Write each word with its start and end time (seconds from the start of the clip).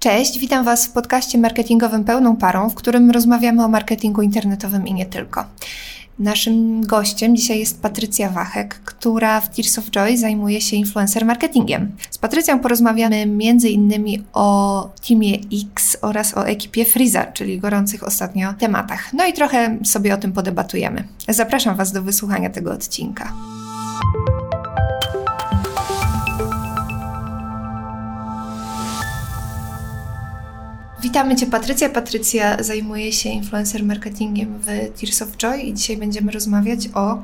Cześć, 0.00 0.38
witam 0.38 0.64
Was 0.64 0.86
w 0.86 0.92
podcaście 0.92 1.38
marketingowym 1.38 2.04
Pełną 2.04 2.36
Parą, 2.36 2.70
w 2.70 2.74
którym 2.74 3.10
rozmawiamy 3.10 3.64
o 3.64 3.68
marketingu 3.68 4.22
internetowym 4.22 4.86
i 4.86 4.94
nie 4.94 5.06
tylko. 5.06 5.44
Naszym 6.18 6.86
gościem 6.86 7.36
dzisiaj 7.36 7.58
jest 7.58 7.82
Patrycja 7.82 8.30
Wachek, 8.30 8.74
która 8.74 9.40
w 9.40 9.56
Tears 9.56 9.78
of 9.78 9.90
Joy 9.90 10.16
zajmuje 10.16 10.60
się 10.60 10.76
influencer 10.76 11.24
marketingiem. 11.24 11.92
Z 12.10 12.18
Patrycją 12.18 12.58
porozmawiamy 12.58 13.16
m.in. 13.16 14.22
o 14.32 14.90
Teamie 15.08 15.38
X 15.74 15.96
oraz 16.02 16.36
o 16.36 16.46
ekipie 16.46 16.84
Freeza, 16.84 17.24
czyli 17.24 17.60
gorących 17.60 18.04
ostatnio 18.04 18.54
tematach. 18.54 19.12
No 19.12 19.26
i 19.26 19.32
trochę 19.32 19.78
sobie 19.84 20.14
o 20.14 20.16
tym 20.16 20.32
podebatujemy. 20.32 21.04
Zapraszam 21.28 21.76
Was 21.76 21.92
do 21.92 22.02
wysłuchania 22.02 22.50
tego 22.50 22.72
odcinka. 22.72 23.32
Witamy 31.02 31.36
Cię 31.36 31.46
Patrycja. 31.46 31.88
Patrycja 31.88 32.62
zajmuje 32.62 33.12
się 33.12 33.28
influencer 33.28 33.84
marketingiem 33.84 34.58
w 34.58 34.66
Tears 35.00 35.22
of 35.22 35.36
Joy 35.36 35.60
i 35.60 35.74
dzisiaj 35.74 35.96
będziemy 35.96 36.32
rozmawiać 36.32 36.88
o 36.94 37.22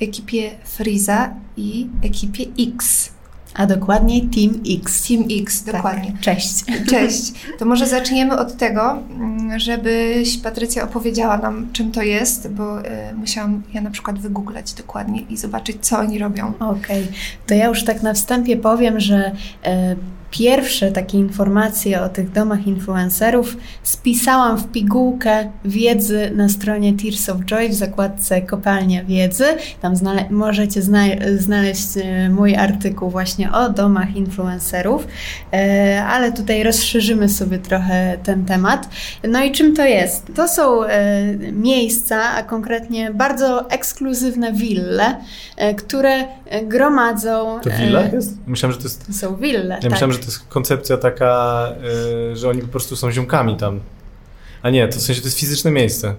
ekipie 0.00 0.50
Freeza 0.64 1.34
i 1.56 1.88
ekipie 2.02 2.44
X. 2.72 3.10
A 3.54 3.66
dokładniej 3.66 4.22
Team 4.22 4.60
X. 4.80 5.08
Team 5.08 5.24
X, 5.40 5.64
Tak. 5.64 5.74
dokładnie. 5.74 6.12
Cześć. 6.20 6.64
Cześć. 6.90 7.32
To 7.58 7.64
może 7.64 7.86
zaczniemy 7.86 8.38
od 8.38 8.56
tego, 8.56 8.90
mm, 8.92 9.58
żebyś 9.60 10.38
Patrycja 10.38 10.84
opowiedziała 10.84 11.36
nam, 11.38 11.68
czym 11.72 11.92
to 11.92 12.02
jest, 12.02 12.48
bo 12.48 12.80
y, 12.80 12.84
musiałam 13.16 13.62
ja 13.72 13.80
na 13.80 13.90
przykład 13.90 14.18
wygooglać 14.18 14.72
dokładnie 14.74 15.20
i 15.20 15.36
zobaczyć, 15.36 15.76
co 15.80 15.98
oni 15.98 16.18
robią. 16.18 16.52
Okej, 16.60 17.08
to 17.46 17.54
ja 17.54 17.66
już 17.66 17.84
tak 17.84 18.02
na 18.02 18.14
wstępie 18.14 18.56
powiem, 18.56 19.00
że 19.00 19.32
e, 19.64 19.96
pierwsze 20.32 20.92
takie 20.92 21.18
informacje 21.18 22.02
o 22.02 22.08
tych 22.08 22.30
domach 22.32 22.66
influencerów 22.66 23.56
spisałam 23.82 24.58
w 24.58 24.68
pigułkę 24.72 25.50
wiedzy 25.64 26.30
na 26.34 26.48
stronie 26.48 26.92
Tears 26.96 27.28
of 27.28 27.36
Joy 27.44 27.68
w 27.68 27.74
zakładce 27.74 28.42
Kopalnia 28.42 29.04
Wiedzy. 29.04 29.44
Tam 29.80 29.96
znale- 29.96 30.30
możecie 30.30 30.82
zna- 30.82 31.36
znaleźć 31.36 31.88
e, 31.96 32.28
mój 32.28 32.56
artykuł 32.56 33.10
właśnie 33.10 33.52
o 33.52 33.68
domach 33.70 34.16
influencerów, 34.16 35.06
e, 35.52 36.04
ale 36.04 36.32
tutaj 36.32 36.62
rozszerzymy 36.62 37.28
sobie 37.28 37.58
trochę 37.58 38.18
ten 38.22 38.44
temat. 38.44 38.88
No 39.28 39.44
i 39.44 39.52
czym 39.52 39.76
to 39.76 39.84
jest? 39.84 40.26
To 40.36 40.48
są 40.48 40.84
e, 40.84 41.22
miejsca, 41.52 42.22
a 42.22 42.42
konkretnie 42.42 43.10
bardzo 43.10 43.70
ekskluzywne 43.70 44.52
wille, 44.52 45.16
które 45.76 46.24
gromadzą. 46.62 47.60
To 47.62 47.70
willa 47.70 48.02
jest? 48.02 48.36
Myślałem, 48.46 48.72
że 48.72 48.78
to 48.78 48.84
jest. 48.84 49.06
To 49.06 49.12
są 49.12 49.36
wille. 49.36 49.78
Ja 49.82 49.90
tak. 49.90 50.12
że 50.12 50.18
to 50.22 50.26
jest 50.26 50.48
koncepcja 50.48 50.96
taka, 50.96 51.68
y, 52.32 52.36
że 52.36 52.48
oni 52.48 52.60
po 52.60 52.68
prostu 52.68 52.96
są 52.96 53.10
ziomkami 53.12 53.56
tam. 53.56 53.80
A 54.62 54.70
nie, 54.70 54.88
to 54.88 54.98
w 54.98 55.02
sensie 55.02 55.20
to 55.20 55.26
jest 55.26 55.38
fizyczne 55.38 55.70
miejsce. 55.70 56.14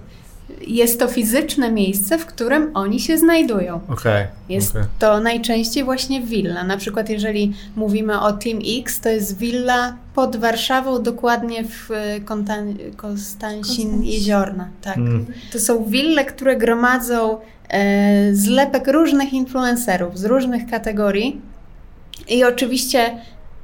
Jest 0.66 0.98
to 0.98 1.08
fizyczne 1.08 1.72
miejsce, 1.72 2.18
w 2.18 2.26
którym 2.26 2.70
oni 2.74 3.00
się 3.00 3.18
znajdują. 3.18 3.80
Okej. 3.88 4.26
Jest 4.48 4.70
okej. 4.70 4.82
to 4.98 5.20
najczęściej 5.20 5.84
właśnie 5.84 6.22
willa. 6.22 6.64
Na 6.64 6.76
przykład, 6.76 7.10
jeżeli 7.10 7.52
mówimy 7.76 8.20
o 8.20 8.32
Team 8.32 8.58
X, 8.78 9.00
to 9.00 9.08
jest 9.08 9.38
willa 9.38 9.96
pod 10.14 10.36
Warszawą, 10.36 11.02
dokładnie 11.02 11.64
w 11.64 11.90
e, 11.90 12.20
Kontan- 12.20 12.76
Konstancin 12.96 12.96
Konstancin. 12.96 14.04
Jeziorna. 14.04 14.68
Tak. 14.82 14.96
Mm. 14.96 15.26
To 15.52 15.58
są 15.58 15.84
wille, 15.84 16.24
które 16.24 16.56
gromadzą 16.56 17.38
e, 17.68 18.34
zlepek 18.34 18.88
różnych 18.88 19.32
influencerów 19.32 20.18
z 20.18 20.24
różnych 20.24 20.70
kategorii. 20.70 21.40
I 22.28 22.44
oczywiście 22.44 23.18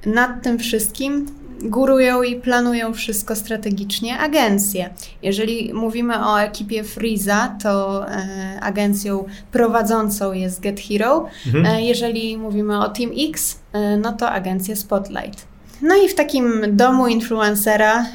nad 0.06 0.42
tym 0.42 0.58
wszystkim 0.58 1.26
górują 1.62 2.22
i 2.22 2.36
planują 2.36 2.94
wszystko 2.94 3.36
strategicznie 3.36 4.18
agencje. 4.18 4.90
Jeżeli 5.22 5.74
mówimy 5.74 6.26
o 6.26 6.40
ekipie 6.40 6.84
Freeza, 6.84 7.56
to 7.62 8.06
e, 8.08 8.58
agencją 8.60 9.24
prowadzącą 9.52 10.32
jest 10.32 10.60
Get 10.60 10.80
Hero. 10.80 11.26
Mhm. 11.46 11.66
E, 11.66 11.82
jeżeli 11.82 12.38
mówimy 12.38 12.78
o 12.78 12.88
Team 12.88 13.10
X, 13.30 13.60
e, 13.72 13.96
no 13.96 14.12
to 14.12 14.30
agencja 14.30 14.76
Spotlight. 14.76 15.49
No 15.82 15.96
i 15.96 16.08
w 16.08 16.14
takim 16.14 16.76
domu 16.76 17.08
influencera 17.08 18.02
y, 18.02 18.06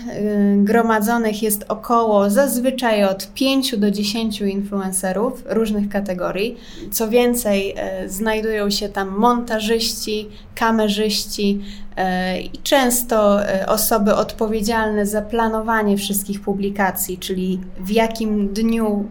gromadzonych 0.58 1.44
jest 1.44 1.66
około 1.68 2.30
zazwyczaj 2.30 3.04
od 3.04 3.34
5 3.34 3.78
do 3.78 3.92
10 3.92 4.42
influencerów 4.42 5.44
różnych 5.46 5.90
kategorii. 5.90 6.58
Co 6.92 7.10
więcej, 7.10 7.74
e, 7.78 8.10
znajdują 8.10 8.70
się 8.70 8.90
tam 8.90 9.10
montażyści, 9.18 10.30
kamerzyści 10.56 11.62
e, 11.96 12.42
i 12.42 12.58
często 12.64 13.40
osoby 13.68 14.16
odpowiedzialne 14.16 15.06
za 15.06 15.22
planowanie 15.22 15.98
wszystkich 15.98 16.42
publikacji, 16.42 17.18
czyli 17.18 17.60
w 17.80 17.92
jakim 17.92 18.54
dniu 18.54 19.10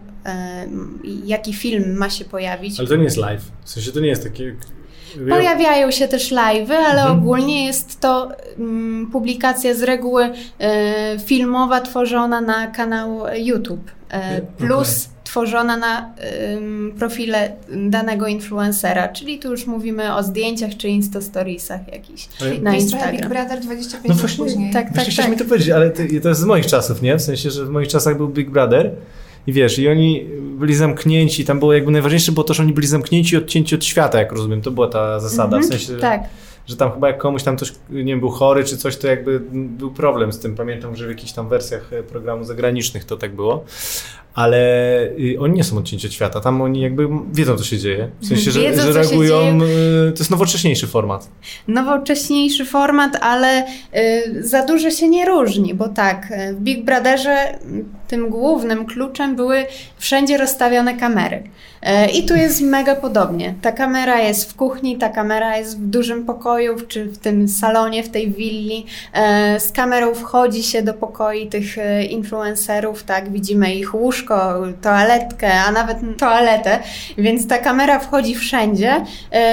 jaki 1.25 1.53
film 1.53 1.97
ma 1.97 2.09
się 2.09 2.25
pojawić. 2.25 2.79
Ale 2.79 2.87
to 2.87 2.95
nie 2.95 3.03
jest 3.03 3.17
live. 3.17 3.51
W 3.63 3.69
sensie 3.69 3.91
to 3.91 3.99
nie 3.99 4.07
jest 4.07 4.23
takie. 4.23 4.55
Pojawiają 5.29 5.91
się 5.91 6.07
też 6.07 6.31
live'y, 6.31 6.73
ale 6.73 7.01
Mhm. 7.01 7.17
ogólnie 7.19 7.65
jest 7.65 7.99
to 7.99 8.31
mm, 8.59 9.09
publikacja 9.11 9.73
z 9.73 9.83
reguły 9.83 10.29
e, 10.59 11.19
filmowa 11.19 11.81
tworzona 11.81 12.41
na 12.41 12.67
kanał 12.67 13.19
YouTube, 13.35 13.91
e, 14.09 14.41
plus 14.41 15.09
tworzona 15.23 15.77
na 15.77 16.13
em, 16.17 16.93
profile 16.99 17.55
danego 17.75 18.27
influencera, 18.27 19.07
czyli 19.07 19.39
tu 19.39 19.51
już 19.51 19.65
mówimy 19.67 20.15
o 20.15 20.23
zdjęciach 20.23 20.77
czy 20.77 20.87
instastoriesach 20.89 21.81
jakichś 21.91 22.27
Ale- 22.41 22.57
na 22.59 22.75
Instagram. 22.75 23.11
Big 23.11 23.25
Brother 23.27 23.59
25 23.59 24.07
No 24.09 24.13
właśnie, 24.15 24.45
później. 24.45 24.73
tak, 24.73 24.93
Właśnie 24.93 25.11
chciałeś 25.11 25.31
mi 25.31 25.37
to 25.37 25.45
powiedzieć, 25.45 25.69
ale 25.69 25.89
to, 25.89 26.03
to 26.23 26.29
jest 26.29 26.41
z 26.41 26.45
moich 26.45 26.65
czasów, 26.65 27.01
nie? 27.01 27.17
W 27.17 27.21
sensie, 27.21 27.51
że 27.51 27.65
w 27.65 27.69
moich 27.69 27.87
czasach 27.87 28.17
był 28.17 28.27
Big 28.27 28.49
Brother 28.49 28.91
i 29.47 29.53
wiesz, 29.53 29.79
i 29.79 29.89
oni 29.89 30.25
byli 30.41 30.75
zamknięci, 30.75 31.45
tam 31.45 31.59
było 31.59 31.73
jakby 31.73 31.91
najważniejsze 31.91 32.31
było 32.31 32.43
to, 32.43 32.53
że 32.53 32.63
oni 32.63 32.73
byli 32.73 32.87
zamknięci, 32.87 33.37
odcięci 33.37 33.75
od 33.75 33.85
świata, 33.85 34.19
jak 34.19 34.31
rozumiem, 34.31 34.61
to 34.61 34.71
była 34.71 34.87
ta 34.87 35.19
zasada, 35.19 35.57
Mhm, 35.57 35.63
w 35.63 35.65
sensie, 35.65 35.93
że, 35.93 35.99
Tak, 35.99 36.21
że 36.67 36.75
tam 36.75 36.91
chyba 36.91 37.07
jak 37.07 37.17
komuś 37.17 37.43
tam 37.43 37.55
ktoś, 37.55 37.71
nie 37.89 38.03
wiem, 38.03 38.19
był 38.19 38.29
chory 38.29 38.63
czy 38.63 38.77
coś, 38.77 38.97
to 38.97 39.07
jakby 39.07 39.39
był 39.51 39.91
problem 39.91 40.31
z 40.33 40.39
tym, 40.39 40.55
pamiętam, 40.55 40.95
że 40.95 41.05
w 41.05 41.09
jakichś 41.09 41.31
tam 41.31 41.49
wersjach 41.49 41.93
e, 41.93 42.03
programów 42.03 42.47
zagranicznych 42.47 43.05
to 43.05 43.17
tak 43.17 43.35
było, 43.35 43.65
ale 44.35 44.57
y, 45.19 45.37
oni 45.39 45.53
nie 45.53 45.63
są 45.63 45.77
odcięci 45.77 46.07
od 46.07 46.13
świata, 46.13 46.39
tam 46.39 46.61
oni 46.61 46.81
jakby 46.81 47.07
wiedzą, 47.33 47.57
co 47.57 47.63
się 47.63 47.77
dzieje, 47.77 48.09
w 48.19 48.27
sensie, 48.27 48.51
że, 48.51 48.59
Wiedzą, 48.59 48.81
że 48.81 48.93
reagują, 48.93 49.59
y, 50.07 50.11
to 50.11 50.19
jest 50.19 50.31
nowocześniejszy 50.31 50.87
format. 50.87 51.29
nowocześniejszy 51.67 52.65
format, 52.65 53.17
ale 53.21 53.65
y, 53.67 54.43
za 54.43 54.65
dużo 54.65 54.91
się 54.91 55.09
nie 55.09 55.25
różni, 55.25 55.73
bo 55.73 55.89
tak, 55.89 56.33
w 56.53 56.59
Big 56.59 56.85
Brotherze 56.85 57.59
tym 58.07 58.29
głównym 58.29 58.85
kluczem 58.85 59.35
były 59.35 59.65
wszędzie 59.97 60.37
rozstawione 60.37 60.97
kamery. 60.97 61.43
I 62.13 62.25
tu 62.25 62.35
jest 62.35 62.61
mega 62.61 62.95
podobnie. 62.95 63.53
Ta 63.61 63.71
kamera 63.71 64.21
jest 64.21 64.51
w 64.51 64.55
kuchni, 64.55 64.97
ta 64.97 65.09
kamera 65.09 65.57
jest 65.57 65.79
w 65.79 65.85
dużym 65.85 66.25
pokoju, 66.25 66.75
czy 66.87 67.05
w 67.05 67.17
tym 67.17 67.47
salonie, 67.47 68.03
w 68.03 68.09
tej 68.09 68.31
willi. 68.31 68.85
Z 69.59 69.71
kamerą 69.71 70.15
wchodzi 70.15 70.63
się 70.63 70.81
do 70.81 70.93
pokoi 70.93 71.47
tych 71.47 71.75
influencerów, 72.09 73.03
tak, 73.03 73.31
widzimy 73.31 73.75
ich 73.75 73.95
łóżko, 73.95 74.24
toaletkę, 74.81 75.53
a 75.53 75.71
nawet 75.71 75.97
toaletę, 76.17 76.79
więc 77.17 77.47
ta 77.47 77.57
kamera 77.57 77.99
wchodzi 77.99 78.35
wszędzie, 78.35 78.95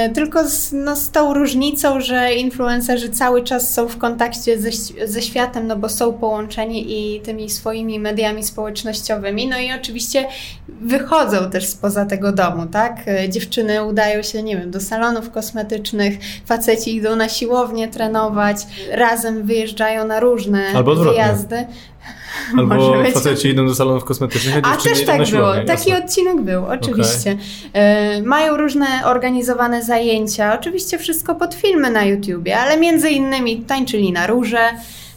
y, 0.07 0.11
tylko 0.13 0.49
z, 0.49 0.73
no, 0.73 0.97
z 0.97 1.11
tą 1.11 1.35
różnicą, 1.35 2.01
że 2.01 2.35
influencerzy 2.35 3.09
cały 3.09 3.43
czas 3.43 3.75
są 3.75 3.89
w 3.89 3.99
kontakcie 3.99 4.59
ze, 4.59 4.71
ze 5.07 5.23
światem, 5.23 5.67
no 5.67 5.77
bo 5.77 5.89
są 5.89 6.13
połączeni 6.13 6.85
i 6.89 7.21
tymi 7.21 7.51
swoimi 7.51 7.99
mediami 8.01 8.45
społecznościowymi, 8.45 9.49
no 9.49 9.59
i 9.59 9.73
oczywiście 9.73 10.27
wychodzą 10.69 11.51
też 11.51 11.67
spoza 11.67 12.07
tego 12.07 12.33
domu, 12.33 12.67
tak? 12.67 13.09
Y, 13.09 13.29
Dziewczyny 13.29 13.85
udają 13.85 14.23
się, 14.23 14.43
nie 14.43 14.57
wiem, 14.57 14.71
do 14.71 14.81
salonów 14.81 15.31
kosmetycznych, 15.31 16.15
faceci 16.47 16.97
idą 16.97 17.17
na 17.17 17.29
siłownię 17.29 17.89
trenować, 17.89 18.57
razem 18.91 19.43
wyjeżdżają 19.47 20.07
na 20.07 20.21
różne 20.21 20.65
Albo 20.75 20.93
odwrotnie. 20.93 21.23
Albo 22.59 23.05
faceci 23.15 23.49
idą 23.49 23.67
do 23.67 23.75
salonów 23.75 24.05
kosmetycznych, 24.05 24.55
a 24.63 24.73
A 24.73 24.77
też 24.77 25.05
tak 25.05 25.31
było. 25.31 25.55
Taki 25.67 25.91
jasne. 25.91 26.05
odcinek 26.05 26.41
był, 26.41 26.67
oczywiście. 26.67 27.37
E, 27.73 28.23
mają 28.23 28.57
różne 28.57 28.87
organizowane 29.05 29.83
zajęcia, 29.83 30.59
oczywiście 30.61 30.99
wszystko 30.99 31.35
pod 31.35 31.55
filmy 31.55 31.91
na 31.91 32.05
YouTubie, 32.05 32.59
ale 32.59 32.77
między 32.77 33.11
innymi 33.11 33.61
tańczyli 33.61 34.13
na 34.13 34.27
róże. 34.27 34.61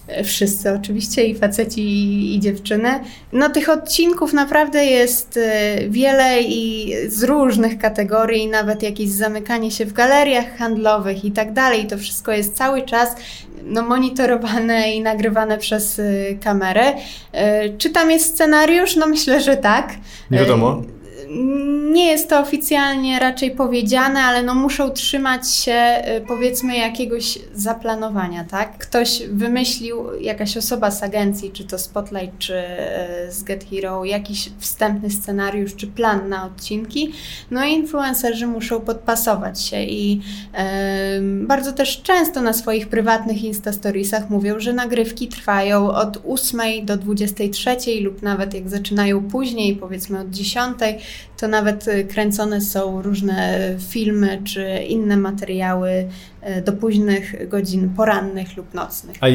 e, 0.07 0.23
Wszyscy 0.23 0.71
oczywiście, 0.71 1.25
i 1.25 1.35
faceci, 1.35 1.81
i, 1.81 2.35
i 2.35 2.39
dziewczyny. 2.39 2.89
No 3.33 3.49
tych 3.49 3.69
odcinków 3.69 4.33
naprawdę 4.33 4.85
jest 4.85 5.37
e, 5.37 5.75
wiele 5.89 6.41
i 6.41 6.93
z 7.07 7.23
różnych 7.23 7.79
kategorii, 7.79 8.47
nawet 8.47 8.83
jakieś 8.83 9.09
zamykanie 9.09 9.71
się 9.71 9.85
w 9.85 9.93
galeriach 9.93 10.57
handlowych 10.57 11.25
i 11.25 11.31
tak 11.31 11.53
dalej. 11.53 11.87
To 11.87 11.97
wszystko 11.97 12.31
jest 12.31 12.55
cały 12.57 12.81
czas 12.81 13.15
no, 13.65 13.81
monitorowane 13.81 14.93
i 14.93 15.01
nagrywane 15.01 15.57
przez 15.57 15.99
y, 15.99 16.37
kamerę. 16.43 16.93
E, 17.31 17.69
Czy 17.69 17.89
tam 17.89 18.11
jest 18.11 18.25
scenariusz? 18.33 18.95
No 18.95 19.07
myślę, 19.07 19.41
że 19.41 19.57
tak. 19.57 19.93
Nie 20.31 20.39
wiadomo. 20.39 20.81
Nie 21.93 22.05
jest 22.05 22.29
to 22.29 22.39
oficjalnie 22.39 23.19
raczej 23.19 23.51
powiedziane, 23.51 24.19
ale 24.19 24.43
no 24.43 24.55
muszą 24.55 24.89
trzymać 24.89 25.51
się 25.51 26.03
y, 26.17 26.21
powiedzmy 26.27 26.77
jakiegoś 26.77 27.39
zaplanowania, 27.53 28.43
tak? 28.43 28.77
Ktoś 28.77 29.23
wymyślił, 29.31 30.19
jakaś 30.21 30.57
osoba 30.57 30.91
z 30.91 31.03
agencji, 31.03 31.51
czy 31.51 31.63
to 31.63 31.79
Spotlight, 31.79 32.37
czy 32.37 32.53
y, 32.53 33.31
z 33.31 33.43
Get 33.43 33.65
Hero, 33.69 34.05
jakiś 34.05 34.49
wstępny 34.59 35.09
scenariusz, 35.09 35.75
czy 35.75 35.87
plan 35.87 36.29
na 36.29 36.45
odcinki, 36.45 37.11
no 37.51 37.65
i 37.65 37.73
influencerzy 37.73 38.47
muszą 38.47 38.79
podpasować 38.81 39.61
się 39.61 39.83
i 39.83 40.21
bardzo 41.31 41.73
też 41.73 42.01
często 42.01 42.41
na 42.41 42.53
swoich 42.53 42.87
prywatnych 42.87 43.43
Instastoriesach 43.43 44.29
mówią, 44.29 44.59
że 44.59 44.73
nagrywki 44.73 45.27
trwają 45.27 45.89
od 45.89 46.17
8 46.27 46.85
do 46.85 46.97
23 46.97 47.77
lub 48.01 48.21
nawet 48.21 48.53
jak 48.53 48.69
zaczynają 48.69 49.23
później, 49.29 49.75
powiedzmy 49.75 50.19
od 50.19 50.29
10, 50.29 50.77
to 51.37 51.47
nawet 51.47 51.87
y, 51.87 52.05
kręcone 52.05 52.61
są 52.61 53.01
różne 53.01 53.59
filmy 53.89 54.41
czy 54.43 54.83
inne 54.87 55.17
materiały 55.17 56.07
do 56.65 56.73
późnych 56.73 57.49
godzin 57.49 57.89
porannych 57.89 58.57
lub 58.57 58.73
nocnych. 58.73 59.17
A 59.21 59.27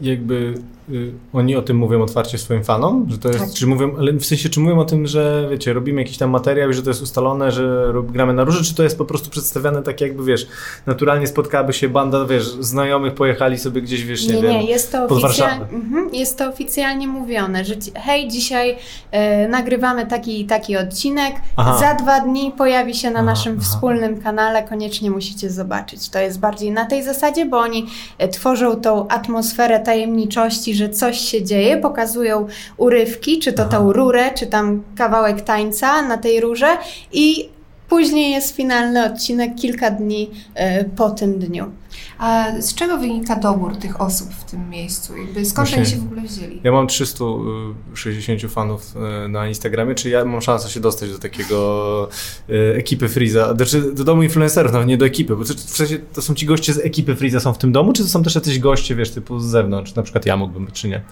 jakby 0.00 0.54
y, 0.90 1.12
oni 1.32 1.56
o 1.56 1.62
tym 1.62 1.76
mówią 1.76 2.02
otwarcie 2.02 2.38
swoim 2.38 2.64
fanom? 2.64 3.06
Że 3.10 3.18
to 3.18 3.28
jest, 3.28 3.40
tak. 3.40 3.50
Czy 3.50 3.66
mówią, 3.66 3.96
ale 3.98 4.12
w 4.12 4.26
sensie, 4.26 4.48
czy 4.48 4.60
mówią 4.60 4.78
o 4.78 4.84
tym, 4.84 5.06
że 5.06 5.48
wiecie, 5.50 5.72
robimy 5.72 6.02
jakiś 6.02 6.18
tam 6.18 6.30
materiał 6.30 6.70
i 6.70 6.74
że 6.74 6.82
to 6.82 6.90
jest 6.90 7.02
ustalone, 7.02 7.52
że 7.52 7.94
gramy 8.12 8.32
na 8.32 8.44
róże, 8.44 8.64
czy 8.64 8.74
to 8.74 8.82
jest 8.82 8.98
po 8.98 9.04
prostu 9.04 9.30
przedstawiane 9.30 9.82
tak 9.82 10.00
jakby, 10.00 10.24
wiesz, 10.24 10.46
naturalnie 10.86 11.26
spotkałaby 11.26 11.72
się 11.72 11.88
banda, 11.88 12.24
wiesz, 12.24 12.46
znajomych, 12.60 13.14
pojechali 13.14 13.58
sobie 13.58 13.82
gdzieś, 13.82 14.04
wiesz, 14.04 14.26
nie, 14.26 14.34
nie 14.34 14.42
wiem, 14.42 14.52
nie, 14.52 14.64
jest 14.64 14.92
to 14.92 15.04
oficjalnie, 15.04 15.64
mhm, 15.72 16.14
jest 16.14 16.38
to 16.38 16.48
oficjalnie 16.48 17.08
mówione, 17.08 17.64
że 17.64 17.74
hej, 17.94 18.28
dzisiaj 18.28 18.76
e, 19.10 19.48
nagrywamy 19.48 20.06
taki 20.06 20.40
i 20.40 20.46
taki 20.46 20.76
odcinek, 20.76 21.34
Aha. 21.56 21.78
za 21.78 21.94
dwa 21.94 22.20
dni 22.20 22.52
pojawi 22.58 22.94
się 22.94 23.10
na 23.10 23.18
aha, 23.18 23.26
naszym 23.26 23.56
aha. 23.60 23.62
wspólnym 23.62 24.20
kanale, 24.20 24.62
koniecznie 24.62 25.10
musicie 25.10 25.50
zobaczyć. 25.50 26.08
To 26.08 26.18
jest 26.18 26.40
bardziej 26.56 26.72
na 26.72 26.86
tej 26.86 27.02
zasadzie, 27.02 27.46
bo 27.46 27.58
oni 27.58 27.86
e, 28.18 28.28
tworzą 28.28 28.76
tą 28.76 29.08
atmosferę 29.08 29.80
tajemniczości, 29.80 30.74
że 30.74 30.88
coś 30.88 31.18
się 31.18 31.44
dzieje, 31.44 31.76
pokazują 31.76 32.46
urywki, 32.76 33.38
czy 33.38 33.52
to 33.52 33.64
tą 33.64 33.92
rurę, 33.92 34.30
czy 34.34 34.46
tam 34.46 34.82
kawałek 34.96 35.40
tańca 35.40 36.02
na 36.02 36.18
tej 36.18 36.40
rurze 36.40 36.78
i 37.12 37.48
później 37.88 38.30
jest 38.30 38.56
finalny 38.56 39.04
odcinek 39.04 39.54
kilka 39.54 39.90
dni 39.90 40.30
e, 40.54 40.84
po 40.84 41.10
tym 41.10 41.38
dniu. 41.38 41.70
A 42.18 42.46
z 42.60 42.74
czego 42.74 42.98
wynika 42.98 43.36
dobór 43.36 43.76
tych 43.76 44.00
osób 44.00 44.28
w 44.30 44.44
tym 44.50 44.70
miejscu? 44.70 45.16
Jakby 45.16 45.44
skąd 45.44 45.72
oni 45.76 45.86
się 45.86 45.96
w 45.96 46.04
ogóle 46.04 46.22
wzięli? 46.22 46.60
Ja 46.64 46.72
mam 46.72 46.86
360 46.86 48.52
fanów 48.52 48.94
e, 48.96 49.28
na 49.28 49.48
Instagramie, 49.48 49.94
czy 49.94 50.10
ja 50.10 50.24
mam 50.24 50.40
szansę 50.40 50.70
się 50.70 50.80
dostać 50.80 51.10
do 51.10 51.18
takiego 51.18 52.08
e, 52.48 52.76
ekipy 52.76 53.08
Freeza, 53.08 53.54
znaczy 53.54 53.94
do 53.94 54.04
domu 54.04 54.22
influencerów, 54.22 54.72
nawet 54.72 54.88
nie 54.88 54.98
do 54.98 55.06
ekipy, 55.06 55.36
bo 55.36 55.44
w 55.44 55.76
sensie 55.76 55.98
to 55.98 56.22
są 56.22 56.34
ci 56.34 56.46
goście 56.46 56.72
z 56.72 56.78
ekipy 56.78 57.16
Freeza 57.16 57.40
są 57.40 57.52
w 57.52 57.58
tym 57.58 57.72
domu, 57.72 57.92
czy 57.92 58.02
to 58.02 58.08
są 58.08 58.22
też 58.22 58.34
jacyś 58.34 58.58
goście, 58.58 58.94
wiesz, 58.94 59.10
typu 59.10 59.40
z 59.40 59.44
zewnątrz, 59.44 59.94
na 59.94 60.02
przykład 60.02 60.26
ja 60.26 60.36
mógłbym, 60.36 60.68
czy 60.72 60.88
nie? 60.88 61.02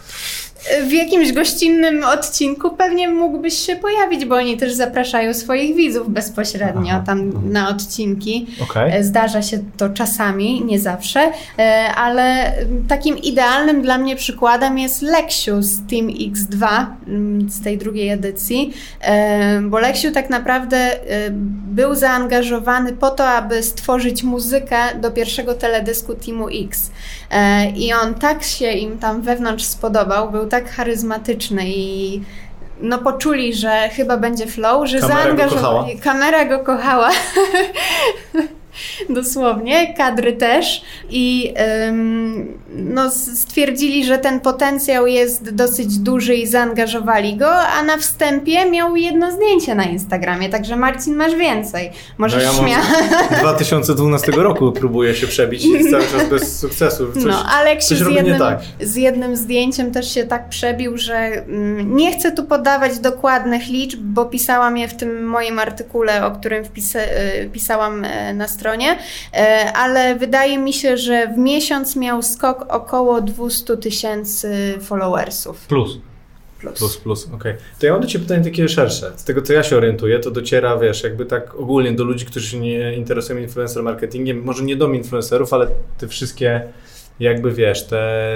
W 0.86 0.92
jakimś 0.92 1.32
gościnnym 1.32 2.04
odcinku 2.04 2.70
pewnie 2.70 3.08
mógłbyś 3.08 3.58
się 3.66 3.76
pojawić, 3.76 4.24
bo 4.24 4.34
oni 4.36 4.56
też 4.56 4.72
zapraszają 4.72 5.34
swoich 5.34 5.76
widzów 5.76 6.10
bezpośrednio 6.10 6.90
aha, 6.90 7.02
tam 7.06 7.52
na 7.52 7.68
odcinki. 7.68 8.46
Okay. 8.62 8.92
E, 8.92 9.04
zdarza 9.04 9.42
się 9.42 9.58
to 9.76 9.88
czasami, 9.88 10.64
nie 10.64 10.80
zawsze, 10.80 11.32
e, 11.58 11.90
ale 11.94 12.52
takim 12.88 13.18
idealnym 13.18 13.82
dla 13.82 13.98
mnie 13.98 14.16
przykładem 14.16 14.78
jest 14.78 15.02
Leksiu 15.02 15.62
z 15.62 15.76
Team 15.90 16.06
X2 16.06 16.86
mm, 17.06 17.50
z 17.50 17.62
tej 17.62 17.78
drugiej 17.78 18.08
edycji, 18.08 18.72
e, 19.00 19.60
bo 19.60 19.78
Leksiu 19.78 20.10
tak 20.10 20.30
naprawdę 20.30 20.90
był 21.66 21.94
zaangażowany 21.94 22.92
po 22.92 23.10
to, 23.10 23.28
aby 23.28 23.62
stworzyć 23.62 24.22
muzykę 24.22 24.76
do 25.00 25.10
pierwszego 25.10 25.54
teledysku 25.54 26.14
Teamu 26.14 26.48
X. 26.48 26.90
I 27.76 27.92
on 27.92 28.14
tak 28.14 28.42
się 28.42 28.72
im 28.72 28.98
tam 28.98 29.22
wewnątrz 29.22 29.64
spodobał, 29.64 30.30
był 30.30 30.46
tak 30.46 30.70
charyzmatyczny 30.70 31.62
i 31.66 32.20
no 32.80 32.98
poczuli, 32.98 33.54
że 33.54 33.88
chyba 33.88 34.16
będzie 34.16 34.46
flow, 34.46 34.88
że 34.88 35.00
zaangażowali. 35.00 35.98
Kamera 35.98 36.44
go 36.44 36.58
kochała. 36.58 37.10
dosłownie, 39.08 39.94
kadry 39.94 40.32
też 40.32 40.82
i 41.10 41.54
ym, 41.88 42.58
no, 42.68 43.10
stwierdzili, 43.10 44.04
że 44.04 44.18
ten 44.18 44.40
potencjał 44.40 45.06
jest 45.06 45.54
dosyć 45.54 45.98
duży 45.98 46.34
i 46.34 46.46
zaangażowali 46.46 47.36
go, 47.36 47.50
a 47.52 47.82
na 47.82 47.98
wstępie 47.98 48.70
miał 48.70 48.96
jedno 48.96 49.32
zdjęcie 49.32 49.74
na 49.74 49.84
Instagramie, 49.84 50.48
także 50.48 50.76
Marcin 50.76 51.16
masz 51.16 51.34
więcej. 51.34 51.90
Możesz 52.18 52.44
no 52.44 52.52
ja 52.52 52.58
śmiać. 52.58 52.84
2012 53.40 54.32
roku 54.32 54.72
próbuję 54.72 55.14
się 55.14 55.26
przebić 55.26 55.64
i 55.64 55.90
cały 55.90 56.02
czas 56.02 56.28
bez 56.30 56.58
sukcesu. 56.60 57.12
Coś, 57.12 57.24
no, 57.24 57.44
Aleksiu 57.44 57.96
z 57.96 58.00
jednym, 58.00 58.38
tak. 58.38 58.58
z 58.80 58.96
jednym 58.96 59.36
zdjęciem 59.36 59.92
też 59.92 60.14
się 60.14 60.24
tak 60.24 60.48
przebił, 60.48 60.98
że 60.98 61.14
mm, 61.16 61.96
nie 61.96 62.12
chcę 62.12 62.32
tu 62.32 62.44
podawać 62.44 62.98
dokładnych 62.98 63.68
liczb, 63.68 64.00
bo 64.02 64.24
pisałam 64.24 64.76
je 64.76 64.88
w 64.88 64.96
tym 64.96 65.26
moim 65.26 65.58
artykule, 65.58 66.26
o 66.26 66.30
którym 66.30 66.64
wpisa, 66.64 66.98
y, 66.98 67.50
pisałam 67.52 68.04
y, 68.04 68.34
na 68.34 68.48
stronie 68.48 68.63
stronie, 68.64 68.98
e, 69.32 69.72
ale 69.72 70.18
wydaje 70.18 70.58
mi 70.58 70.72
się, 70.72 70.96
że 70.96 71.28
w 71.28 71.38
miesiąc 71.38 71.96
miał 71.96 72.22
skok 72.22 72.66
około 72.68 73.20
200 73.20 73.76
tysięcy 73.76 74.74
followersów. 74.80 75.66
Plus. 75.66 75.98
Plus, 76.60 76.78
plus, 76.78 76.96
plus 76.96 77.26
okej. 77.26 77.36
Okay. 77.36 77.56
To 77.80 77.86
ja 77.86 77.92
mam 77.92 78.02
do 78.02 78.06
Ciebie 78.06 78.24
pytanie 78.24 78.44
takie 78.44 78.68
szersze. 78.68 79.12
Z 79.16 79.24
tego, 79.24 79.42
co 79.42 79.52
ja 79.52 79.62
się 79.62 79.76
orientuję, 79.76 80.18
to 80.18 80.30
dociera, 80.30 80.78
wiesz, 80.78 81.02
jakby 81.02 81.26
tak 81.26 81.54
ogólnie 81.54 81.92
do 81.92 82.04
ludzi, 82.04 82.26
którzy 82.26 82.46
się 82.46 82.60
nie 82.60 82.94
interesują 82.94 83.38
influencer 83.38 83.82
marketingiem, 83.82 84.42
może 84.44 84.64
nie 84.64 84.76
do 84.76 84.92
influencerów, 84.92 85.52
ale 85.52 85.66
te 85.98 86.08
wszystkie 86.08 86.62
jakby 87.20 87.52
wiesz, 87.52 87.86
te 87.86 88.30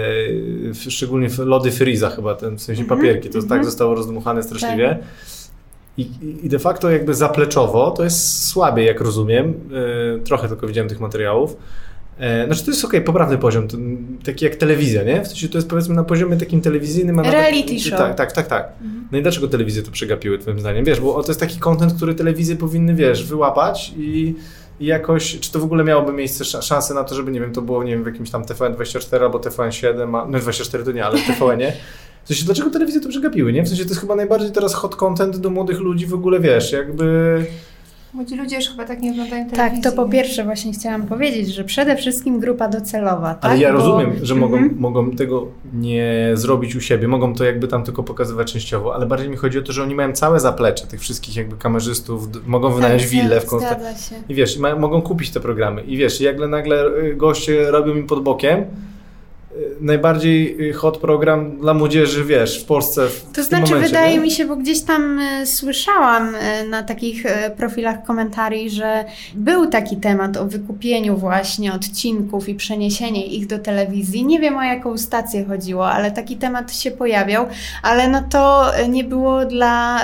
szczególnie 0.89 1.29
lody 1.39 1.71
Freeza 1.71 2.11
chyba, 2.11 2.35
ten, 2.35 2.57
w 2.57 2.63
sensie 2.63 2.83
-hmm, 2.83 2.89
papierki, 2.89 3.29
to 3.29 3.39
mm 3.39 3.47
-hmm. 3.47 3.49
tak 3.49 3.59
mhm. 3.59 3.65
zostało 3.65 3.95
rozdmuchane 3.95 4.43
straszliwie. 4.43 4.89
Tak. 4.89 5.38
I, 5.99 6.11
I 6.43 6.49
de 6.49 6.59
facto 6.59 6.91
jakby 6.91 7.15
zapleczowo 7.15 7.91
to 7.91 8.05
jest 8.05 8.49
słabiej, 8.49 8.87
jak 8.87 9.01
rozumiem. 9.01 9.55
Yy, 10.15 10.21
trochę 10.25 10.49
tylko 10.49 10.67
widziałem 10.67 10.89
tych 10.89 11.01
materiałów. 11.01 11.57
Yy, 12.19 12.47
znaczy 12.47 12.65
to 12.65 12.71
jest 12.71 12.85
okay, 12.85 13.01
poprawny 13.01 13.39
poziom, 13.39 13.69
taki 14.25 14.45
jak 14.45 14.57
telewizja, 14.57 15.03
nie? 15.03 15.23
W 15.23 15.27
sensie 15.27 15.49
to 15.49 15.59
jest 15.59 15.69
powiedzmy 15.69 15.95
na 15.95 16.05
poziomie 16.05 16.37
takim 16.37 16.61
telewizyjnym. 16.61 17.21
Reality 17.21 17.75
tak, 17.75 17.79
show. 17.79 17.99
Tak, 17.99 18.15
tak, 18.15 18.33
tak. 18.33 18.47
tak. 18.47 18.73
Mhm. 18.83 19.09
No 19.13 19.19
i 19.19 19.23
dlaczego 19.23 19.49
telewizje 19.49 19.83
to 19.83 19.91
przegapiły 19.91 20.39
twoim 20.39 20.61
zdaniem? 20.61 20.85
Wiesz, 20.85 21.01
bo 21.01 21.23
to 21.23 21.29
jest 21.29 21.41
taki 21.41 21.59
content, 21.59 21.95
który 21.95 22.15
telewizje 22.15 22.57
powinny, 22.57 22.95
wiesz, 22.95 23.25
wyłapać 23.25 23.93
i 23.97 24.35
i 24.81 24.87
jakoś, 24.87 25.41
czy 25.41 25.53
to 25.53 25.59
w 25.59 25.65
ogóle 25.65 25.85
miałoby 25.85 26.13
miejsce, 26.13 26.45
szansę 26.45 26.95
na 26.95 27.05
to, 27.05 27.15
żeby, 27.15 27.33
nie 27.33 27.41
wiem, 27.41 27.53
to 27.53 27.63
było, 27.63 27.85
nie 27.85 27.93
wiem, 27.93 28.03
w 28.03 28.07
jakimś 28.07 28.31
tam 28.31 28.45
TVN24 28.45 29.23
albo 29.23 29.39
TVN7, 29.39 30.29
no 30.31 30.39
24 30.39 30.85
to 30.85 30.93
nie, 30.93 31.05
ale 31.05 31.19
TVN, 31.19 31.59
nie? 31.59 31.73
W 32.29 32.31
sensie, 32.31 32.45
dlaczego 32.45 32.71
telewizje 32.71 33.01
to 33.01 33.09
przegapiły, 33.09 33.53
nie? 33.53 33.63
W 33.63 33.69
sensie, 33.69 33.85
to 33.85 33.89
jest 33.89 34.01
chyba 34.01 34.17
najbardziej 34.17 34.51
teraz 34.51 34.75
hot 34.75 34.97
content 34.97 35.37
do 35.37 35.51
młodych 35.51 35.81
ludzi 35.81 36.07
w 36.07 36.15
ogóle, 36.15 36.41
wiesz, 36.41 36.73
jakby... 36.73 37.47
Młodzi 38.15 38.37
ludzie 38.37 38.57
już 38.57 38.69
chyba 38.69 38.85
tak 38.85 39.01
nie 39.01 39.11
oglądają 39.11 39.51
telewizji. 39.51 39.83
Tak, 39.83 39.93
to 39.93 40.03
po 40.03 40.09
pierwsze 40.09 40.45
właśnie 40.45 40.73
chciałam 40.73 41.07
powiedzieć, 41.07 41.55
że 41.55 41.65
przede 41.65 41.97
wszystkim 41.97 42.41
grupa 42.41 42.69
docelowa, 42.69 43.35
tak? 43.35 43.51
Ale 43.51 43.61
ja 43.61 43.73
Bo... 43.73 43.79
rozumiem, 43.79 44.13
że 44.23 44.35
mogą, 44.35 44.57
mm 44.57 44.71
-hmm. 44.71 44.79
mogą 44.79 45.11
tego 45.11 45.47
nie 45.75 46.31
zrobić 46.35 46.77
u 46.77 46.81
siebie, 46.81 47.09
mogą 47.09 47.35
to 47.35 47.45
jakby 47.45 47.69
tam 47.69 47.85
tylko 47.85 48.03
pokazywać 48.03 48.53
częściowo, 48.53 48.95
ale 48.95 49.07
bardziej 49.07 49.29
mi 49.31 49.37
chodzi 49.37 49.59
o 49.59 49.63
to, 49.63 49.73
że 49.73 49.83
oni 49.83 49.95
mają 49.95 50.13
całe 50.13 50.41
zaplecze 50.41 50.87
tych 50.87 51.01
wszystkich 51.01 51.37
jakby 51.37 51.57
kamerzystów, 51.57 52.29
mogą 52.47 52.71
wynająć 52.71 53.03
tak, 53.03 53.11
willę 53.11 53.41
w 53.41 53.47
kontekście. 53.47 54.15
I 54.29 54.35
wiesz, 54.35 54.59
mogą 54.59 55.03
kupić 55.03 55.31
te 55.31 55.41
programy. 55.41 55.83
I 55.83 55.97
wiesz, 55.97 56.21
jak 56.21 56.39
nagle 56.39 56.87
y, 56.87 57.15
goście 57.17 57.71
robią 57.71 57.95
im 57.95 58.07
pod 58.07 58.23
bokiem, 58.23 58.65
najbardziej 59.81 60.73
hot 60.73 60.99
program 60.99 61.59
dla 61.59 61.75
młodzieży, 61.75 62.25
wiesz, 62.25 62.63
w 62.63 62.65
Polsce. 62.65 63.09
W 63.09 63.25
to 63.35 63.43
znaczy, 63.43 63.65
momencie, 63.65 63.89
wydaje 63.89 64.15
nie? 64.15 64.21
mi 64.21 64.31
się, 64.31 64.45
bo 64.45 64.57
gdzieś 64.57 64.81
tam 64.81 65.19
e, 65.19 65.47
słyszałam 65.47 66.35
e, 66.35 66.65
na 66.65 66.83
takich 66.83 67.25
profilach 67.57 68.05
komentarzy, 68.05 68.39
że 68.69 69.05
był 69.35 69.67
taki 69.67 69.97
temat 69.97 70.37
o 70.37 70.47
wykupieniu 70.47 71.17
właśnie 71.17 71.73
odcinków 71.73 72.49
i 72.49 72.55
przeniesienie 72.55 73.27
ich 73.27 73.47
do 73.47 73.59
telewizji. 73.59 74.25
Nie 74.25 74.41
wiem 74.41 74.57
o 74.57 74.63
jaką 74.63 74.99
stację 74.99 75.45
chodziło, 75.45 75.91
ale 75.91 76.11
taki 76.11 76.37
temat 76.37 76.75
się 76.75 76.91
pojawiał, 76.91 77.47
ale 77.83 78.09
no 78.09 78.23
to 78.31 78.71
nie 78.89 79.05
było 79.05 79.45
dla 79.45 80.01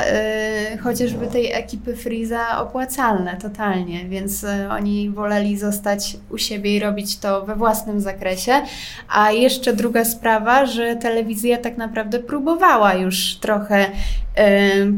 y, 0.74 0.78
chociażby 0.78 1.26
tej 1.26 1.52
ekipy 1.52 1.96
Freeza 1.96 2.60
opłacalne 2.60 3.36
totalnie, 3.42 4.04
więc 4.04 4.44
y, 4.44 4.46
oni 4.70 5.10
woleli 5.10 5.58
zostać 5.58 6.16
u 6.30 6.38
siebie 6.38 6.76
i 6.76 6.80
robić 6.80 7.18
to 7.18 7.46
we 7.46 7.56
własnym 7.56 8.00
zakresie, 8.00 8.52
a 9.08 9.32
jeszcze 9.32 9.63
druga 9.72 10.04
sprawa, 10.04 10.66
że 10.66 10.96
telewizja 10.96 11.58
tak 11.58 11.76
naprawdę 11.76 12.18
próbowała 12.18 12.94
już 12.94 13.36
trochę 13.36 13.86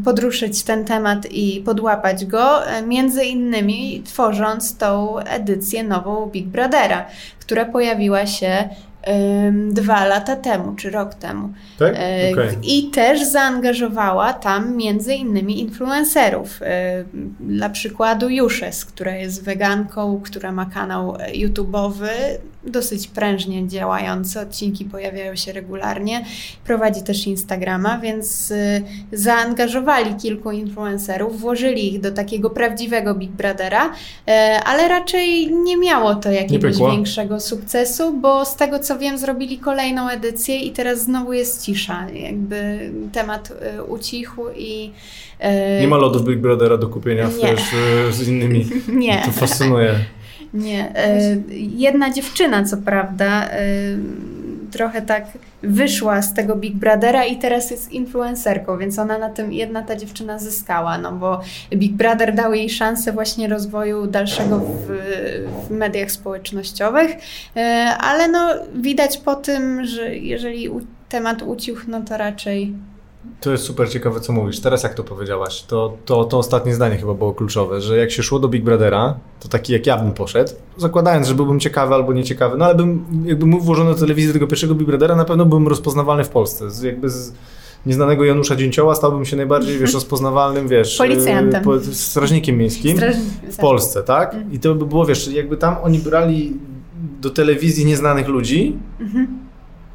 podruszyć 0.05 0.63
ten 0.63 0.85
temat 0.85 1.27
i 1.31 1.61
podłapać 1.65 2.25
go, 2.25 2.67
e, 2.67 2.83
między 2.83 3.25
innymi 3.25 4.03
tworząc 4.05 4.77
tą 4.77 5.19
edycję 5.19 5.85
nową 5.85 6.27
Big 6.27 6.47
Brothera, 6.47 7.07
która 7.41 7.65
pojawiła 7.65 8.27
się 8.27 8.69
dwa 9.71 10.05
lata 10.05 10.37
temu, 10.37 10.75
czy 10.75 10.91
rok 10.91 11.15
temu. 11.15 11.53
Tak? 11.79 11.95
E, 11.97 12.17
Okay. 12.33 12.57
I 12.63 12.91
też 12.91 13.25
zaangażowała 13.25 14.33
tam 14.33 14.77
między 14.77 15.15
innymi 15.15 15.61
influencerów. 15.61 16.63
E, 16.63 17.05
Dla 17.41 17.69
przykładu 17.69 18.29
Juszes, 18.29 18.85
która 18.85 19.17
jest 19.17 19.45
weganką, 19.45 20.21
która 20.25 20.53
ma 20.53 20.67
kanał 20.67 21.17
YouTube'owy, 21.33 22.09
dosyć 22.67 23.09
prężnie 23.09 23.69
działający, 23.69 24.41
odcinki 24.41 24.85
pojawiają 24.85 25.37
się 25.37 25.53
regularnie, 25.53 26.25
prowadzi 26.65 27.03
też 27.03 27.27
Instagrama, 27.27 27.99
więc 27.99 28.51
y, 28.51 28.83
zaangażowali 29.13 30.15
kilku 30.15 30.51
influencerów, 30.51 31.41
włożyli 31.41 31.95
ich 31.95 32.01
do 32.01 32.13
takiego 32.13 32.51
prawdziwego 32.51 33.15
Big 33.15 33.31
Brothera, 33.31 33.93
e, 34.29 34.61
ale 34.65 34.89
raczej 34.89 35.53
nie 35.53 35.77
miało 35.77 36.15
to 36.15 36.31
jakiegoś 36.31 36.77
większego 36.77 37.41
sukcesu, 37.41 38.13
bo 38.13 38.45
z 38.45 38.57
tego 38.57 38.79
co 38.79 38.99
wiem 38.99 39.19
zrobili 39.19 39.59
kolejną 39.59 40.09
edycję 40.09 40.57
i 40.61 40.71
teraz 40.71 41.03
znowu 41.03 41.33
jest 41.33 41.65
cisza, 41.65 42.07
jakby 42.11 42.91
temat 43.13 43.53
y, 43.79 43.83
ucichł 43.83 44.43
i 44.57 44.91
Nie 45.81 45.89
ma 45.89 45.97
lodów 45.97 46.25
Big 46.25 46.39
Brothera 46.39 46.77
do 46.77 46.89
kupienia 46.89 47.29
Nie. 47.43 47.49
też 47.49 47.61
z 48.11 48.29
innymi. 48.29 48.67
nie. 48.89 49.23
To 49.25 49.33
fascynuje. 49.33 49.95
Nie. 50.55 50.97
E, 50.97 51.37
jedna 51.51 52.11
dziewczyna, 52.11 52.65
co 52.65 52.77
prawda, 52.77 53.49
e, 53.51 53.61
trochę 54.71 55.03
tak 55.03 55.25
wyszła 55.63 56.23
z 56.23 56.35
tego 56.35 56.57
Big 56.57 56.75
Brothera 56.75 57.25
i 57.25 57.37
teraz 57.37 57.71
jest 57.71 57.93
influencerką, 57.93 58.79
więc 58.79 58.99
ona 58.99 59.19
na 59.19 59.31
tym, 59.31 59.53
jedna 59.53 59.83
ta 59.83 59.97
dziewczyna 59.97 60.39
zyskała, 60.39 60.99
no 60.99 61.13
bo 61.13 61.41
Big 61.71 61.93
Brother 61.93 62.35
dał 62.35 62.55
jej 62.55 62.71
szansę 62.71 63.13
właśnie 63.13 63.49
rozwoju 63.49 64.07
dalszego 64.07 64.59
w, 64.59 64.87
w 65.69 65.71
mediach 65.71 66.11
społecznościowych, 66.11 67.11
e, 67.57 67.61
ale 68.01 68.29
no 68.29 68.55
widać 68.75 69.19
po 69.19 69.35
tym, 69.35 69.85
że 69.85 70.17
jeżeli 70.17 70.71
temat 71.09 71.43
ucichł, 71.43 71.81
no 71.89 72.01
to 72.01 72.17
raczej 72.17 72.73
To 73.41 73.51
jest 73.53 73.65
super 73.65 73.91
ciekawe, 73.91 74.21
co 74.21 74.33
mówisz. 74.33 74.61
Teraz 74.61 74.83
jak 74.83 74.95
to 74.95 75.05
powiedziałaś, 75.05 75.63
to, 75.63 75.97
to, 76.05 76.25
to 76.25 76.39
ostatnie 76.39 76.75
zdanie 76.75 76.97
chyba 76.97 77.15
było 77.15 77.35
kluczowe, 77.35 77.81
że 77.81 77.99
jak 77.99 78.11
się 78.11 78.23
szło 78.23 78.39
do 78.39 78.49
Big 78.49 78.65
Brothera, 78.65 79.15
to 79.41 79.49
taki 79.49 79.73
jak 79.73 79.87
ja 79.87 79.99
bym 79.99 80.13
poszedł, 80.13 80.53
zakładając, 80.77 81.27
że 81.27 81.35
byłbym 81.35 81.61
ciekawy 81.61 81.95
albo 81.95 82.13
nieciekawy, 82.13 82.57
no 82.57 82.65
ale 82.65 82.75
bym, 82.75 83.05
jakby 83.25 83.47
mógł 83.47 83.65
włożony 83.65 83.91
do 83.91 84.01
telewizji 84.01 84.33
tego 84.33 84.47
pierwszego 84.47 84.75
Big 84.75 84.87
Brothera, 84.87 85.17
na 85.17 85.25
pewno 85.25 85.47
byłbym 85.47 85.69
rozpoznawalny 85.69 86.25
w 86.25 86.29
Polsce. 86.29 86.71
Z, 86.71 86.83
jakby 86.83 87.11
z 87.11 87.33
nieznanego 87.87 88.25
Janusza 88.25 88.57
Dzięcioła 88.57 88.95
stałbym 88.95 89.25
się 89.25 89.37
najbardziej, 89.37 89.79
wiesz, 89.79 89.95
rozpoznawalnym, 89.95 90.69
wiesz... 90.69 90.97
Policjantem. 90.99 91.65
Po, 91.65 91.81
strażnikiem 91.81 92.59
miejskim. 92.59 92.97
strażnik. 92.97 93.53
w 93.53 93.57
Polsce, 93.57 94.03
tak? 94.03 94.35
Mhm. 94.35 94.53
I 94.53 94.59
to 94.59 94.75
by 94.75 94.87
było, 94.87 95.07
wiesz, 95.07 95.29
jakby 95.29 95.57
tam 95.57 95.77
oni 95.83 95.99
brali 95.99 96.57
do 97.21 97.31
telewizji 97.31 97.85
nieznanych 97.85 98.29
ludzi 98.29 98.77
Mhm. 99.01 99.46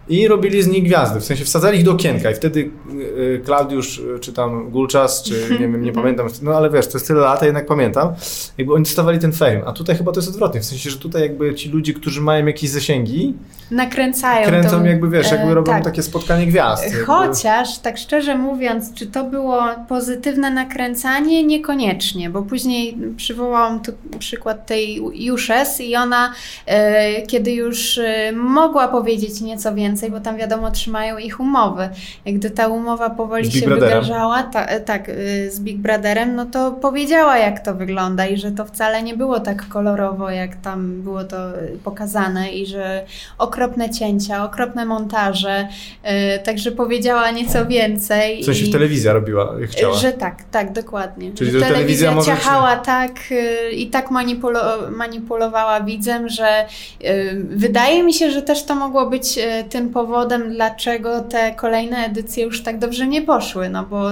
I 0.09 0.27
robili 0.27 0.63
z 0.63 0.67
nich 0.67 0.83
gwiazdy, 0.83 1.19
w 1.19 1.25
sensie 1.25 1.45
wsadzali 1.45 1.77
ich 1.77 1.83
do 1.83 1.91
okienka 1.91 2.31
i 2.31 2.35
wtedy 2.35 2.69
y, 3.17 3.41
Klaudiusz, 3.45 3.97
y, 3.97 4.19
czy 4.19 4.33
tam 4.33 4.69
Gulczas, 4.69 5.23
czy 5.23 5.33
nie 5.51 5.57
wiem, 5.57 5.83
nie 5.83 5.91
pamiętam, 5.91 6.27
no 6.41 6.51
ale 6.51 6.69
wiesz, 6.69 6.87
to 6.87 6.97
jest 6.97 7.07
tyle 7.07 7.19
lat, 7.19 7.43
a 7.43 7.45
jednak 7.45 7.65
pamiętam, 7.65 8.13
jakby 8.57 8.73
oni 8.73 8.83
dostawali 8.83 9.19
ten 9.19 9.31
fame, 9.31 9.61
a 9.65 9.71
tutaj 9.71 9.95
chyba 9.95 10.11
to 10.11 10.19
jest 10.19 10.29
odwrotnie, 10.29 10.61
w 10.61 10.65
sensie, 10.65 10.89
że 10.89 10.97
tutaj 10.97 11.21
jakby 11.21 11.55
ci 11.55 11.69
ludzie, 11.69 11.93
którzy 11.93 12.21
mają 12.21 12.45
jakieś 12.45 12.69
zasięgi, 12.69 13.33
Nakręcają 13.71 14.47
kręcą 14.47 14.69
tą- 14.69 14.83
jakby, 14.83 15.09
wiesz, 15.09 15.31
jakby 15.31 15.51
e, 15.51 15.53
robią 15.53 15.73
tak. 15.73 15.83
takie 15.83 16.03
spotkanie 16.03 16.47
gwiazd. 16.47 16.83
Jakby. 16.83 17.05
Chociaż, 17.05 17.79
tak 17.79 17.97
szczerze 17.97 18.37
mówiąc, 18.37 18.93
czy 18.93 19.07
to 19.07 19.23
było 19.23 19.63
pozytywne 19.89 20.51
nakręcanie? 20.51 21.43
Niekoniecznie, 21.43 22.29
bo 22.29 22.41
później 22.41 22.97
przywołałam 23.17 23.79
tu 23.79 23.91
przykład 24.19 24.65
tej 24.65 25.01
Juszes 25.13 25.81
i 25.81 25.95
ona, 25.95 26.33
e, 26.65 27.21
kiedy 27.21 27.51
już 27.51 27.97
e, 27.97 28.31
mogła 28.31 28.87
powiedzieć 28.87 29.41
nieco 29.41 29.75
więcej, 29.75 30.00
bo 30.09 30.19
tam 30.19 30.37
wiadomo, 30.37 30.71
trzymają 30.71 31.17
ich 31.17 31.39
umowy. 31.39 31.89
Gdy 32.25 32.49
ta 32.51 32.67
umowa 32.67 33.09
powoli 33.09 33.51
się 33.51 33.65
wydarzała, 33.89 34.43
ta, 34.43 34.65
e, 34.65 34.79
tak, 34.79 35.09
e, 35.09 35.13
z 35.49 35.59
Big 35.59 35.77
Brotherem, 35.77 36.35
no 36.35 36.45
to 36.45 36.71
powiedziała, 36.71 37.37
jak 37.37 37.59
to 37.65 37.75
wygląda 37.75 38.27
i 38.27 38.37
że 38.37 38.51
to 38.51 38.65
wcale 38.65 39.03
nie 39.03 39.17
było 39.17 39.39
tak 39.39 39.67
kolorowo, 39.67 40.29
jak 40.29 40.55
tam 40.55 41.01
było 41.01 41.23
to 41.23 41.37
e, 41.49 41.67
pokazane 41.83 42.51
i 42.51 42.65
że 42.65 43.05
okropne 43.37 43.89
cięcia, 43.89 44.43
okropne 44.45 44.85
montaże, 44.85 45.67
e, 46.03 46.39
także 46.39 46.71
powiedziała 46.71 47.31
nieco 47.31 47.65
więcej. 47.65 48.41
W 48.41 48.45
sensie 48.45 48.65
i- 48.65 48.71
telewizja 48.71 49.13
robiła, 49.13 49.53
jak 49.61 49.69
chciała. 49.69 49.93
Że 49.97 50.11
tak, 50.11 50.35
tak, 50.51 50.71
dokładnie. 50.73 51.31
Czyli 51.33 51.51
że 51.51 51.59
telewizja 51.59 51.71
telewizja 51.81 52.11
może 52.11 52.31
ciachała 52.31 52.75
tak 52.75 53.11
y, 53.31 53.71
i 53.71 53.87
tak 53.89 54.11
manipulo- 54.11 54.91
manipulowała 54.91 55.81
widzem, 55.81 56.29
że 56.29 56.65
y, 57.05 57.45
wydaje 57.49 58.03
mi 58.03 58.13
się, 58.13 58.31
że 58.31 58.41
też 58.41 58.63
to 58.63 58.75
mogło 58.75 59.05
być 59.09 59.37
y, 59.37 59.41
tym 59.81 59.89
powodem, 59.89 60.53
dlaczego 60.53 61.21
te 61.21 61.55
kolejne 61.55 61.97
edycje 61.97 62.43
już 62.43 62.63
tak 62.63 62.79
dobrze 62.79 63.07
nie 63.07 63.21
poszły, 63.21 63.69
no 63.69 63.83
bo 63.83 64.09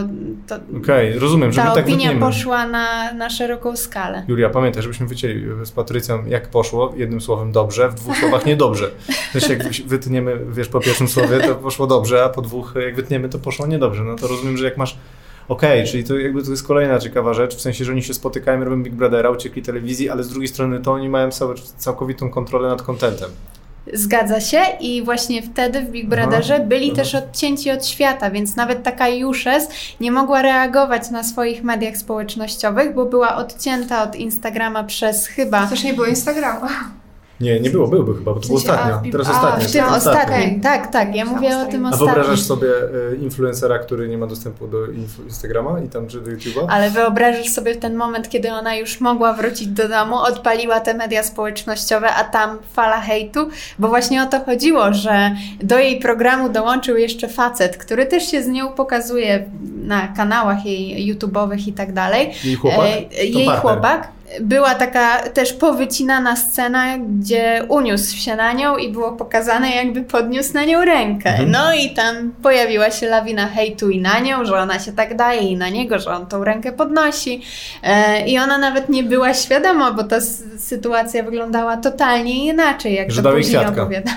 to, 0.48 0.56
Okej, 0.78 1.20
rozumiem, 1.20 1.52
ta 1.52 1.72
tak 1.72 1.84
opinia 1.84 1.98
wytniemy. 1.98 2.20
poszła 2.20 2.68
na, 2.68 3.14
na 3.14 3.30
szeroką 3.30 3.76
skalę. 3.76 4.24
Julia, 4.28 4.50
pamiętaj, 4.50 4.84
żebyśmy 4.84 5.08
wycięli 5.08 5.46
z 5.64 5.72
Patrycją, 5.72 6.26
jak 6.26 6.48
poszło, 6.48 6.94
jednym 6.96 7.22
słowem 7.22 7.52
dobrze, 7.52 7.90
w 7.90 7.94
dwóch 7.94 8.18
słowach 8.18 8.46
niedobrze. 8.46 8.90
Też 9.34 9.50
jak 9.54 9.64
wytniemy, 9.86 10.40
wiesz, 10.50 10.68
po 10.68 10.80
pierwszym 10.80 11.08
słowie, 11.08 11.40
to 11.40 11.56
poszło 11.56 11.88
dobrze, 11.88 12.24
a 12.24 12.30
po 12.30 12.42
dwóch, 12.42 12.74
jak 12.86 12.96
wytniemy, 12.96 13.30
to 13.30 13.40
poszło 13.40 13.68
niedobrze. 13.68 14.04
No 14.04 14.16
to 14.16 14.28
rozumiem, 14.28 14.58
że 14.58 14.66
jak 14.66 14.78
masz 14.78 14.98
Okej, 15.48 15.88
czyli 15.88 16.04
to 16.04 16.18
jakby 16.18 16.44
to 16.44 16.52
jest 16.52 16.68
kolejna 16.68 17.00
ciekawa 17.00 17.34
rzecz, 17.34 17.56
w 17.56 17.62
sensie, 17.62 17.86
że 17.86 17.92
oni 17.92 18.04
się 18.04 18.14
spotykają, 18.14 18.64
robią 18.64 18.84
Big 18.84 18.94
Brothera, 18.94 19.30
uciekli 19.30 19.62
telewizji, 19.62 20.10
ale 20.10 20.24
z 20.24 20.30
drugiej 20.30 20.48
strony 20.48 20.80
to 20.80 20.92
oni 20.92 21.10
mają 21.10 21.32
całe, 21.32 21.56
całkowitą 21.78 22.30
kontrolę 22.30 22.70
nad 22.70 22.82
kontentem. 22.82 23.30
Zgadza 23.94 24.42
się 24.42 24.62
i 24.80 25.04
właśnie 25.04 25.42
wtedy 25.42 25.82
w 25.82 25.90
Big 25.90 26.06
Aha, 26.06 26.16
Brotherze 26.16 26.60
byli 26.60 26.88
aha. 26.88 26.96
też 26.96 27.16
odcięci 27.16 27.72
od 27.72 27.86
świata, 27.86 28.32
więc 28.32 28.56
nawet 28.56 28.84
taka 28.84 29.08
Juszes 29.10 29.68
nie 30.00 30.12
mogła 30.12 30.42
reagować 30.42 31.10
na 31.10 31.24
swoich 31.24 31.64
mediach 31.64 31.98
społecznościowych, 31.98 32.94
bo 32.94 33.06
była 33.06 33.36
odcięta 33.36 34.04
od 34.04 34.16
Instagrama 34.16 34.84
przez 34.84 35.28
chyba 35.28 35.68
Też 35.68 35.84
nie 35.84 35.94
było 35.94 36.08
Instagrama. 36.08 36.70
Nie, 37.42 37.60
nie 37.60 37.70
było, 37.70 37.88
byłby 37.88 38.14
chyba, 38.14 38.34
bo 38.34 38.40
to 38.40 38.48
było 38.48 38.60
W 38.60 38.62
sensie, 38.64 38.80
a, 38.82 38.86
ostatnio. 38.88 39.12
Teraz 39.12 39.28
a, 39.28 39.32
ostatnio. 39.32 39.68
w 39.68 39.72
tym 39.72 39.86
ostatnim. 39.86 40.62
Tak, 40.62 40.92
tak, 40.92 41.16
ja 41.16 41.26
mówię 41.26 41.48
o 41.48 41.52
ostatnim. 41.52 41.72
tym 41.72 41.86
A 41.86 41.90
ostatnim. 41.90 42.16
wyobrażasz 42.16 42.42
sobie 42.42 42.68
e, 43.12 43.16
influencera, 43.16 43.80
który 43.80 44.08
nie 44.10 44.18
ma 44.18 44.28
dostępu 44.28 44.68
do 44.68 44.78
Instagrama 45.26 45.80
i 45.80 45.90
tam 45.90 46.08
czy 46.08 46.22
do 46.22 46.32
YouTube'a? 46.32 46.66
Ale 46.70 46.90
wyobrażasz 46.90 47.50
sobie 47.50 47.76
ten 47.76 47.96
moment, 47.96 48.30
kiedy 48.30 48.52
ona 48.52 48.76
już 48.76 49.00
mogła 49.02 49.34
wrócić 49.34 49.68
do 49.68 49.90
domu, 49.90 50.16
odpaliła 50.16 50.80
te 50.80 50.94
media 50.94 51.24
społecznościowe, 51.24 52.10
a 52.14 52.24
tam 52.24 52.58
fala 52.74 53.02
hejtu, 53.02 53.50
bo 53.80 53.88
właśnie 53.88 54.24
o 54.24 54.26
to 54.26 54.40
chodziło, 54.46 54.94
że 54.94 55.32
do 55.64 55.78
jej 55.78 56.00
programu 56.00 56.50
dołączył 56.50 56.98
jeszcze 56.98 57.28
facet, 57.28 57.78
który 57.78 58.06
też 58.06 58.32
się 58.32 58.44
z 58.44 58.48
nią 58.48 58.70
pokazuje 58.74 59.46
na 59.84 60.08
kanałach 60.08 60.66
jej 60.66 61.16
YouTube'owych 61.16 61.68
i 61.68 61.74
tak 61.74 61.94
dalej. 61.94 62.32
Jej 62.44 62.56
chłopak? 62.56 62.80
E, 62.86 63.02
To 63.10 63.16
Jej 63.24 63.34
partner. 63.46 63.60
chłopak. 63.62 64.08
Była 64.42 64.76
taka 64.76 65.18
też 65.20 65.54
powycinana 65.54 66.36
scena, 66.36 66.98
gdzie 66.98 67.64
uniósł 67.68 68.18
się 68.18 68.36
na 68.36 68.54
nią 68.54 68.78
i 68.78 68.90
było 68.92 69.12
pokazane, 69.12 69.70
jakby 69.70 70.02
podniósł 70.02 70.54
na 70.54 70.66
nią 70.66 70.86
rękę. 70.86 71.30
Mhm. 71.30 71.52
No 71.52 71.74
i 71.74 71.90
tam 71.90 72.34
pojawiła 72.44 72.92
się 72.92 73.08
lawina 73.08 73.48
hejtu 73.48 73.90
i 73.90 74.02
na 74.02 74.20
nią, 74.20 74.46
że 74.46 74.58
ona 74.58 74.80
się 74.80 74.92
tak 74.94 75.16
daje, 75.16 75.42
i 75.42 75.58
na 75.58 75.70
niego, 75.70 76.00
że 76.00 76.12
on 76.12 76.26
tą 76.28 76.44
rękę 76.44 76.72
podnosi. 76.72 77.42
E, 77.84 78.28
I 78.28 78.40
ona 78.40 78.58
nawet 78.58 78.90
nie 78.90 79.04
była 79.04 79.34
świadoma, 79.34 79.92
bo 79.92 80.04
ta 80.04 80.18
sytuacja 80.58 81.24
wyglądała 81.24 81.78
totalnie 81.78 82.46
inaczej, 82.46 82.94
jak 82.96 83.12
Że 83.12 83.24
to 83.24 83.32
później 83.32 83.60
kwiatka. 83.62 83.82
opowiada. 83.82 84.12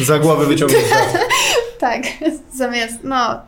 Za 0.00 0.18
głowę 0.18 0.46
wyciągnięta. 0.46 0.96
Tak, 1.80 2.02
zamiast, 2.54 2.94
no, 3.04 3.40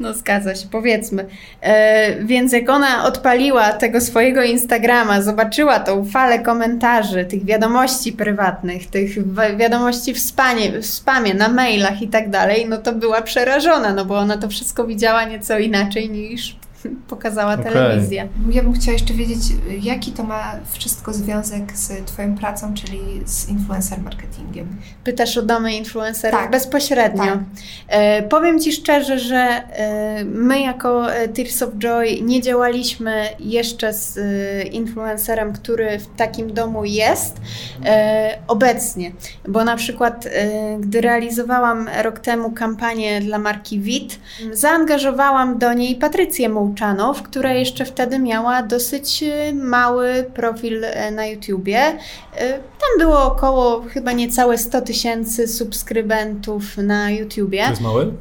no 0.00 0.14
zgadza 0.14 0.54
się, 0.54 0.66
powiedzmy. 0.72 1.26
E, 1.60 2.24
więc 2.24 2.52
jak 2.52 2.68
ona 2.70 3.04
odpaliła 3.04 3.72
tego 3.72 4.00
swojego 4.00 4.42
Instagrama, 4.42 4.81
zobaczyła 5.22 5.80
tą 5.80 6.04
falę 6.04 6.38
komentarzy, 6.38 7.24
tych 7.24 7.44
wiadomości 7.44 8.12
prywatnych, 8.12 8.86
tych 8.86 9.10
wi- 9.14 9.56
wiadomości 9.56 10.14
w, 10.14 10.18
spanie, 10.20 10.72
w 10.80 10.86
spamie, 10.86 11.34
na 11.34 11.48
mailach 11.48 12.02
i 12.02 12.08
tak 12.08 12.30
dalej, 12.30 12.66
no 12.68 12.78
to 12.78 12.92
była 12.92 13.22
przerażona, 13.22 13.94
no 13.94 14.04
bo 14.04 14.18
ona 14.18 14.38
to 14.38 14.48
wszystko 14.48 14.84
widziała 14.86 15.24
nieco 15.24 15.58
inaczej 15.58 16.10
niż 16.10 16.56
pokazała 17.08 17.54
Okej. 17.54 17.64
telewizja. 17.64 18.28
Ja 18.50 18.62
bym 18.62 18.72
chciała 18.72 18.92
jeszcze 18.92 19.14
wiedzieć, 19.14 19.38
jaki 19.82 20.12
to 20.12 20.22
ma 20.22 20.52
wszystko 20.70 21.12
związek 21.12 21.76
z 21.76 22.06
Twoją 22.06 22.36
pracą, 22.36 22.74
czyli 22.74 23.00
z 23.24 23.48
influencer 23.48 24.02
marketingiem. 24.02 24.76
Pytasz 25.04 25.36
o 25.38 25.42
domy 25.42 25.74
influencerów 25.74 26.40
Tak. 26.40 26.50
bezpośrednio. 26.50 27.22
Tak. 27.22 27.38
E, 27.88 28.22
powiem 28.22 28.60
Ci 28.60 28.72
szczerze, 28.72 29.18
że 29.18 29.36
e, 29.36 30.24
my 30.24 30.60
jako 30.60 31.14
e, 31.14 31.28
Tears 31.28 31.62
of 31.62 31.70
Joy 31.78 32.22
nie 32.22 32.42
działaliśmy 32.42 33.28
jeszcze 33.40 33.92
z 33.92 34.18
e, 34.18 34.62
influencerem, 34.62 35.52
który 35.52 35.98
w 35.98 36.06
takim 36.16 36.54
domu 36.54 36.84
jest 36.84 37.40
e, 37.84 38.38
obecnie, 38.48 39.12
bo 39.48 39.64
na 39.64 39.76
przykład 39.76 40.26
e, 40.26 40.76
gdy 40.80 41.00
realizowałam 41.00 41.88
rok 42.02 42.18
temu 42.18 42.50
kampanię 42.50 43.20
dla 43.20 43.38
marki 43.38 43.80
WIT, 43.80 44.20
zaangażowałam 44.52 45.58
do 45.58 45.72
niej 45.72 45.96
Patrycję 45.96 46.48
Mołczanów, 46.72 47.22
która 47.22 47.52
jeszcze 47.52 47.84
wtedy 47.84 48.18
miała 48.18 48.62
dosyć 48.62 49.22
y, 49.22 49.54
mały 49.54 50.26
profil 50.34 50.84
e, 50.84 51.10
na 51.10 51.26
YouTubie. 51.26 51.88
Y, 51.90 51.96
Tam 52.80 52.98
było 52.98 53.22
około 53.24 53.82
chyba 53.88 54.12
niecałe 54.12 54.58
100 54.58 54.80
tysięcy 54.80 55.48
subskrybentów 55.48 56.76
na 56.76 57.10
YouTubie. 57.10 57.64
To 57.64 57.70
jest 57.70 57.82
mały? 57.82 58.12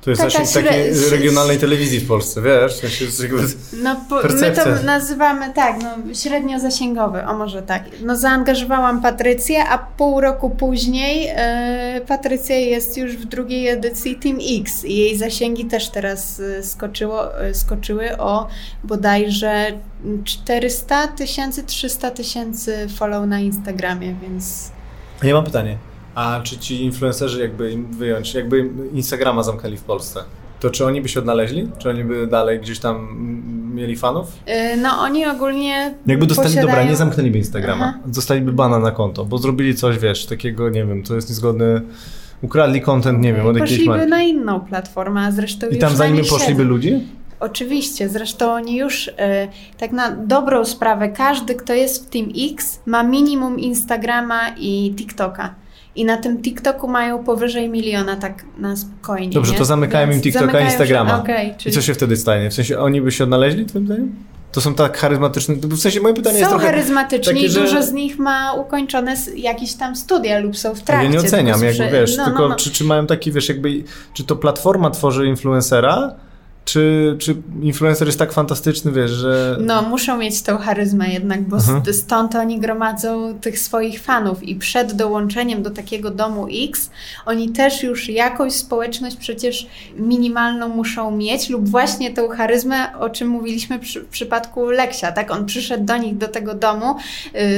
To 0.00 0.10
jest 0.10 0.22
Taka 0.22 0.44
zasięg 0.44 0.66
takiej 0.66 0.92
śre- 0.94 1.10
regionalnej 1.10 1.58
telewizji 1.58 2.00
w 2.00 2.08
Polsce, 2.08 2.42
wiesz? 2.42 2.82
No, 3.82 3.96
po, 4.08 4.16
my 4.16 4.50
to 4.52 4.82
nazywamy 4.84 5.52
tak, 5.54 5.76
no, 5.82 6.14
średnio 6.14 6.60
zasięgowy, 6.60 7.24
o 7.24 7.34
może 7.34 7.62
tak. 7.62 7.82
No, 8.02 8.16
zaangażowałam 8.16 9.02
Patrycję, 9.02 9.64
a 9.68 9.78
pół 9.78 10.20
roku 10.20 10.50
później 10.50 11.28
e, 11.34 12.00
Patrycja 12.08 12.56
jest 12.56 12.96
już 12.96 13.16
w 13.16 13.24
drugiej 13.24 13.68
edycji 13.68 14.16
Team 14.16 14.38
X 14.60 14.84
i 14.84 14.96
jej 14.96 15.18
zasięgi 15.18 15.64
też 15.64 15.88
teraz 15.90 16.40
e, 16.40 16.62
skoczyło, 16.62 17.40
e, 17.40 17.54
skoczyły 17.54 18.18
o 18.18 18.48
bodajże 18.84 19.66
400 20.24 21.08
tysięcy, 21.08 21.62
300 21.62 22.10
tysięcy 22.10 22.88
follow 22.96 23.26
na 23.26 23.40
Instagramie, 23.40 24.14
więc 24.22 24.70
Ja 25.22 25.34
mam 25.34 25.44
pytanie. 25.44 25.78
A 26.14 26.40
czy 26.42 26.58
ci 26.58 26.84
influencerzy 26.84 27.40
jakby 27.40 27.72
im 27.72 27.86
wyjąć, 27.86 28.34
jakby 28.34 28.70
Instagrama 28.94 29.42
zamknęli 29.42 29.76
w 29.76 29.82
Polsce, 29.82 30.20
to 30.60 30.70
czy 30.70 30.86
oni 30.86 31.00
by 31.02 31.08
się 31.08 31.20
odnaleźli? 31.20 31.68
Czy 31.78 31.90
oni 31.90 32.04
by 32.04 32.26
dalej 32.26 32.60
gdzieś 32.60 32.78
tam 32.78 33.08
mieli 33.74 33.96
fanów? 33.96 34.26
e, 34.46 34.76
no 34.76 34.90
oni 35.00 35.26
ogólnie 35.26 35.94
Jakby 36.06 36.26
dostali, 36.26 36.48
posiadają... 36.48 36.68
dobra, 36.68 36.90
nie 36.90 36.96
zamknęliby 36.96 37.38
Instagrama, 37.38 37.84
Aha. 37.88 37.98
dostaliby 38.06 38.52
bana 38.52 38.78
na 38.78 38.90
konto, 38.90 39.24
bo 39.24 39.38
zrobili 39.38 39.74
coś, 39.74 39.98
wiesz, 39.98 40.26
takiego, 40.26 40.68
nie 40.70 40.84
wiem, 40.86 41.02
to 41.02 41.14
jest 41.14 41.28
niezgodne, 41.28 41.80
ukradli 42.42 42.80
content, 42.80 43.20
nie 43.20 43.32
wiem, 43.34 43.46
od 43.46 43.56
jakiejś 43.56 43.70
Poszliby 43.70 43.90
marki. 43.96 44.10
na 44.10 44.22
inną 44.22 44.60
platformę, 44.60 45.20
a 45.20 45.30
zresztą 45.30 45.66
I 45.68 45.78
tam 45.78 45.96
za 45.96 46.06
nimi 46.06 46.18
poszliby 46.28 46.60
siedzą. 46.62 46.64
ludzie? 46.70 47.00
Oczywiście, 47.40 48.08
zresztą 48.08 48.52
oni 48.52 48.76
już 48.76 49.10
e, 49.18 49.48
tak 49.78 49.92
na 49.92 50.10
dobrą 50.10 50.64
sprawę, 50.64 51.08
każdy, 51.08 51.54
kto 51.54 51.72
jest 51.72 52.06
w 52.06 52.10
Team 52.10 52.26
X, 52.52 52.80
ma 52.86 53.02
minimum 53.02 53.58
Instagrama 53.60 54.40
i 54.58 54.94
TikToka. 54.96 55.54
I 55.96 56.04
na 56.04 56.16
tym 56.16 56.42
TikToku 56.42 56.88
mają 56.88 57.24
powyżej 57.24 57.68
miliona, 57.68 58.16
tak 58.16 58.44
na 58.58 58.76
spokojnie. 58.76 59.34
Dobrze, 59.34 59.52
nie? 59.52 59.58
to 59.58 59.64
zamykają 59.64 60.06
im 60.06 60.12
Więc 60.12 60.22
TikToka 60.22 60.44
i 60.44 60.46
zamykają 60.46 60.66
się- 60.66 60.72
Instagrama. 60.72 61.18
Okej, 61.18 61.50
I 61.50 61.54
czyli 61.54 61.74
co 61.74 61.82
się 61.82 61.94
wtedy 61.94 62.16
stanie? 62.16 62.50
W 62.50 62.54
sensie 62.54 62.78
oni 62.78 63.00
by 63.00 63.12
się 63.12 63.24
odnaleźli, 63.24 63.66
twoim 63.66 63.86
zdaniem? 63.86 64.14
To 64.52 64.60
są 64.60 64.74
tak 64.74 64.98
charyzmatyczne, 64.98 65.54
w 65.54 65.78
sensie 65.80 66.00
moje 66.00 66.14
pytanie 66.14 66.34
są 66.34 66.40
jest 66.40 66.50
trochę... 66.50 66.66
charyzmatyczni 66.66 67.34
takie, 67.34 67.46
i 67.46 67.48
że- 67.50 67.60
dużo 67.60 67.82
z 67.82 67.92
nich 67.92 68.18
ma 68.18 68.52
ukończone 68.52 69.16
jakieś 69.36 69.74
tam 69.74 69.96
studia 69.96 70.38
lub 70.38 70.56
są 70.56 70.74
w 70.74 70.80
trakcie. 70.82 71.06
Ja 71.06 71.12
nie 71.12 71.18
oceniam, 71.18 71.60
tylko 71.60 71.82
jakby 71.82 71.98
wiesz, 71.98 72.16
no, 72.16 72.24
tylko 72.24 72.42
no, 72.42 72.48
no. 72.48 72.54
Czy, 72.54 72.70
czy 72.70 72.84
mają 72.84 73.06
taki, 73.06 73.32
wiesz, 73.32 73.48
jakby, 73.48 73.84
czy 74.14 74.24
to 74.24 74.36
platforma 74.36 74.90
tworzy 74.90 75.26
influencera, 75.26 76.14
czy, 76.64 77.16
czy 77.20 77.36
influencer 77.62 78.08
jest 78.08 78.18
tak 78.18 78.32
fantastyczny, 78.32 78.92
wiesz, 78.92 79.10
że... 79.10 79.56
No, 79.60 79.82
muszą 79.82 80.16
mieć 80.18 80.42
tą 80.42 80.58
charyzmę 80.58 81.08
jednak, 81.08 81.42
bo 81.48 81.56
Mhm. 81.56 81.82
st- 81.84 81.98
stąd 82.00 82.34
oni 82.34 82.58
gromadzą 82.60 83.38
tych 83.40 83.58
swoich 83.58 84.00
fanów 84.00 84.42
i 84.42 84.56
przed 84.56 84.92
dołączeniem 84.92 85.62
do 85.62 85.70
takiego 85.70 86.10
domu 86.10 86.46
X, 86.68 86.90
oni 87.26 87.48
też 87.50 87.82
już 87.82 88.08
jakąś 88.08 88.52
społeczność 88.52 89.16
przecież 89.16 89.66
minimalną 89.96 90.68
muszą 90.68 91.10
mieć 91.10 91.48
lub 91.50 91.68
właśnie 91.68 92.10
tą 92.10 92.28
charyzmę, 92.28 92.98
o 92.98 93.10
czym 93.10 93.28
mówiliśmy 93.28 93.78
przy, 93.78 94.00
w 94.00 94.06
przypadku 94.06 94.70
Leksia, 94.70 95.12
tak? 95.12 95.30
On 95.30 95.46
przyszedł 95.46 95.84
do 95.84 95.96
nich, 95.96 96.16
do 96.16 96.28
tego 96.28 96.54
domu, 96.54 96.94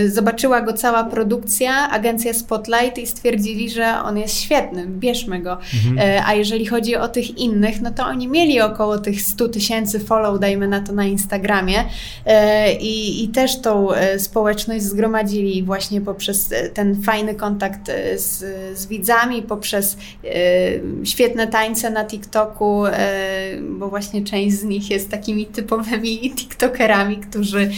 y, 0.04 0.10
zobaczyła 0.10 0.60
go 0.60 0.72
cała 0.72 1.04
produkcja, 1.04 1.90
agencja 1.90 2.34
Spotlight 2.34 2.98
i 2.98 3.06
stwierdzili, 3.06 3.70
że 3.70 3.94
on 4.04 4.18
jest 4.18 4.40
świetny, 4.40 4.86
bierzmy 4.86 5.40
go. 5.40 5.58
Mhm. 5.86 5.98
E, 5.98 6.24
A 6.26 6.34
jeżeli 6.34 6.66
chodzi 6.66 6.96
o 6.96 7.08
tych 7.08 7.38
innych, 7.38 7.80
no 7.82 7.90
to 7.90 8.04
oni 8.06 8.28
mieli 8.28 8.60
około 8.60 8.95
tych 8.98 9.22
100 9.22 9.48
tysięcy 9.48 10.00
follow, 10.00 10.40
dajmy 10.40 10.68
na 10.68 10.80
to 10.80 10.92
na 10.92 11.04
Instagramie 11.04 11.84
e, 12.26 12.72
i, 12.72 13.24
i 13.24 13.28
też 13.28 13.60
tą 13.60 13.92
e, 13.92 14.18
społeczność 14.18 14.84
zgromadzili 14.84 15.62
właśnie 15.62 16.00
poprzez 16.00 16.52
e, 16.52 16.68
ten 16.68 17.02
fajny 17.02 17.34
kontakt 17.34 17.90
z, 18.16 18.44
z 18.78 18.86
widzami, 18.86 19.42
poprzez 19.42 19.96
świetne 21.04 21.46
tańce 21.46 21.90
na 21.90 22.04
TikToku, 22.04 22.84
bo 23.62 23.88
właśnie 23.88 24.24
część 24.24 24.56
z 24.56 24.64
nich 24.64 24.90
jest 24.90 25.10
takimi 25.10 25.46
typowymi 25.46 26.20
TikTokerami, 26.36 27.16
którzy 27.16 27.70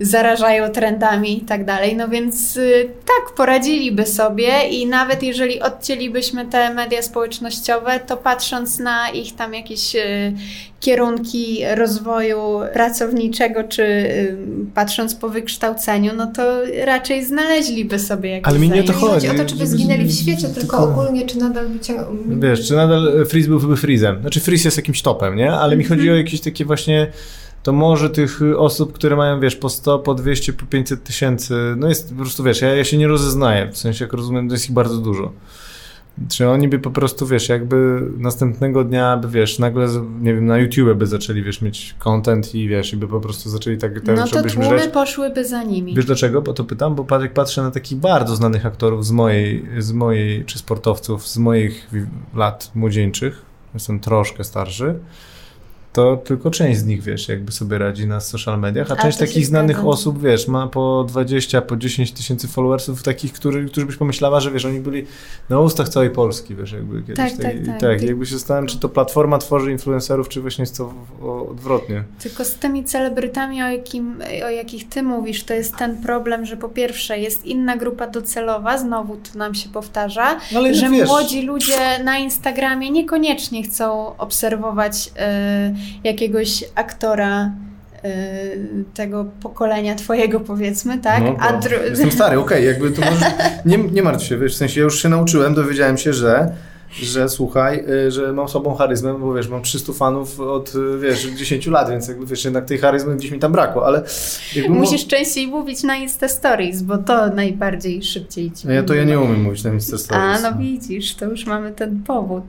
zarażają 0.00 0.68
trendami 0.68 1.38
i 1.38 1.40
tak 1.40 1.64
dalej. 1.64 1.96
No 1.96 2.08
więc 2.08 2.58
tak, 2.86 3.34
poradziliby 3.36 4.06
sobie 4.06 4.68
i 4.68 4.86
nawet 4.86 5.22
jeżeli 5.22 5.60
odcięlibyśmy 5.60 6.46
te 6.46 6.74
media 6.74 7.02
społecznościowe, 7.02 8.00
to 8.00 8.16
patrząc 8.16 8.78
na 8.78 9.10
ich 9.10 9.36
tam 9.36 9.54
jakieś 9.54 9.96
kierunki 10.80 11.58
rozwoju 11.76 12.38
pracowniczego, 12.72 13.64
czy 13.64 13.82
y, 13.82 14.36
patrząc 14.74 15.14
po 15.14 15.28
wykształceniu, 15.28 16.12
no 16.16 16.26
to 16.26 16.42
raczej 16.84 17.24
znaleźliby 17.24 17.98
sobie 17.98 18.30
jakieś 18.30 18.48
Ale 18.48 18.58
mi 18.58 18.70
nie 18.70 18.80
o 18.80 18.84
to 18.84 18.92
chodzi. 18.92 19.26
Nie 19.26 19.28
chodzi 19.28 19.40
o 19.40 19.44
to, 19.44 19.50
czy 19.50 19.56
by 19.56 19.66
zginęli 19.66 20.04
w 20.04 20.12
świecie, 20.12 20.48
tylko 20.48 20.60
Tylko- 20.60 20.78
ogólnie, 20.78 21.26
czy 21.26 21.38
nadal 21.38 21.68
by 21.68 21.80
ciąg... 21.80 21.98
Wiesz, 22.28 22.68
czy 22.68 22.74
nadal 22.74 23.26
Freeze 23.26 23.48
byłby 23.48 23.76
Freezem? 23.76 24.20
Znaczy 24.20 24.40
Freeze 24.40 24.64
jest 24.64 24.76
jakimś 24.76 25.02
topem, 25.02 25.36
nie? 25.36 25.52
Ale 25.52 25.76
mi 25.76 25.84
chodzi 25.84 26.10
o 26.10 26.14
jakieś 26.14 26.40
takie 26.40 26.64
właśnie... 26.64 27.12
To 27.62 27.72
może 27.72 28.10
tych 28.10 28.40
osób, 28.56 28.92
które 28.92 29.16
mają, 29.16 29.40
wiesz, 29.40 29.56
po 29.56 29.68
100, 29.68 29.98
po 29.98 30.14
200, 30.14 30.52
po 30.52 30.66
500 30.66 31.04
tysięcy, 31.04 31.54
no 31.76 31.88
jest 31.88 32.10
po 32.10 32.14
prostu, 32.14 32.42
wiesz, 32.42 32.60
ja, 32.60 32.74
ja 32.74 32.84
się 32.84 32.98
nie 32.98 33.08
rozeznaję, 33.08 33.68
w 33.72 33.78
sensie, 33.78 34.04
jak 34.04 34.12
rozumiem, 34.12 34.48
to 34.48 34.54
jest 34.54 34.64
ich 34.64 34.72
bardzo 34.72 34.96
dużo. 34.96 35.32
Czy 36.28 36.48
oni 36.48 36.68
by 36.68 36.78
po 36.78 36.90
prostu, 36.90 37.26
wiesz, 37.26 37.48
jakby 37.48 38.02
następnego 38.18 38.84
dnia, 38.84 39.16
by, 39.16 39.28
wiesz, 39.28 39.58
nagle, 39.58 39.88
nie 40.20 40.34
wiem, 40.34 40.46
na 40.46 40.58
YouTube 40.58 40.94
by 40.94 41.06
zaczęli, 41.06 41.42
wiesz, 41.42 41.62
mieć 41.62 41.94
content 41.98 42.54
i, 42.54 42.68
wiesz, 42.68 42.92
i 42.92 42.96
by 42.96 43.08
po 43.08 43.20
prostu 43.20 43.50
zaczęli 43.50 43.78
tak, 43.78 44.00
tak 44.00 44.16
No 44.16 44.26
to 44.26 44.42
tłumy 44.42 44.78
rzecz... 44.78 44.90
poszłyby 44.90 45.44
za 45.44 45.62
nimi. 45.62 45.94
Wiesz 45.94 46.04
dlaczego? 46.04 46.42
Bo 46.42 46.52
to 46.52 46.64
pytam, 46.64 46.94
bo 46.94 47.20
jak 47.20 47.34
patrzę 47.34 47.62
na 47.62 47.70
takich 47.70 47.98
bardzo 47.98 48.36
znanych 48.36 48.66
aktorów 48.66 49.06
z 49.06 49.10
mojej, 49.10 49.66
z 49.78 49.92
mojej 49.92 50.44
czy 50.44 50.58
sportowców 50.58 51.28
z 51.28 51.38
moich 51.38 51.90
lat 52.34 52.70
młodzieńczych, 52.74 53.42
jestem 53.74 54.00
troszkę 54.00 54.44
starszy, 54.44 54.98
to 55.92 56.16
tylko 56.16 56.50
część 56.50 56.80
z 56.80 56.84
nich, 56.84 57.02
wiesz, 57.02 57.28
jakby 57.28 57.52
sobie 57.52 57.78
radzi 57.78 58.06
na 58.06 58.20
social 58.20 58.58
mediach, 58.60 58.90
a, 58.90 58.94
A 58.94 59.02
część 59.02 59.18
takich 59.18 59.46
znanych 59.46 59.76
zgadzam. 59.76 59.88
osób, 59.92 60.22
wiesz, 60.22 60.48
ma 60.48 60.66
po 60.66 61.04
20, 61.08 61.62
po 61.62 61.76
10 61.76 62.12
tysięcy 62.12 62.48
followersów, 62.48 63.02
takich, 63.02 63.32
który, 63.32 63.64
którzy 63.66 63.86
byś 63.86 63.96
pomyślała, 63.96 64.40
że 64.40 64.50
wiesz, 64.50 64.64
oni 64.64 64.80
byli 64.80 65.06
na 65.48 65.60
ustach 65.60 65.88
całej 65.88 66.10
Polski, 66.10 66.54
wiesz, 66.54 66.72
jakby 66.72 67.02
kiedyś. 67.02 67.16
Tak, 67.16 67.42
tak, 67.42 67.62
i 67.62 67.66
tak. 67.66 67.80
tak 67.80 68.00
Ty- 68.00 68.06
jakby 68.06 68.26
się 68.26 68.38
stałem, 68.38 68.66
czy 68.66 68.78
to 68.78 68.88
platforma 68.88 69.38
tworzy 69.38 69.72
influencerów, 69.72 70.28
czy 70.28 70.40
właśnie 70.40 70.62
jest 70.62 70.76
to 70.76 70.94
odwrotnie. 71.50 72.04
Tylko 72.22 72.44
z 72.44 72.54
tymi 72.54 72.84
celebrytami, 72.84 73.62
o, 73.62 73.66
jakim, 73.70 74.16
o 74.46 74.48
jakich 74.50 74.88
ty 74.88 75.02
mówisz, 75.02 75.44
to 75.44 75.54
jest 75.54 75.76
ten 75.76 75.96
problem, 76.02 76.46
że 76.46 76.56
po 76.56 76.68
pierwsze 76.68 77.18
jest 77.18 77.46
inna 77.46 77.76
grupa 77.76 78.06
docelowa, 78.06 78.78
znowu 78.78 79.16
to 79.16 79.38
nam 79.38 79.54
się 79.54 79.68
powtarza, 79.68 80.36
No 80.52 80.58
ale 80.58 80.74
że 80.74 80.90
wiesz, 80.90 81.08
młodzi 81.08 81.42
ludzie 81.42 81.98
na 82.04 82.18
Instagramie 82.18 82.90
niekoniecznie 82.90 83.62
chcą 83.62 84.16
obserwować 84.16 85.10
e, 85.16 85.74
jakiegoś 86.04 86.64
aktora 86.74 87.50
e, 88.04 88.10
tego 88.94 89.24
pokolenia 89.42 89.94
twojego, 89.94 90.40
powiedzmy, 90.40 90.98
tak? 90.98 91.22
No, 91.22 91.36
A 91.40 91.52
bo 91.52 91.58
dru- 91.58 91.90
Jestem 91.90 92.10
stary, 92.10 92.38
okej, 92.38 92.66
jakby 92.66 92.90
to 92.90 93.00
możesz, 93.00 93.28
nie, 93.66 93.78
nie 93.78 94.02
martw 94.02 94.24
się, 94.24 94.38
wiesz, 94.38 94.54
w 94.54 94.56
sensie 94.56 94.80
ja 94.80 94.84
już 94.84 95.02
się 95.02 95.08
nauczyłem, 95.08 95.54
dowiedziałem 95.54 95.98
się, 95.98 96.12
że, 96.12 96.52
że 96.92 97.28
słuchaj, 97.28 97.84
y, 98.06 98.10
że 98.10 98.32
mam 98.32 98.48
słabą 98.48 98.74
charyzmę, 98.74 99.18
bo 99.18 99.34
wiesz, 99.34 99.48
mam 99.48 99.62
300 99.62 99.92
fanów 99.92 100.40
od, 100.40 100.74
y, 100.74 100.98
wiesz, 100.98 101.22
10 101.24 101.66
lat, 101.66 101.90
więc 101.90 102.08
jakby, 102.08 102.26
wiesz, 102.26 102.44
jednak 102.44 102.64
tej 102.64 102.78
charyzmy 102.78 103.16
gdzieś 103.16 103.30
mi 103.30 103.38
tam 103.38 103.52
brakło, 103.52 103.86
ale 103.86 104.02
jakby... 104.56 104.74
Musisz 104.74 105.06
częściej 105.06 105.46
mówić 105.46 105.82
na 105.82 105.96
Insta 105.96 106.28
Stories, 106.28 106.82
bo 106.82 106.98
to 106.98 107.26
najbardziej 107.26 108.02
szybciej 108.02 108.50
ci 108.50 108.66
No 108.66 108.72
ja 108.72 108.82
to 108.82 108.94
ja 108.94 109.04
nie 109.04 109.20
umiem 109.20 109.42
mówić 109.42 109.64
na 109.64 109.72
Insta 109.72 109.96
A, 109.96 109.98
Stories. 109.98 110.42
no 110.42 110.52
widzisz, 110.58 111.14
to 111.14 111.24
już 111.24 111.46
mamy 111.46 111.72
ten 111.72 112.02
powód. 112.02 112.44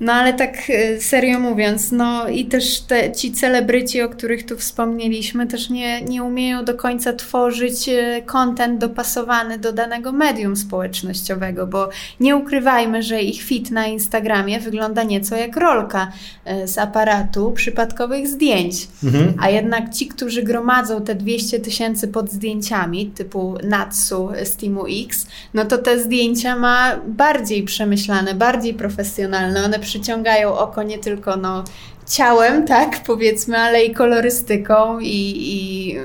No 0.00 0.12
ale 0.12 0.32
tak 0.32 0.56
e, 0.70 1.00
serio 1.00 1.40
mówiąc, 1.40 1.92
no 1.92 2.28
i 2.28 2.44
też 2.44 2.80
te, 2.80 3.12
ci 3.12 3.32
celebryci, 3.32 4.02
o 4.02 4.08
których 4.08 4.46
tu 4.46 4.56
wspomnieliśmy, 4.56 5.46
też 5.46 5.70
nie, 5.70 6.02
nie 6.02 6.22
umieją 6.22 6.64
do 6.64 6.74
końca 6.74 7.12
tworzyć 7.12 7.90
content 8.26 8.80
dopasowany 8.80 9.58
do 9.58 9.72
danego 9.72 10.12
medium 10.12 10.56
społecznościowego, 10.56 11.66
bo 11.66 11.88
nie 12.20 12.36
ukrywajmy, 12.36 13.02
że 13.02 13.22
ich 13.22 13.42
fit 13.42 13.70
na 13.76 13.86
Instagramie 13.86 14.60
wygląda 14.60 15.02
nieco 15.02 15.36
jak 15.36 15.56
rolka 15.56 16.12
e, 16.44 16.68
z 16.68 16.78
aparatu 16.78 17.52
przypadkowych 17.52 18.28
zdjęć. 18.28 18.88
Mhm. 19.04 19.34
A 19.40 19.50
jednak 19.50 19.94
ci, 19.94 20.08
którzy 20.08 20.42
gromadzą 20.42 21.04
te 21.04 21.14
200 21.14 21.60
tysięcy 21.60 22.08
pod 22.08 22.30
zdjęciami, 22.30 23.06
typu 23.06 23.54
Natsu 23.62 24.28
z 24.44 24.56
Teamu 24.56 24.84
X, 25.04 25.26
no 25.54 25.64
to 25.64 25.78
te 25.78 25.98
zdjęcia 26.00 26.56
ma 26.56 26.96
bardziej 27.06 27.62
przemyślane, 27.62 28.34
bardziej 28.34 28.74
profesjonalne. 28.74 29.64
One 29.64 29.78
przyciągają 29.78 30.58
oko 30.58 30.82
nie 30.82 30.98
tylko 30.98 31.36
no, 31.36 31.64
ciałem, 32.06 32.66
tak 32.66 33.00
powiedzmy, 33.06 33.58
ale 33.58 33.84
i 33.84 33.94
kolorystyką 33.94 34.98
i, 35.00 35.34
i 35.36 35.96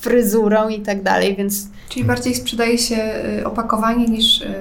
fryzurą 0.00 0.68
i 0.68 0.80
tak 0.80 1.02
dalej, 1.02 1.36
więc... 1.36 1.68
Czyli 1.88 2.04
bardziej 2.04 2.34
sprzedaje 2.34 2.78
się 2.78 2.96
y, 3.40 3.46
opakowanie 3.46 4.06
niż, 4.06 4.40
y, 4.40 4.54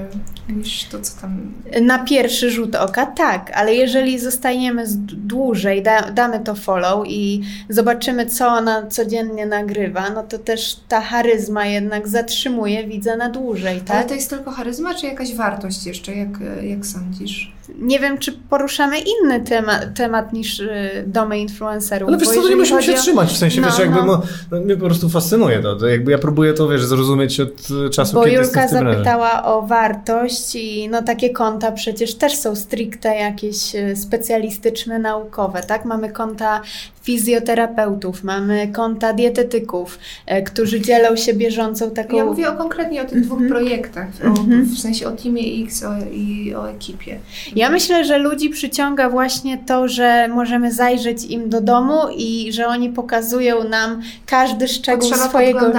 niż 0.50 0.84
to, 0.84 1.02
co 1.02 1.22
tam... 1.22 1.54
Na 1.82 2.00
pierwszy 2.00 2.52
rzut 2.52 2.76
oka 2.76 3.06
tak, 3.06 3.52
ale 3.56 3.76
jeżeli 3.76 4.20
zostaniemy 4.20 4.84
dłużej, 5.14 5.84
da, 5.84 6.02
damy 6.02 6.40
to 6.40 6.56
follow 6.56 7.08
i 7.08 7.42
zobaczymy, 7.70 8.26
co 8.26 8.48
ona 8.48 8.88
codziennie 8.88 9.46
nagrywa, 9.46 10.10
no 10.10 10.24
to 10.24 10.38
też 10.38 10.80
ta 10.88 11.02
charyzma 11.02 11.66
jednak 11.66 12.08
zatrzymuje 12.08 12.88
widza 12.88 13.16
na 13.16 13.30
dłużej, 13.30 13.82
tak? 13.82 13.98
Ale 13.98 14.06
to 14.06 14.14
jest 14.14 14.30
tylko 14.30 14.52
charyzma, 14.52 14.94
czy 14.94 15.06
jakaś 15.06 15.36
wartość 15.36 15.86
jeszcze, 15.86 16.16
jak, 16.16 16.30
jak 16.62 16.86
sądzisz? 16.86 17.58
Nie 17.80 18.00
wiem, 18.00 18.18
czy 18.18 18.32
poruszamy 18.32 18.98
inny 19.00 19.42
temat, 19.42 19.86
temat 19.96 20.34
niż 20.34 20.60
y, 20.60 20.70
domy 21.08 21.40
influencerów. 21.40 22.10
Ale 22.10 22.18
wiesz 22.18 22.30
co, 22.30 22.50
nie 22.50 22.56
musimy 22.56 22.84
się 22.84 22.94
o... 22.94 22.98
trzymać, 22.98 23.30
w 23.30 23.38
sensie, 23.38 23.62
no, 23.62 23.68
wiesz, 23.68 23.80
jakby, 23.80 24.04
no. 24.04 24.22
No, 24.52 24.60
mnie 24.60 24.76
po 24.76 24.86
prostu 24.86 25.10
fascynuje 25.10 25.60
to, 25.60 25.76
to, 25.76 25.88
jakby 25.88 26.12
ja 26.12 26.18
próbuję 26.18 26.54
to, 26.54 26.68
wiesz, 26.68 26.86
zrozumieć 26.86 27.40
od 27.40 27.68
czasu, 27.92 28.14
Bo 28.14 28.24
kiedy 28.24 28.36
Julka 28.36 28.68
zapytała 28.68 29.44
o 29.44 29.62
wartość 29.62 30.56
i 30.56 30.90
no 30.90 31.02
takie 31.02 31.30
konta 31.30 31.72
przecież 31.72 32.16
też 32.16 32.36
są 32.36 32.56
stricte 32.56 33.16
jakieś 33.16 33.76
y, 33.76 33.96
specjalistyczne, 33.96 35.00
naukowe, 35.00 35.64
tak? 35.64 35.86
Mamy 35.86 36.10
konta 36.10 36.62
fizjoterapeutów, 37.08 38.24
mamy 38.24 38.68
konta 38.68 39.14
dietetyków, 39.14 40.00
e, 40.26 40.42
którzy 40.42 40.82
dzielą 40.82 41.16
się 41.16 41.34
bieżącą 41.34 41.92
taką... 41.92 42.18
Ja 42.18 42.26
mówię 42.26 42.50
o, 42.50 42.54
konkretnie 42.54 43.02
o 43.02 43.06
tych 43.06 43.22
dwóch 43.22 43.40
mm 43.40 43.50
-hmm. 43.50 43.56
projektach, 43.56 44.08
o, 44.22 44.26
mm 44.26 44.36
-hmm. 44.36 44.76
w 44.76 44.80
sensie 44.80 45.08
o 45.08 45.12
Teamie 45.12 45.64
X 45.64 45.84
o, 45.84 45.94
i 46.12 46.56
o 46.56 46.70
ekipie. 46.70 47.20
Ja 47.56 47.70
myślę, 47.70 48.06
że 48.06 48.18
ludzi 48.18 48.50
przyciąga 48.50 49.10
właśnie 49.10 49.58
to, 49.58 49.88
że 49.88 50.28
możemy 50.28 50.74
zajrzeć 50.74 51.26
im 51.26 51.50
do 51.50 51.62
domu 51.62 52.00
i 52.18 52.54
że 52.54 52.68
oni 52.68 52.90
pokazują 52.90 53.64
nam 53.64 54.02
każdy 54.26 54.68
szczegół 54.68 55.10
Potrzeba 55.10 55.30
swojego... 55.30 55.72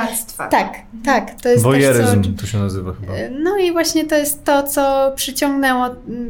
Tak, 0.51 0.73
tak. 1.05 1.41
To 1.41 1.49
jest 1.49 1.65
Voyeuryzm 1.65 2.23
to, 2.23 2.29
co... 2.31 2.41
to 2.41 2.47
się 2.47 2.59
nazywa 2.59 2.93
chyba. 3.01 3.13
E, 3.13 3.31
no 3.31 3.59
i 3.59 3.73
właśnie 3.73 4.05
to 4.05 4.15
jest 4.15 4.45
to, 4.45 4.63
co 4.63 5.13
przyciągnęło 5.17 5.85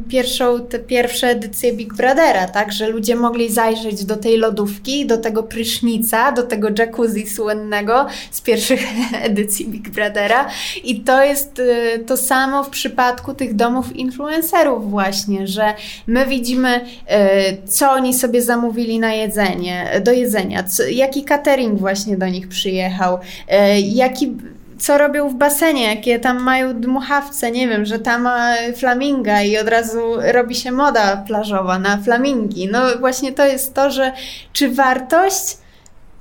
pierwszą, 0.09 0.61
te 0.61 0.79
pierwsze 0.79 1.29
edycje 1.29 1.73
Big 1.73 1.95
Brothera, 1.95 2.49
tak? 2.49 2.73
Że 2.73 2.89
ludzie 2.89 3.17
mogli 3.17 3.53
zajrzeć 3.53 4.05
do 4.05 4.17
tej 4.17 4.37
lodówki, 4.39 4.88
do 5.07 5.19
tego 5.19 5.43
prysznica, 5.43 6.33
do 6.33 6.43
tego 6.43 6.69
jacuzzi 6.79 7.29
słynnego 7.29 8.07
z 8.31 8.41
pierwszych 8.41 8.81
edycji 9.29 9.67
Big 9.67 9.89
Brothera. 9.89 10.49
I 10.85 11.01
to 11.01 11.25
jest 11.25 11.59
y, 11.59 12.05
to 12.07 12.17
samo 12.17 12.65
w 12.65 12.71
przypadku 12.71 13.35
tych 13.35 13.55
domów 13.55 13.97
influencerów 13.97 14.91
właśnie, 14.91 15.47
że 15.47 15.75
my 16.07 16.27
widzimy, 16.27 16.77
y, 16.77 17.69
co 17.69 17.91
oni 17.91 18.15
sobie 18.15 18.43
zamówili 18.43 18.99
na 18.99 19.13
jedzenie, 19.15 20.01
do 20.05 20.13
jedzenia, 20.13 20.65
jaki 20.91 21.25
catering 21.25 21.79
właśnie 21.79 22.17
do 22.17 22.29
nich 22.29 22.49
przyjechał, 22.49 23.15
y, 23.17 23.81
jaki 23.81 24.33
co 24.79 24.99
robią 24.99 25.29
w 25.29 25.35
basenie, 25.35 25.95
jakie 25.95 26.19
tam 26.19 26.43
mają 26.43 26.81
dmuchawce, 26.81 27.51
nie 27.51 27.69
wiem, 27.69 27.85
że 27.85 27.99
tam 27.99 28.23
ma 28.23 28.55
flaminga 28.77 29.43
i 29.43 29.59
od 29.59 29.69
razu 29.69 30.01
robi 30.33 30.55
się 30.55 30.73
moda 30.73 31.17
plażowa 31.27 31.79
na 31.79 31.97
flamingi. 31.97 32.69
No 32.73 32.81
właśnie 33.01 33.33
to 33.33 33.47
jest 33.47 33.75
to, 33.75 33.91
że 33.91 34.13
czy 34.53 34.71
wartość 34.71 35.57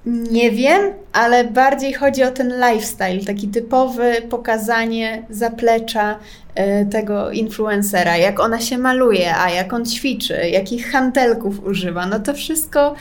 nie 0.06 0.52
wiem, 0.52 0.94
ale 1.14 1.44
bardziej 1.44 1.94
chodzi 1.94 2.24
o 2.24 2.32
ten 2.32 2.54
lifestyle, 2.70 3.26
taki 3.26 3.48
typowy 3.48 4.22
pokazanie 4.30 5.24
zaplecza 5.30 6.20
e, 6.56 6.86
tego 6.86 7.32
influencera, 7.32 8.18
jak 8.18 8.40
ona 8.40 8.60
się 8.60 8.78
maluje, 8.78 9.36
a 9.36 9.50
jak 9.50 9.74
on 9.74 9.86
ćwiczy, 9.86 10.50
jakich 10.50 10.92
hantelków 10.92 11.66
używa. 11.66 12.06
No 12.06 12.20
to 12.20 12.34
wszystko 12.34 12.96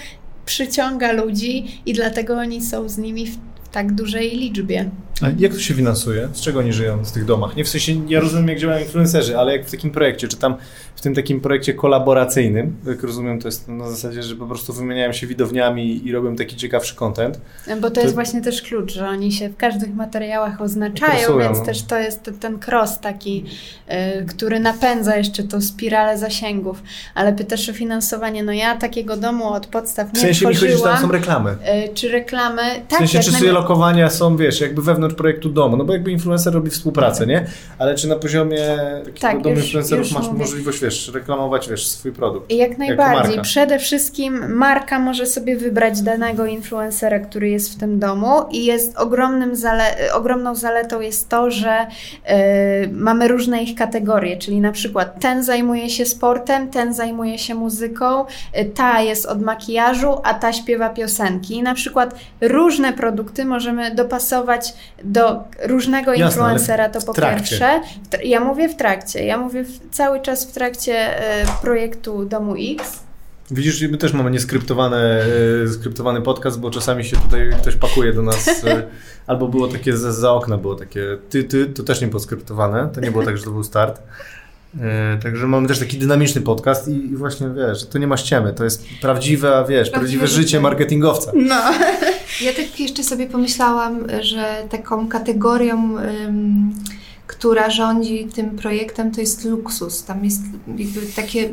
przyciąga 0.44 1.12
ludzi 1.12 1.80
i 1.86 1.92
dlatego 1.92 2.34
oni 2.34 2.62
są 2.62 2.88
z 2.88 2.98
nimi 2.98 3.26
w 3.26 3.38
tak 3.76 3.92
dużej 3.92 4.30
liczbie. 4.30 4.90
A 5.22 5.26
jak 5.38 5.52
to 5.52 5.60
się 5.60 5.74
finansuje? 5.74 6.28
Z 6.32 6.40
czego 6.40 6.58
oni 6.58 6.72
żyją 6.72 7.04
w 7.04 7.12
tych 7.12 7.24
domach? 7.24 7.56
Nie 7.56 7.64
w 7.64 7.68
sensie, 7.68 7.92
ja 8.08 8.20
rozumiem 8.20 8.48
jak 8.48 8.58
działają 8.58 8.84
influencerzy, 8.84 9.38
ale 9.38 9.56
jak 9.56 9.66
w 9.66 9.70
takim 9.70 9.90
projekcie, 9.90 10.28
czy 10.28 10.36
tam 10.36 10.56
w 10.96 11.00
tym 11.00 11.14
takim 11.14 11.40
projekcie 11.40 11.74
kolaboracyjnym, 11.74 12.76
jak 12.86 13.02
rozumiem, 13.02 13.40
to 13.40 13.48
jest 13.48 13.68
na 13.68 13.90
zasadzie, 13.90 14.22
że 14.22 14.36
po 14.36 14.46
prostu 14.46 14.72
wymieniają 14.72 15.12
się 15.12 15.26
widowniami 15.26 16.06
i 16.06 16.12
robią 16.12 16.36
taki 16.36 16.56
ciekawszy 16.56 16.96
content. 16.96 17.40
Bo 17.80 17.88
to, 17.88 17.90
to... 17.90 18.00
jest 18.00 18.14
właśnie 18.14 18.42
też 18.42 18.62
klucz, 18.62 18.92
że 18.92 19.08
oni 19.08 19.32
się 19.32 19.48
w 19.48 19.56
każdych 19.56 19.94
materiałach 19.94 20.60
oznaczają, 20.60 21.38
więc 21.38 21.58
no. 21.58 21.64
też 21.64 21.82
to 21.82 21.98
jest 21.98 22.30
ten 22.40 22.58
cross 22.68 23.00
taki, 23.00 23.44
yy, 23.88 23.94
który 24.28 24.60
napędza 24.60 25.16
jeszcze 25.16 25.42
tą 25.42 25.60
spiralę 25.60 26.18
zasięgów. 26.18 26.82
Ale 27.14 27.32
pytasz 27.32 27.68
o 27.68 27.72
finansowanie, 27.72 28.42
no 28.42 28.52
ja 28.52 28.76
takiego 28.76 29.16
domu 29.16 29.48
od 29.48 29.66
podstaw 29.66 30.12
nie 30.12 30.20
W 30.20 30.22
sensie 30.22 30.48
mi 30.48 30.54
chodzi, 30.54 30.72
że 30.72 30.78
tam 30.78 30.98
są 30.98 31.12
reklamy. 31.12 31.50
Yy, 31.50 31.94
czy 31.94 32.08
reklamy? 32.08 32.62
Tak, 32.88 32.98
w 32.98 33.10
sensie, 33.10 33.20
czy 33.20 33.32
sobie 33.32 33.52
lokowania 33.52 34.10
są, 34.10 34.36
wiesz, 34.36 34.60
jakby 34.60 34.82
wewnątrz 34.82 35.14
projektu 35.14 35.48
domu, 35.48 35.76
no 35.76 35.84
bo 35.84 35.92
jakby 35.92 36.10
influencer 36.10 36.54
robi 36.54 36.70
współpracę, 36.70 37.26
nie? 37.26 37.46
Ale 37.78 37.94
czy 37.94 38.08
na 38.08 38.16
poziomie 38.16 38.78
takiego 38.98 39.20
tak, 39.20 39.42
domu 39.42 39.56
influencerów 39.56 40.12
masz 40.12 40.26
mówię. 40.26 40.38
możliwość, 40.38 40.85
wiesz, 40.86 41.08
reklamować, 41.14 41.68
wiesz, 41.68 41.86
swój 41.86 42.12
produkt? 42.12 42.52
Jak 42.52 42.78
najbardziej. 42.78 43.42
Przede 43.42 43.78
wszystkim 43.78 44.54
marka 44.54 44.98
może 44.98 45.26
sobie 45.26 45.56
wybrać 45.56 46.02
danego 46.02 46.46
influencera, 46.46 47.18
który 47.18 47.48
jest 47.48 47.72
w 47.72 47.76
tym 47.76 47.98
domu 47.98 48.32
i 48.50 48.64
jest 48.64 48.98
ogromnym 48.98 49.56
zale 49.56 49.96
ogromną 50.14 50.54
zaletą 50.54 51.00
jest 51.00 51.28
to, 51.28 51.50
że 51.50 51.86
yy, 52.28 52.34
mamy 52.92 53.28
różne 53.28 53.62
ich 53.62 53.78
kategorie, 53.78 54.36
czyli 54.36 54.60
na 54.60 54.72
przykład 54.72 55.20
ten 55.20 55.42
zajmuje 55.42 55.90
się 55.90 56.06
sportem, 56.06 56.70
ten 56.70 56.94
zajmuje 56.94 57.38
się 57.38 57.54
muzyką, 57.54 58.24
yy, 58.54 58.64
ta 58.64 59.00
jest 59.00 59.26
od 59.26 59.42
makijażu, 59.42 60.20
a 60.24 60.34
ta 60.34 60.52
śpiewa 60.52 60.88
piosenki. 60.88 61.54
I 61.54 61.62
na 61.62 61.74
przykład 61.74 62.14
różne 62.40 62.92
produkty 62.92 63.44
możemy 63.44 63.94
dopasować 63.94 64.74
do 65.04 65.44
różnego 65.62 66.14
Jasne, 66.14 66.26
influencera, 66.26 66.88
to 66.88 67.00
po 67.02 67.12
trakcie. 67.14 67.38
pierwsze. 67.38 67.80
Ja 68.24 68.40
mówię 68.40 68.68
w 68.68 68.76
trakcie, 68.76 69.24
ja 69.24 69.38
mówię 69.38 69.64
w, 69.64 69.90
cały 69.90 70.20
czas 70.20 70.44
w 70.44 70.52
trakcie 70.52 70.75
e, 70.88 71.46
projektu 71.62 72.24
Domu 72.24 72.54
X. 72.58 73.00
Widzisz, 73.50 73.82
my 73.82 73.98
też 73.98 74.12
mamy 74.12 74.30
nieskryptowany 74.30 74.96
e, 74.96 75.68
skryptowany 75.68 76.22
podcast, 76.22 76.60
bo 76.60 76.70
czasami 76.70 77.04
się 77.04 77.16
tutaj 77.16 77.50
ktoś 77.60 77.76
pakuje 77.76 78.12
do 78.12 78.22
nas, 78.22 78.64
e, 78.64 78.82
albo 79.26 79.48
było 79.48 79.68
takie 79.68 79.96
za, 79.96 80.12
za 80.12 80.32
okna, 80.32 80.58
było 80.58 80.74
takie 80.74 81.18
ty, 81.30 81.44
ty, 81.44 81.66
to 81.66 81.82
też 81.82 82.00
nie 82.00 82.06
było 82.06 82.20
skryptowane, 82.20 82.88
to 82.94 83.00
nie 83.00 83.10
było 83.10 83.24
tak, 83.24 83.38
że 83.38 83.44
to 83.44 83.50
był 83.50 83.64
start. 83.64 84.02
Także 85.22 85.46
mamy 85.46 85.68
też 85.68 85.78
taki 85.78 85.98
dynamiczny 85.98 86.40
podcast 86.40 86.88
i, 86.88 86.92
i, 86.92 87.16
właśnie 87.16 87.48
wiesz, 87.48 87.86
to 87.86 87.98
nie 87.98 88.06
ma 88.06 88.16
ściemy, 88.16 88.52
to 88.52 88.64
jest 88.64 88.86
prawdziwe, 89.00 89.64
wiesz, 89.68 89.90
prawdziwe, 89.90 90.26
życie 90.26 90.60
marketingowca. 90.60 91.32
No. 91.34 91.54
Ja 92.40 92.52
tak 92.52 92.80
jeszcze 92.80 93.02
sobie 93.02 93.26
pomyślałam, 93.26 94.06
że 94.20 94.64
taką 94.70 95.08
kategorią, 95.08 95.98
ym, 95.98 96.74
która 97.26 97.70
rządzi 97.70 98.28
tym 98.34 98.50
projektem, 98.50 99.12
to 99.12 99.20
jest 99.20 99.44
luksus. 99.44 100.04
Tam 100.04 100.24
jest 100.24 100.42
takie 101.16 101.52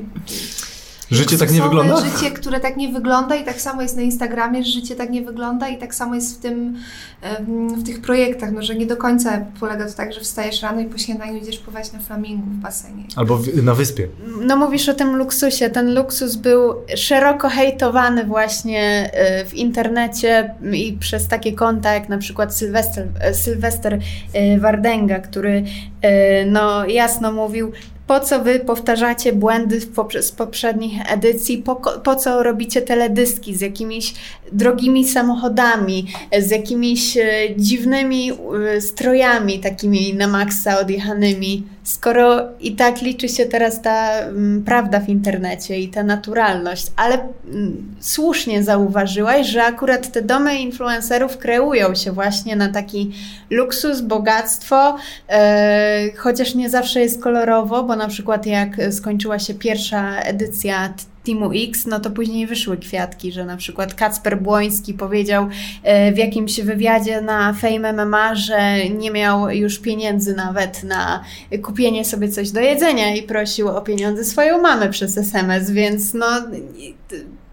Życie 1.14 1.38
tak 1.38 1.52
nie 1.52 1.62
wygląda? 1.62 2.06
Życie, 2.06 2.32
które 2.32 2.60
tak 2.60 2.78
nie 2.78 2.90
wygląda 2.90 3.36
i 3.36 3.46
tak 3.46 3.62
samo 3.62 3.82
jest 3.82 3.96
na 3.96 4.02
Instagramie, 4.02 4.64
że 4.64 4.72
życie 4.72 4.96
tak 4.96 5.10
nie 5.10 5.22
wygląda 5.22 5.70
i 5.70 5.78
tak 5.78 5.96
samo 5.96 6.16
jest 6.16 6.38
w 6.38 6.42
tym, 6.42 6.78
w 7.78 7.84
tych 7.86 8.02
projektach, 8.02 8.52
no, 8.52 8.62
że 8.62 8.76
nie 8.76 8.86
do 8.86 8.98
końca 8.98 9.46
polega 9.60 9.86
to 9.86 9.94
tak, 9.94 10.14
że 10.14 10.22
wstajesz 10.22 10.62
rano 10.62 10.82
i 10.82 10.86
po 10.86 10.98
śniadaniu 10.98 11.38
idziesz 11.38 11.60
pływać 11.60 11.94
na 11.94 12.00
flamingu 12.00 12.44
w 12.46 12.56
basenie. 12.56 13.04
Albo 13.16 13.38
w, 13.38 13.64
na 13.64 13.76
wyspie. 13.76 14.08
No 14.42 14.58
mówisz 14.58 14.90
o 14.90 14.94
tym 14.94 15.16
luksusie. 15.16 15.70
Ten 15.70 15.94
luksus 15.94 16.36
był 16.36 16.74
szeroko 16.96 17.50
hejtowany 17.50 18.26
właśnie 18.26 19.10
e, 19.14 19.46
w 19.46 19.54
internecie 19.54 20.56
i 20.74 20.98
przez 21.00 21.28
takie 21.28 21.54
konta 21.54 21.94
jak 21.94 22.10
na 22.10 22.18
przykład 22.18 22.56
Sylwester, 22.56 23.08
Sylwester 23.34 24.00
e, 24.34 24.60
Wardenga, 24.60 25.20
który 25.20 25.64
no 26.46 26.86
jasno 26.86 27.32
mówił, 27.32 27.72
po 28.08 28.20
co 28.20 28.40
wy 28.40 28.60
powtarzacie 28.60 29.34
błędy 29.34 29.82
z 30.22 30.32
poprzednich 30.32 31.12
edycji, 31.12 31.58
po, 31.58 31.76
po, 31.76 32.16
co 32.16 32.44
robicie 32.44 32.82
teledyski 32.82 33.56
z 33.56 33.62
jakimiś 33.62 34.14
drogimi 34.52 35.08
samochodami, 35.08 36.08
z 36.40 36.52
jakimiś 36.52 37.18
e, 37.18 37.24
dziwnymi 37.58 38.32
e, 38.32 38.82
strojami 38.82 39.60
takimi 39.60 40.14
na 40.14 40.28
maksa 40.28 40.80
odjechanymi, 40.80 41.64
skoro 41.84 42.42
i 42.60 42.76
tak 42.76 43.02
liczy 43.02 43.30
się 43.30 43.46
teraz 43.46 43.82
ta 43.82 44.20
m, 44.20 44.64
prawda 44.66 45.00
w 45.00 45.10
internecie 45.10 45.80
i 45.80 45.90
ta 45.90 46.04
naturalność, 46.04 46.88
ale 46.96 47.14
m, 47.14 47.96
słusznie 48.00 48.64
zauważyłaś, 48.64 49.48
że 49.48 49.64
akurat 49.64 50.12
te 50.12 50.22
domy 50.22 50.56
influencerów 50.56 51.38
kreują 51.38 51.96
się 51.96 52.12
właśnie 52.12 52.56
na 52.56 52.70
taki 52.70 53.12
luksus, 53.50 54.02
bogactwo, 54.02 54.98
e, 55.30 56.10
chociaż 56.18 56.56
nie 56.56 56.70
zawsze 56.70 57.00
jest 57.00 57.24
kolorowo, 57.24 57.84
bo 57.84 57.96
na 57.96 58.08
przykład 58.08 58.46
jak 58.46 58.70
skończyła 58.92 59.40
się 59.40 59.54
pierwsza 59.54 60.20
edycja 60.20 60.94
Teamu 61.26 61.52
X, 61.56 61.86
no 61.86 62.00
to 62.00 62.12
później 62.12 62.48
wyszły 62.48 62.78
kwiatki, 62.78 63.32
że 63.32 63.46
na 63.46 63.58
przykład 63.58 63.94
Kacper 63.94 64.42
Błoński 64.42 64.94
powiedział 64.94 65.48
e, 65.84 66.12
w 66.12 66.18
jakimś 66.18 66.62
wywiadzie 66.62 67.22
na 67.22 67.54
Fame 67.54 67.94
MMA, 67.94 68.36
że 68.36 68.90
nie 68.90 69.12
miał 69.12 69.50
już 69.50 69.80
pieniędzy 69.80 70.36
nawet 70.36 70.84
na 70.84 71.24
kupienie 71.64 72.06
sobie 72.06 72.30
coś 72.30 72.52
do 72.52 72.60
jedzenia 72.60 73.16
i 73.16 73.24
prosił 73.24 73.68
o 73.68 73.82
pieniądze 73.82 74.26
swoją 74.26 74.62
mamę 74.62 74.90
przez 74.90 75.18
SMS, 75.18 75.72
więc 75.72 76.14
no 76.14 76.28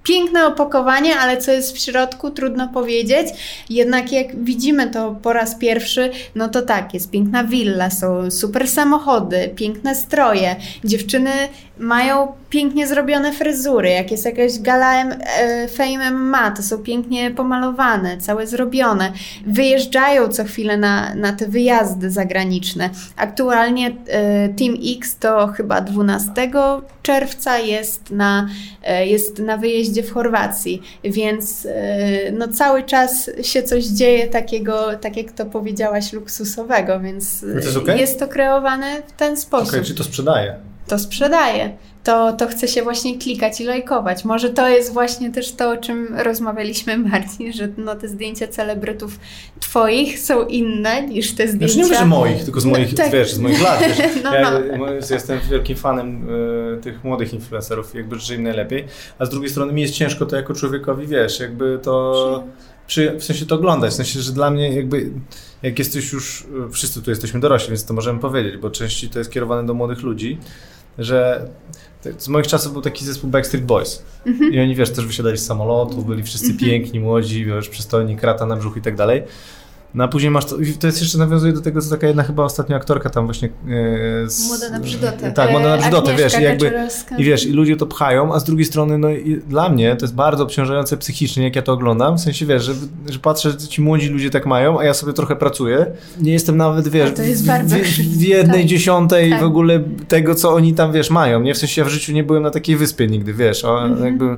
piękne 0.02 0.46
opakowanie, 0.46 1.16
ale 1.16 1.36
co 1.36 1.52
jest 1.52 1.76
w 1.76 1.78
środku, 1.78 2.30
trudno 2.30 2.68
powiedzieć. 2.68 3.28
Jednak 3.70 4.12
jak 4.12 4.44
widzimy 4.44 4.90
to 4.90 5.16
po 5.22 5.32
raz 5.32 5.54
pierwszy, 5.54 6.10
no 6.34 6.48
to 6.48 6.62
tak, 6.62 6.94
jest 6.94 7.10
piękna 7.10 7.44
willa, 7.44 7.90
są 7.90 8.30
super 8.30 8.68
samochody, 8.68 9.50
piękne 9.56 9.94
stroje. 9.94 10.56
Dziewczyny 10.84 11.30
mają 11.80 12.32
pięknie 12.50 12.86
zrobione 12.86 13.32
fryzury. 13.32 13.90
Jak 13.90 14.10
jest 14.10 14.24
jakaś 14.24 14.58
gala 14.58 15.04
e, 15.04 15.68
Fame 15.68 16.10
MMA, 16.10 16.50
to 16.50 16.62
są 16.62 16.78
pięknie 16.78 17.30
pomalowane, 17.30 18.18
całe 18.18 18.46
zrobione. 18.46 19.12
Wyjeżdżają 19.46 20.28
co 20.28 20.44
chwilę 20.44 20.76
na, 20.76 21.14
na 21.14 21.32
te 21.32 21.48
wyjazdy 21.48 22.10
zagraniczne. 22.10 22.90
Aktualnie 23.16 23.86
e, 23.86 24.48
Team 24.48 24.74
X 24.96 25.16
to 25.18 25.46
chyba 25.46 25.80
12 25.80 26.50
czerwca 27.02 27.58
jest 27.58 28.10
na, 28.10 28.48
e, 28.82 29.06
jest 29.06 29.38
na 29.38 29.56
wyjeździe 29.56 29.99
w 30.02 30.12
Chorwacji, 30.12 30.82
więc 31.04 31.66
e, 31.70 32.32
no 32.32 32.48
cały 32.48 32.82
czas 32.82 33.30
się 33.42 33.62
coś 33.62 33.84
dzieje 33.84 34.26
takiego, 34.28 34.98
tak 35.00 35.16
jak 35.16 35.32
to 35.32 35.46
powiedziałaś, 35.46 36.12
luksusowego, 36.12 37.00
więc 37.00 37.40
To 37.40 37.46
jest 37.46 37.76
okej? 37.76 38.00
jest 38.00 38.18
to 38.18 38.28
kreowane 38.28 39.02
w 39.08 39.12
ten 39.12 39.36
sposób 39.36 39.68
Okej, 39.68 39.84
czy 39.84 39.94
to 39.94 40.04
sprzedaje? 40.04 40.54
to 40.86 40.98
sprzedaje. 40.98 41.76
To, 42.04 42.32
to 42.32 42.48
chce 42.48 42.68
się 42.68 42.82
właśnie 42.82 43.18
klikać 43.18 43.60
i 43.60 43.64
lajkować. 43.64 44.24
Może 44.24 44.50
to 44.50 44.68
jest 44.68 44.92
właśnie 44.92 45.30
też 45.30 45.52
to, 45.52 45.70
o 45.70 45.76
czym 45.76 46.08
rozmawialiśmy 46.18 46.98
Marcin, 47.08 47.52
że 47.52 47.68
no, 47.76 47.94
te 47.94 48.08
zdjęcia 48.08 48.48
celebrytów 48.48 49.18
twoich 49.60 50.18
są 50.18 50.46
inne 50.46 51.06
niż 51.06 51.32
te 51.32 51.48
zdjęcia... 51.48 51.74
Znaczy 51.74 51.78
nie 51.78 51.84
mówię, 51.84 51.98
że 51.98 52.06
moich, 52.06 52.44
tylko 52.44 52.60
z 52.60 52.64
moich, 52.64 52.94
tak. 52.94 53.12
wiesz, 53.12 53.32
z 53.32 53.38
moich 53.38 53.62
lat. 53.62 53.80
No, 54.24 54.34
ja 54.34 54.50
no. 54.78 54.86
jestem 55.10 55.40
wielkim 55.50 55.76
fanem 55.76 56.28
e, 56.76 56.80
tych 56.80 57.04
młodych 57.04 57.34
influencerów, 57.34 57.94
jakby 57.94 58.18
życzę 58.18 58.34
im 58.34 58.42
najlepiej, 58.42 58.84
a 59.18 59.26
z 59.26 59.30
drugiej 59.30 59.50
strony 59.50 59.72
mi 59.72 59.82
jest 59.82 59.94
ciężko 59.94 60.26
to 60.26 60.36
jako 60.36 60.54
człowiekowi, 60.54 61.06
wiesz, 61.06 61.40
jakby 61.40 61.78
to... 61.82 62.44
Przy, 62.86 63.18
w 63.18 63.24
sensie 63.24 63.46
to 63.46 63.54
oglądać, 63.54 63.90
w 63.90 63.94
sensie, 63.94 64.20
że 64.20 64.32
dla 64.32 64.50
mnie 64.50 64.74
jakby, 64.74 65.10
jak 65.62 65.78
jesteś 65.78 66.12
już, 66.12 66.46
e, 66.66 66.70
wszyscy 66.70 67.02
tu 67.02 67.10
jesteśmy 67.10 67.40
dorośli, 67.40 67.68
więc 67.68 67.84
to 67.84 67.94
możemy 67.94 68.20
powiedzieć, 68.20 68.56
bo 68.56 68.70
częściej 68.70 69.10
to 69.10 69.18
jest 69.18 69.30
kierowane 69.30 69.66
do 69.66 69.74
młodych 69.74 70.02
ludzi, 70.02 70.38
że 71.00 71.48
z 72.18 72.28
moich 72.28 72.46
czasów 72.46 72.72
był 72.72 72.82
taki 72.82 73.04
zespół 73.04 73.30
Backstreet 73.30 73.64
Boys 73.64 74.02
Mhm. 74.26 74.52
i 74.52 74.60
oni, 74.60 74.74
wiesz, 74.74 74.90
też 74.90 75.06
wysiadali 75.06 75.38
z 75.38 75.46
samolotu, 75.46 76.02
byli 76.02 76.22
wszyscy 76.22 76.54
piękni, 76.54 77.00
młodzi, 77.00 77.44
wiesz, 77.44 77.68
przystojni, 77.68 78.16
krata 78.16 78.46
na 78.46 78.56
brzuch 78.56 78.76
i 78.76 78.82
tak 78.82 78.96
dalej. 78.96 79.22
No 79.94 80.04
a 80.04 80.08
później 80.08 80.30
masz 80.30 80.44
to, 80.44 80.56
to 80.80 80.86
jest 80.86 81.00
jeszcze 81.00 81.18
nawiązuje 81.18 81.52
do 81.52 81.60
tego, 81.60 81.80
co 81.82 81.90
taka 81.90 82.06
jedna 82.06 82.22
chyba 82.22 82.44
ostatnia 82.44 82.76
aktorka 82.76 83.10
tam 83.10 83.24
właśnie 83.24 83.48
e, 83.48 84.30
z, 84.30 84.48
Moda 84.48 84.70
na 84.70 84.80
brzydotę. 84.80 85.32
Tak, 85.32 85.52
moda 85.52 85.68
na 85.68 85.78
brzydotę, 85.78 86.16
wiesz, 86.16 86.34
Agnieszka 86.34 86.40
i 86.40 86.44
jakby 86.44 86.72
i 87.18 87.24
wiesz, 87.24 87.46
i 87.46 87.52
ludzie 87.52 87.76
to 87.76 87.86
pchają, 87.86 88.34
a 88.34 88.40
z 88.40 88.44
drugiej 88.44 88.64
strony, 88.64 88.98
no 88.98 89.10
i 89.10 89.40
dla 89.48 89.68
mnie 89.68 89.96
to 89.96 90.04
jest 90.04 90.14
bardzo 90.14 90.42
obciążające 90.44 90.96
psychicznie, 90.96 91.44
jak 91.44 91.56
ja 91.56 91.62
to 91.62 91.72
oglądam. 91.72 92.16
W 92.18 92.20
sensie, 92.20 92.46
wiesz, 92.46 92.62
że, 92.64 92.72
że 93.08 93.18
patrzę, 93.18 93.50
że 93.50 93.58
ci 93.58 93.82
młodzi 93.82 94.08
ludzie 94.08 94.30
tak 94.30 94.46
mają, 94.46 94.80
a 94.80 94.84
ja 94.84 94.94
sobie 94.94 95.12
trochę 95.12 95.36
pracuję. 95.36 95.86
Nie 96.20 96.32
jestem 96.32 96.56
nawet, 96.56 96.88
wiesz, 96.88 97.10
w, 97.10 97.16
w, 97.16 98.18
w 98.18 98.22
jednej 98.22 98.60
Tak. 98.60 98.66
dziesiątej 98.70 99.30
Tak. 99.30 99.40
w 99.40 99.44
ogóle 99.44 99.80
tego, 100.08 100.34
co 100.34 100.54
oni 100.54 100.74
tam, 100.74 100.92
wiesz, 100.92 101.10
mają. 101.10 101.40
Nie? 101.42 101.54
W 101.54 101.58
sensie, 101.58 101.80
ja 101.80 101.86
w 101.86 101.90
życiu 101.90 102.12
nie 102.12 102.24
byłem 102.24 102.42
na 102.42 102.50
takiej 102.50 102.76
wyspie 102.76 103.06
nigdy, 103.06 103.34
wiesz, 103.34 103.64
a 103.64 103.68
Mhm. 103.84 104.04
jakby... 104.04 104.36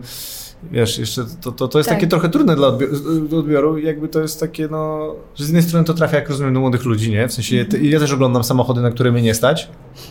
Wiesz, 0.70 0.98
jeszcze 0.98 1.24
to, 1.40 1.52
to, 1.52 1.68
to 1.68 1.78
jest 1.78 1.88
Tak. 1.88 1.98
takie 1.98 2.06
trochę 2.08 2.28
trudne 2.28 2.56
dla 2.56 2.66
odbioru, 2.68 2.94
odbioru, 3.38 3.78
jakby 3.78 4.08
to 4.08 4.20
jest 4.20 4.40
takie, 4.40 4.68
no, 4.68 5.14
że 5.34 5.44
z 5.44 5.48
jednej 5.48 5.62
strony 5.62 5.84
to 5.84 5.94
trafia, 5.94 6.16
jak 6.16 6.28
rozumiem, 6.28 6.54
do 6.54 6.60
młodych 6.60 6.84
ludzi, 6.84 7.10
nie? 7.10 7.28
W 7.28 7.32
sensie, 7.32 7.64
ja 7.82 8.00
też 8.00 8.12
oglądam 8.12 8.44
samochody, 8.44 8.80
na 8.80 8.90
które 8.90 9.12
mnie 9.12 9.22
nie 9.22 9.34
stać, 9.34 9.68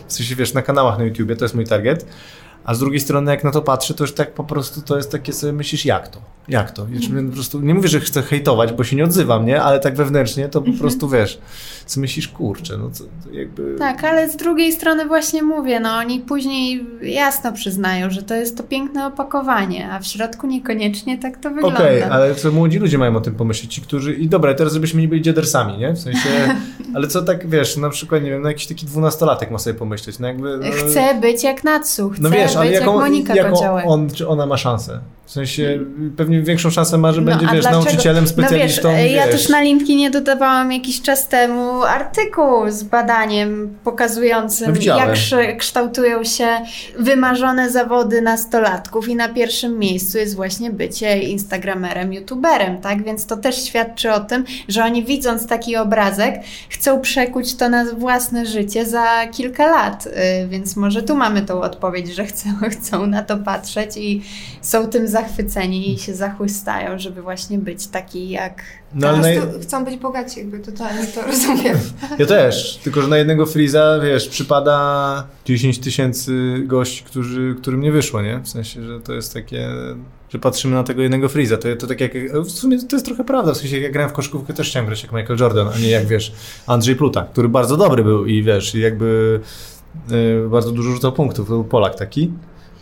w 0.08 0.12
sensie, 0.12 0.34
wiesz, 0.34 0.54
na 0.54 0.62
kanałach 0.62 0.98
na 0.98 1.04
YouTubie, 1.04 1.36
to 1.36 1.44
jest 1.44 1.54
mój 1.54 1.64
target, 1.64 2.06
a 2.64 2.74
z 2.74 2.78
drugiej 2.78 3.00
strony, 3.00 3.30
jak 3.30 3.44
na 3.44 3.50
to 3.50 3.62
patrzę, 3.62 3.94
to 3.94 4.04
już 4.04 4.14
tak 4.14 4.34
po 4.34 4.44
prostu 4.44 4.82
to 4.82 4.96
jest 4.96 5.12
takie 5.12 5.32
sobie 5.32 5.52
myślisz, 5.52 5.84
jak 5.84 6.08
to? 6.08 6.20
Jak 6.48 6.70
to? 6.70 6.86
Wiesz, 6.86 7.06
Mhm. 7.06 7.28
po 7.28 7.34
prostu 7.34 7.60
nie 7.60 7.74
mówię, 7.74 7.88
że 7.88 8.00
chcę 8.00 8.22
hejtować, 8.22 8.72
bo 8.72 8.84
się 8.84 8.96
nie 8.96 9.04
odzywam, 9.04 9.46
nie? 9.46 9.62
Ale 9.62 9.80
tak 9.80 9.94
wewnętrznie 9.96 10.48
to 10.48 10.60
po 10.60 10.66
Mhm. 10.66 10.78
prostu 10.78 11.08
wiesz, 11.08 11.38
co 11.86 12.00
myślisz, 12.00 12.28
kurczę, 12.28 12.76
no 12.78 12.90
co, 12.90 13.04
to 13.04 13.30
jakby. 13.32 13.76
Tak, 13.78 14.04
ale 14.04 14.30
z 14.30 14.36
drugiej 14.36 14.72
strony 14.72 15.06
właśnie 15.06 15.42
mówię, 15.42 15.80
no 15.80 15.96
oni 15.96 16.20
później 16.20 16.86
jasno 17.02 17.52
przyznają, 17.52 18.10
że 18.10 18.22
to 18.22 18.34
jest 18.34 18.56
to 18.56 18.62
piękne 18.62 19.06
opakowanie, 19.06 19.90
a 19.90 19.98
w 20.00 20.06
środku 20.06 20.46
niekoniecznie 20.46 21.18
tak 21.18 21.36
to 21.36 21.50
wygląda. 21.50 21.78
Okej, 21.78 22.02
ale 22.02 22.34
co 22.34 22.52
młodzi 22.52 22.78
ludzie 22.78 22.98
mają 22.98 23.16
o 23.16 23.20
tym 23.20 23.34
pomyśleć, 23.34 23.74
ci, 23.74 23.80
którzy. 23.80 24.14
I 24.14 24.28
dobra, 24.28 24.54
teraz 24.54 24.72
żebyśmy 24.72 25.00
nie 25.02 25.08
byli 25.08 25.22
dziadersami, 25.22 25.78
nie? 25.78 25.92
W 25.92 25.98
sensie. 25.98 26.28
Ale 26.94 27.06
co 27.08 27.22
tak 27.22 27.48
wiesz, 27.48 27.76
na 27.76 27.90
przykład, 27.90 28.22
nie 28.22 28.30
wiem, 28.30 28.42
no 28.42 28.48
jakiś 28.48 28.66
taki 28.66 28.86
dwunastolatek 28.86 29.50
ma 29.50 29.58
sobie 29.58 29.74
pomyśleć, 29.74 30.18
no 30.18 30.26
jakby. 30.28 30.58
No, 30.58 30.66
Chcę 30.72 31.20
być 31.20 31.42
jak 31.44 31.64
Natsu, 31.64 32.10
chcę 32.10 32.22
No 32.22 32.30
wiesz, 32.30 32.51
ale 32.58 32.70
być 32.70 32.78
jaką, 32.80 32.92
jak 32.92 33.00
Monika 33.00 33.34
jaką 33.34 33.84
on 33.84 34.10
czy 34.10 34.28
ona 34.28 34.46
ma 34.46 34.56
szansę? 34.56 35.00
W 35.26 35.30
sensie 35.32 35.78
pewnie 36.16 36.42
większą 36.42 36.70
szansę 36.70 36.98
ma, 36.98 37.12
że 37.12 37.20
No, 37.20 37.30
będzie, 37.30 37.46
wiesz, 37.46 37.62
dlaczego- 37.62 37.84
nauczycielem, 37.84 38.24
No 38.24 38.30
specjalistą. 38.30 38.88
wiesz, 38.96 39.12
ja 39.12 39.26
wiesz. 39.26 39.36
też 39.36 39.48
na 39.48 39.60
LinkedInie 39.62 40.10
dodawałam 40.10 40.72
jakiś 40.72 41.02
czas 41.02 41.28
temu 41.28 41.82
artykuł 41.82 42.70
z 42.70 42.82
badaniem 42.82 43.76
pokazującym, 43.84 44.74
No 44.74 44.80
jak 44.96 45.12
kształ- 45.12 45.38
kształtują 45.58 46.24
się 46.24 46.46
wymarzone 46.98 47.70
zawody 47.70 48.22
nastolatków 48.22 49.08
i 49.08 49.16
na 49.16 49.28
pierwszym 49.28 49.78
miejscu 49.78 50.18
jest 50.18 50.36
właśnie 50.36 50.70
bycie 50.70 51.18
instagramerem, 51.18 52.12
youtuberem, 52.12 52.80
tak? 52.80 53.04
Więc 53.04 53.26
to 53.26 53.36
też 53.36 53.64
świadczy 53.64 54.12
o 54.12 54.20
tym, 54.20 54.44
że 54.68 54.84
oni 54.84 55.04
widząc 55.04 55.46
taki 55.46 55.76
obrazek 55.76 56.34
chcą 56.68 57.00
przekuć 57.00 57.54
to 57.54 57.68
na 57.68 57.84
własne 57.84 58.46
życie 58.46 58.86
za 58.86 59.26
kilka 59.32 59.66
lat, 59.66 60.06
Y, 60.06 60.48
więc 60.48 60.76
może 60.76 61.02
tu 61.02 61.16
mamy 61.16 61.42
tą 61.42 61.60
odpowiedź, 61.60 62.14
że 62.14 62.24
chcą, 62.24 62.48
chcą 62.80 63.06
na 63.06 63.22
to 63.22 63.36
patrzeć 63.36 63.96
i 63.96 64.22
są 64.62 64.86
tym 64.88 65.08
zachwyceni 65.12 65.94
i 65.94 65.98
się 65.98 66.14
zachłystają, 66.14 66.98
żeby 66.98 67.22
właśnie 67.22 67.58
być 67.58 67.86
taki 67.86 68.30
jak 68.30 68.62
No, 68.94 69.08
po 69.12 69.18
prostu 69.18 69.60
chcą 69.60 69.84
być 69.84 69.96
bogaci, 69.96 70.38
jakby 70.38 70.58
totalnie 70.58 71.06
to 71.06 71.22
rozumiem. 71.22 71.78
ja 72.18 72.26
też, 72.26 72.80
tylko 72.84 73.02
że 73.02 73.08
na 73.08 73.18
jednego 73.18 73.46
Freeza, 73.46 74.00
wiesz, 74.02 74.28
przypada 74.28 75.26
10 75.44 75.78
tysięcy 75.78 76.62
gości, 76.66 77.04
którzy, 77.04 77.54
którym 77.60 77.80
nie 77.80 77.92
wyszło, 77.92 78.22
nie? 78.22 78.38
W 78.38 78.48
sensie, 78.48 78.82
że 78.82 79.00
to 79.00 79.12
jest 79.12 79.34
takie, 79.34 79.68
że 80.28 80.38
patrzymy 80.38 80.74
na 80.74 80.84
tego 80.84 81.02
jednego 81.02 81.28
Freeza. 81.28 81.56
To, 81.56 81.76
to 81.76 81.86
tak 81.86 82.00
jak, 82.00 82.12
w 82.44 82.50
sumie 82.50 82.78
to 82.78 82.96
jest 82.96 83.06
trochę 83.06 83.24
prawda, 83.24 83.54
w 83.54 83.56
sensie 83.56 83.76
jak 83.76 83.84
ja 83.84 83.90
grałem 83.90 84.10
w 84.10 84.14
koszykówkę, 84.14 84.52
też 84.52 84.68
chciałem 84.70 84.86
grać 84.86 85.02
jak 85.02 85.12
Michael 85.12 85.38
Jordan, 85.40 85.68
a 85.74 85.78
nie 85.78 85.90
jak, 85.90 86.06
wiesz, 86.06 86.32
Andrzej 86.66 86.96
Pluta, 86.96 87.22
który 87.22 87.48
bardzo 87.48 87.76
dobry 87.76 88.04
był 88.04 88.26
i 88.26 88.42
wiesz, 88.42 88.74
i 88.74 88.80
jakby 88.80 89.40
y, 90.12 90.48
bardzo 90.48 90.70
dużo 90.70 90.90
rzucał 90.90 91.12
punktów, 91.12 91.46
to 91.46 91.52
był 91.52 91.64
Polak 91.64 91.94
taki. 91.94 92.32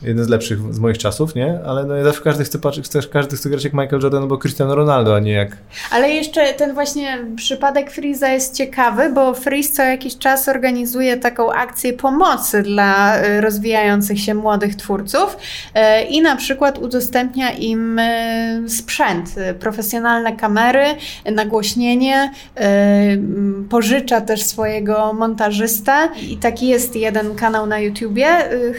Jeden 0.02 0.24
z 0.24 0.28
lepszych 0.28 0.74
z 0.74 0.78
moich 0.78 0.98
czasów, 0.98 1.34
nie? 1.34 1.60
Ale 1.66 1.84
no, 1.84 1.94
ja 1.94 2.04
zawsze 2.04 2.22
każdy 2.22 2.44
chce 2.44 2.58
patrzeć, 2.58 3.06
każdy 3.12 3.36
chce 3.36 3.50
grać 3.50 3.64
jak 3.64 3.72
Michael 3.72 4.02
Jordan 4.02 4.22
albo 4.22 4.38
Cristiano 4.38 4.74
Ronaldo, 4.74 5.14
a 5.14 5.18
nie 5.18 5.32
jak 5.32 5.56
Ale 5.90 6.10
jeszcze 6.10 6.52
ten 6.52 6.74
właśnie 6.74 7.18
przypadek 7.36 7.90
Freeza 7.90 8.28
jest 8.28 8.56
ciekawy, 8.56 9.10
bo 9.14 9.34
Freeze 9.34 9.72
co 9.72 9.82
jakiś 9.82 10.18
czas 10.18 10.48
organizuje 10.48 11.16
taką 11.16 11.52
akcję 11.52 11.92
pomocy 11.92 12.62
dla 12.62 13.22
y, 13.24 13.40
rozwijających 13.40 14.20
się 14.20 14.34
młodych 14.34 14.76
twórców 14.76 15.36
y, 15.36 16.04
i 16.04 16.22
na 16.22 16.36
przykład 16.36 16.78
udostępnia 16.78 17.50
im 17.50 17.98
y, 17.98 18.64
sprzęt, 18.68 19.34
profesjonalne 19.60 20.36
kamery, 20.36 20.84
nagłośnienie, 21.32 22.32
pożycza 23.70 24.20
też 24.20 24.42
swojego 24.42 25.12
montażystę 25.12 25.92
i 26.28 26.36
taki 26.36 26.68
jest 26.68 26.96
jeden 26.96 27.34
kanał 27.34 27.66
na 27.66 27.78
YouTubie, 27.78 28.26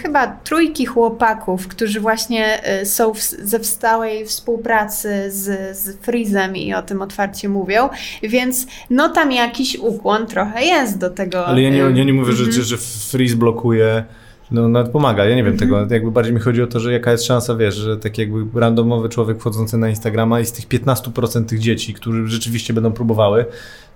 chyba 0.02 0.28
trójki 0.28 0.86
chłopaków, 1.12 1.68
którzy 1.68 2.00
właśnie 2.00 2.62
y, 2.82 2.86
są 2.86 3.14
w, 3.14 3.22
ze 3.22 3.60
w 3.60 3.66
stałej 3.66 4.26
współpracy 4.26 5.32
z, 5.32 5.78
z 5.78 5.98
Freezem 5.98 6.56
i 6.56 6.74
o 6.74 6.82
tym 6.82 7.02
otwarcie 7.02 7.50
mówią, 7.50 7.90
więc 8.24 8.68
no 8.90 9.10
tam 9.10 9.32
jakiś 9.32 9.78
ukłon 9.80 10.28
trochę 10.28 10.66
jest 10.66 10.98
do 10.98 11.10
tego. 11.10 11.46
Ale 11.46 11.62
ja 11.62 11.70
nie, 11.70 11.86
y, 11.86 11.94
ja 11.98 12.04
nie 12.04 12.14
mówię, 12.14 12.34
że, 12.34 12.44
mhm. 12.44 12.52
że, 12.52 12.64
że 12.64 12.78
Freeze 12.78 13.36
blokuje, 13.36 14.04
no 14.52 14.68
nawet 14.68 14.92
pomaga, 14.92 15.26
ja 15.26 15.36
nie 15.36 15.44
wiem 15.44 15.58
tego, 15.58 15.88
jakby 15.90 16.12
bardziej 16.12 16.34
mi 16.34 16.40
chodzi 16.40 16.62
o 16.62 16.68
to, 16.68 16.80
że 16.80 16.94
jaka 16.94 17.12
jest 17.12 17.26
szansa, 17.26 17.56
wiesz, 17.56 17.76
że 17.76 17.98
taki 17.98 18.22
jakby 18.22 18.60
randomowy 18.60 19.10
człowiek 19.10 19.40
wchodzący 19.40 19.78
na 19.78 19.90
Instagrama 19.90 20.40
i 20.40 20.46
z 20.46 20.52
tych 20.52 20.68
15% 20.68 21.46
tych 21.46 21.60
dzieci, 21.60 21.94
którzy 21.94 22.28
rzeczywiście 22.28 22.74
będą 22.74 22.92
próbowały, 22.92 23.46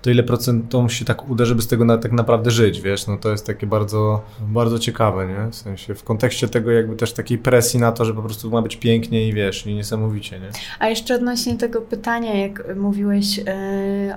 to 0.02 0.10
ile 0.10 0.22
procentom 0.22 0.90
się 0.90 1.04
tak 1.04 1.30
uda, 1.30 1.44
żeby 1.44 1.62
z 1.62 1.66
tego 1.66 1.84
na, 1.84 1.98
tak 1.98 2.12
naprawdę 2.12 2.50
żyć, 2.50 2.80
wiesz, 2.80 3.06
no 3.06 3.16
to 3.16 3.30
jest 3.30 3.46
takie 3.46 3.66
bardzo, 3.66 4.22
bardzo 4.40 4.78
ciekawe, 4.78 5.26
nie, 5.26 5.50
w 5.50 5.54
sensie 5.54 5.94
w 5.94 6.04
kontekście 6.04 6.48
tego 6.48 6.70
jakby 6.70 6.96
też 6.96 7.12
takiej 7.12 7.38
presji 7.38 7.80
na 7.80 7.92
to, 7.92 8.04
że 8.04 8.14
po 8.14 8.22
prostu 8.22 8.50
ma 8.50 8.62
być 8.62 8.76
pięknie 8.76 9.28
i 9.28 9.32
wiesz, 9.32 9.66
i 9.66 9.74
niesamowicie, 9.74 10.40
nie. 10.40 10.48
A 10.78 10.88
jeszcze 10.88 11.14
odnośnie 11.14 11.56
tego 11.56 11.80
pytania, 11.80 12.34
jak 12.34 12.76
mówiłeś 12.76 13.38
y, 13.38 13.42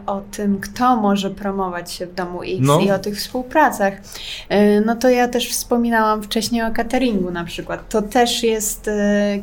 o 0.06 0.22
tym, 0.32 0.60
kto 0.60 0.96
może 0.96 1.30
promować 1.30 1.92
się 1.92 2.08
w 2.08 2.14
domu 2.14 2.44
X 2.44 2.60
No. 2.60 2.80
i 2.80 2.92
o 2.92 3.00
tych 3.00 3.16
współpracach, 3.16 3.94
y, 3.94 4.84
no 4.86 4.96
to 4.96 5.10
ja 5.10 5.28
też 5.28 5.50
wspominałam 5.50 6.24
wcześniej 6.24 6.62
o 6.64 6.72
cateringu 6.72 7.32
na 7.32 7.44
przykład. 7.44 7.90
To 7.90 8.02
też 8.02 8.44
jest 8.44 8.88
y, 8.88 8.92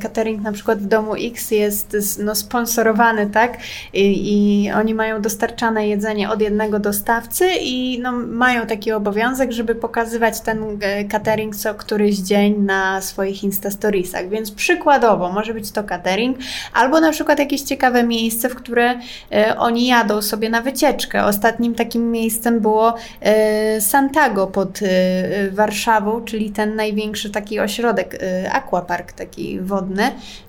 catering 0.00 0.42
na 0.42 0.52
przykład 0.52 0.78
w 0.78 0.86
domu 0.86 1.14
X 1.14 1.50
jest 1.50 1.96
no, 2.24 2.34
sponsorowany, 2.34 3.30
tak? 3.30 3.58
I, 3.92 4.32
I 4.64 4.72
oni 4.72 4.94
mają 4.94 5.22
dostarczane 5.22 5.88
jedzenie 5.88 6.30
od 6.36 6.42
jednego 6.42 6.78
dostawcy 6.78 7.48
i 7.60 7.98
no, 8.02 8.12
mają 8.12 8.66
taki 8.66 8.92
obowiązek, 8.92 9.52
żeby 9.52 9.74
pokazywać 9.74 10.40
ten 10.40 10.78
e, 10.80 11.04
catering 11.04 11.56
co 11.56 11.74
któryś 11.74 12.16
dzień 12.16 12.58
na 12.58 13.00
swoich 13.00 13.44
Instastoriesach. 13.44 14.28
Więc 14.28 14.50
przykładowo 14.50 15.32
może 15.32 15.54
być 15.54 15.70
to 15.70 15.84
catering 15.84 16.38
albo 16.72 17.00
na 17.00 17.12
przykład 17.12 17.38
jakieś 17.38 17.62
ciekawe 17.62 18.02
miejsce, 18.02 18.48
w 18.48 18.54
które 18.54 18.94
e, 19.32 19.56
oni 19.58 19.86
jadą 19.86 20.22
sobie 20.22 20.50
na 20.50 20.60
wycieczkę. 20.60 21.24
Ostatnim 21.24 21.74
takim 21.74 22.10
miejscem 22.10 22.60
było 22.60 22.94
e, 23.20 23.80
Santago 23.80 24.46
pod 24.46 24.80
e, 24.82 25.50
Warszawą, 25.50 26.24
czyli 26.24 26.50
ten 26.50 26.76
największy 26.76 27.30
taki 27.30 27.60
ośrodek, 27.60 28.18
e, 28.22 28.52
aquapark 28.52 29.12
taki 29.12 29.60
wodny, 29.60 30.02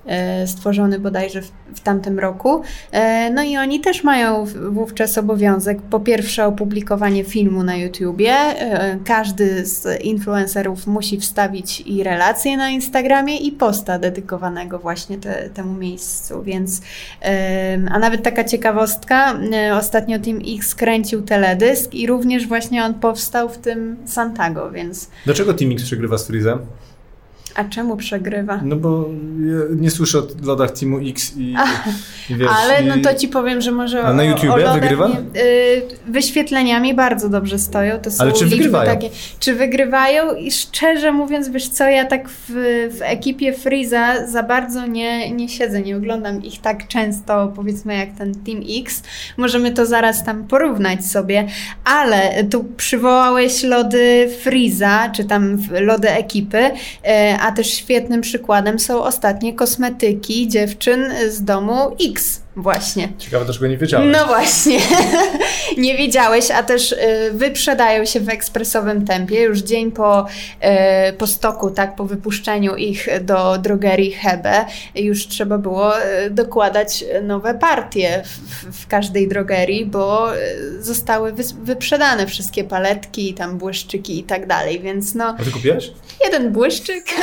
e, 0.06 0.46
stworzony 0.46 0.98
bodajże 0.98 1.42
w, 1.42 1.50
w 1.74 1.80
tamtym 1.80 2.18
roku. 2.18 2.62
No 3.34 3.42
i 3.42 3.56
oni 3.56 3.80
też 3.80 4.04
mają 4.04 4.46
wówczas 4.70 5.18
obowiązek 5.18 5.67
po 5.74 6.00
pierwsze 6.00 6.46
opublikowanie 6.46 7.24
filmu 7.24 7.62
na 7.62 7.76
YouTubie. 7.76 8.32
E, 8.32 8.98
Każdy 9.04 9.66
z 9.66 10.02
influencerów 10.04 10.86
musi 10.86 11.20
wstawić 11.20 11.80
i 11.80 12.02
relację 12.02 12.56
na 12.56 12.70
Instagramie 12.70 13.36
i 13.36 13.52
posta 13.52 13.98
dedykowanego 13.98 14.78
właśnie 14.78 15.18
te, 15.18 15.50
temu 15.50 15.74
miejscu, 15.74 16.42
więc 16.42 16.80
a 17.90 17.98
nawet 17.98 18.22
taka 18.22 18.44
ciekawostka, 18.44 19.38
e, 19.52 19.76
ostatnio 19.76 20.18
Team 20.18 20.38
X 20.58 20.74
kręcił 20.74 21.22
teledysk 21.22 21.94
i 21.94 22.06
również 22.06 22.46
właśnie 22.46 22.84
on 22.84 22.94
powstał 22.94 23.48
w 23.48 23.58
tym 23.58 23.96
Santago, 24.04 24.70
więc 24.70 25.08
Dlaczego 25.24 25.54
Team 25.54 25.72
X 25.72 25.82
przegrywa 25.82 26.18
z 26.18 26.26
Freezem? 26.26 26.58
A 27.54 27.64
czemu 27.64 27.96
przegrywa? 27.96 28.60
No 28.62 28.76
bo 28.76 29.08
ja 29.46 29.76
nie 29.76 29.90
słyszę 29.90 30.18
o 30.18 30.22
lodach 30.42 30.70
Teamu 30.70 30.98
X 31.08 31.36
i, 31.36 31.54
i 32.30 32.34
wiesz... 32.36 32.48
Ale 32.64 32.82
no 32.82 32.94
to 33.02 33.14
ci 33.14 33.28
powiem, 33.28 33.60
że 33.60 33.72
może 33.72 34.02
A 34.02 34.12
na 34.12 34.24
YouTubie 34.24 34.72
wygrywa? 34.74 35.08
Nie, 35.08 35.40
y, 35.42 35.82
wyświetleniami 36.06 36.94
bardzo 36.94 37.28
dobrze 37.28 37.58
stoją. 37.58 37.98
To 37.98 38.10
są 38.10 38.22
Ale 38.22 38.32
czy 38.32 38.46
wygrywają? 38.46 38.90
Takie, 38.90 39.10
czy 39.40 39.54
wygrywają? 39.54 40.34
I 40.34 40.50
szczerze 40.50 41.12
mówiąc, 41.12 41.48
wiesz 41.48 41.68
co, 41.68 41.84
ja 41.84 42.04
tak 42.04 42.28
w, 42.28 42.52
w 42.98 42.98
ekipie 43.00 43.52
Freeza 43.52 44.26
za 44.26 44.42
bardzo 44.42 44.86
nie, 44.86 45.30
nie 45.30 45.48
siedzę, 45.48 45.82
nie 45.82 45.96
oglądam 45.96 46.42
ich 46.42 46.60
tak 46.60 46.88
często, 46.88 47.52
powiedzmy 47.56 47.96
jak 47.96 48.12
ten 48.18 48.34
Team 48.34 48.60
X. 48.80 49.02
Możemy 49.36 49.72
to 49.72 49.86
zaraz 49.86 50.24
tam 50.24 50.44
porównać 50.44 51.06
sobie, 51.06 51.46
ale 51.84 52.44
tu 52.44 52.64
przywołałeś 52.76 53.62
lody 53.62 54.30
Freeza, 54.42 55.10
czy 55.16 55.24
tam 55.24 55.58
lody 55.80 56.10
ekipy, 56.10 56.70
e, 57.02 57.38
a 57.48 57.52
też 57.52 57.66
świetnym 57.70 58.20
przykładem 58.20 58.78
są 58.78 59.02
ostatnie 59.02 59.52
kosmetyki 59.54 60.48
dziewczyn 60.48 61.04
z 61.30 61.44
domu 61.44 61.96
X 62.10 62.40
właśnie. 62.62 63.08
Ciekawe, 63.18 63.44
dlaczego 63.44 63.66
nie 63.66 63.76
wiedziałem. 63.76 64.10
No 64.10 64.26
właśnie, 64.26 64.78
nie 65.76 65.96
wiedziałeś, 65.96 66.50
a 66.50 66.62
też 66.62 66.92
y, 66.92 67.30
wyprzedają 67.32 68.04
się 68.04 68.20
w 68.20 68.28
ekspresowym 68.28 69.06
tempie 69.06 69.42
już 69.42 69.58
dzień 69.58 69.92
po, 69.92 70.26
y, 71.08 71.12
po 71.12 71.26
stoku, 71.26 71.70
tak, 71.70 71.96
po 71.96 72.04
wypuszczeniu 72.04 72.76
ich 72.76 73.08
do 73.20 73.58
drogerii 73.58 74.12
Hebe. 74.12 74.64
Już 74.94 75.28
trzeba 75.28 75.58
było 75.58 76.02
y, 76.02 76.30
dokładać 76.30 77.04
nowe 77.22 77.54
partie 77.54 78.22
w, 78.24 78.82
w, 78.82 78.86
każdej 78.86 79.28
drogerii, 79.28 79.86
bo 79.86 80.28
zostały 80.80 81.32
wyprzedane 81.62 82.26
wszystkie 82.26 82.64
paletki, 82.64 83.34
tam 83.34 83.58
błyszczyki 83.58 84.18
i 84.18 84.24
tak 84.24 84.46
dalej, 84.46 84.80
więc 84.80 85.14
no, 85.14 85.24
A 85.38 85.44
ty 85.44 85.50
kupiłeś? 85.50 85.92
jeden 86.24 86.52
błyszczyk 86.52 87.04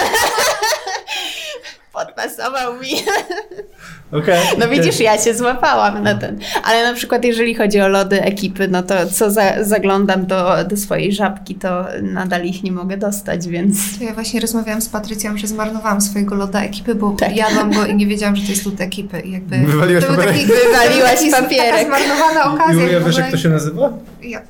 podpasował 1.96 2.74
mi. 2.74 2.90
Okej. 4.18 4.40
No 4.60 4.68
widzisz, 4.68 5.00
ja 5.00 5.18
się 5.18 5.34
złapałam 5.36 6.04
na 6.04 6.16
ten. 6.16 6.40
Ale 6.64 6.84
na 6.84 6.94
przykład 6.94 7.26
jeżeli 7.26 7.56
chodzi 7.56 7.82
o 7.82 7.88
lody 7.88 8.22
ekipy, 8.22 8.68
no 8.68 8.84
to 8.84 8.94
co 9.12 9.32
za, 9.32 9.64
zaglądam 9.64 10.26
do, 10.26 10.56
do 10.70 10.78
swojej 10.78 11.14
żabki, 11.14 11.56
to 11.56 11.86
nadal 12.02 12.46
ich 12.46 12.64
nie 12.64 12.72
mogę 12.72 12.98
dostać, 12.98 13.48
więc... 13.48 13.98
To 14.00 14.04
ja 14.04 14.14
właśnie 14.14 14.40
rozmawiałam 14.40 14.82
z 14.82 14.90
Patrycją, 14.90 15.38
że 15.38 15.48
zmarnowałam 15.48 16.02
swojego 16.02 16.36
loda 16.36 16.62
ekipy, 16.64 16.96
bo 16.96 17.12
Tak. 17.12 17.36
jadłam 17.36 17.74
go 17.74 17.86
i 17.86 17.96
nie 17.96 18.08
wiedziałam, 18.08 18.36
że 18.36 18.44
to 18.46 18.50
jest 18.52 18.66
lód 18.66 18.82
ekipy. 18.82 19.20
I 19.20 19.32
jakby 19.32 19.58
Wywaliłaś 19.58 20.04
to 20.06 20.10
był 20.14 20.18
papierek? 20.24 20.42
taki, 20.42 20.52
Wywaliłaś 20.72 21.16
taki, 21.16 21.32
Taka 21.32 21.44
papierek. 21.44 21.88
zmarnowana 21.88 22.54
okazja. 22.54 22.84
Julia, 22.84 23.00
wiesz 23.00 23.18
jak 23.18 23.32
to 23.32 23.38
się 23.38 23.50
nazywa? 23.50 23.94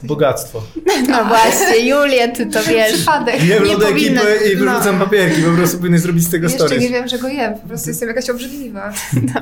Bogactwo. 0.04 0.62
No 1.10 1.26
właśnie, 1.26 1.90
Julia, 1.90 2.28
ty 2.28 2.46
to 2.46 2.60
wiesz. 2.64 2.94
Przypadek. 2.94 3.44
Jem 3.44 3.64
Nie 3.64 3.74
lody 3.74 3.86
powinna- 3.86 4.22
ekipy 4.22 4.52
i 4.54 4.58
no. 4.58 4.72
wyrzucam 4.72 5.00
papierki, 5.00 5.42
po 5.42 5.52
prostu 5.52 5.78
powinien 5.78 6.00
zrobić 6.00 6.24
z 6.24 6.30
tego 6.30 6.44
Jeszcze 6.48 6.64
nie 6.64 6.68
stories. 6.70 6.92
wiem, 6.92 7.08
że 7.08 7.18
go 7.20 7.28
jem. 7.28 7.54
Po 7.54 7.68
prostu 7.68 7.90
jestem 7.90 8.08
jakaś 8.10 8.30
obrzydliwa. 8.30 8.94
No 9.34 9.42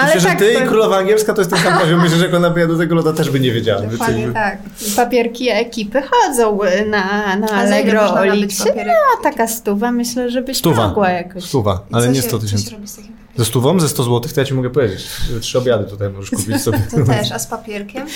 ale 0.00 0.14
Myślę, 0.14 0.30
tak, 0.30 0.40
że 0.40 0.46
ty 0.46 0.54
to- 0.54 0.64
i 0.64 0.68
królowa 0.68 0.96
angielska 0.96 1.34
to 1.34 1.40
jest 1.40 1.50
ten 1.50 1.60
sam 1.62 1.78
poziom. 1.78 2.00
Myślę, 2.04 2.16
że 2.18 2.24
jak 2.24 2.34
ona 2.34 2.50
by 2.50 2.60
jadła 2.60 2.78
tego 2.78 2.94
loda, 2.94 3.12
też 3.12 3.30
by 3.30 3.40
nie 3.40 3.52
wiedziała. 3.52 3.82
Dokładnie 3.82 4.28
tak. 4.32 4.58
papierki 4.96 5.50
ekipy 5.50 6.02
chodzą 6.02 6.58
na, 6.86 7.36
na 7.36 7.46
Allegro, 7.48 8.08
papierek? 8.12 8.94
A 9.20 9.22
taka 9.22 9.48
stuwa, 9.48 9.92
myślę, 9.92 10.30
że 10.30 10.42
byś 10.42 10.56
Stuwa. 10.58 10.88
mogła 10.88 11.10
jakoś. 11.10 11.44
Stuwa, 11.44 11.80
ale 11.92 12.06
co 12.06 12.12
nie 12.12 12.16
się- 12.22 12.28
100 12.28 12.30
Co 12.30 12.38
tysięcy. 12.38 12.64
się 12.64 12.70
robi 12.76 12.88
z 12.88 12.96
takim? 12.96 13.23
Ze 13.36 13.44
stówą, 13.44 13.80
ze 13.80 13.88
100 13.88 14.02
zł, 14.02 14.20
to 14.34 14.40
ja 14.40 14.44
ci 14.46 14.54
mogę 14.54 14.70
powiedzieć. 14.70 15.06
Trzy 15.40 15.58
obiady 15.58 15.84
tutaj 15.90 16.10
możesz 16.10 16.30
kupić 16.40 16.62
sobie. 16.62 16.82
To 16.90 17.04
też, 17.04 17.32
a 17.32 17.38
z 17.38 17.46
papierkiem? 17.46 18.06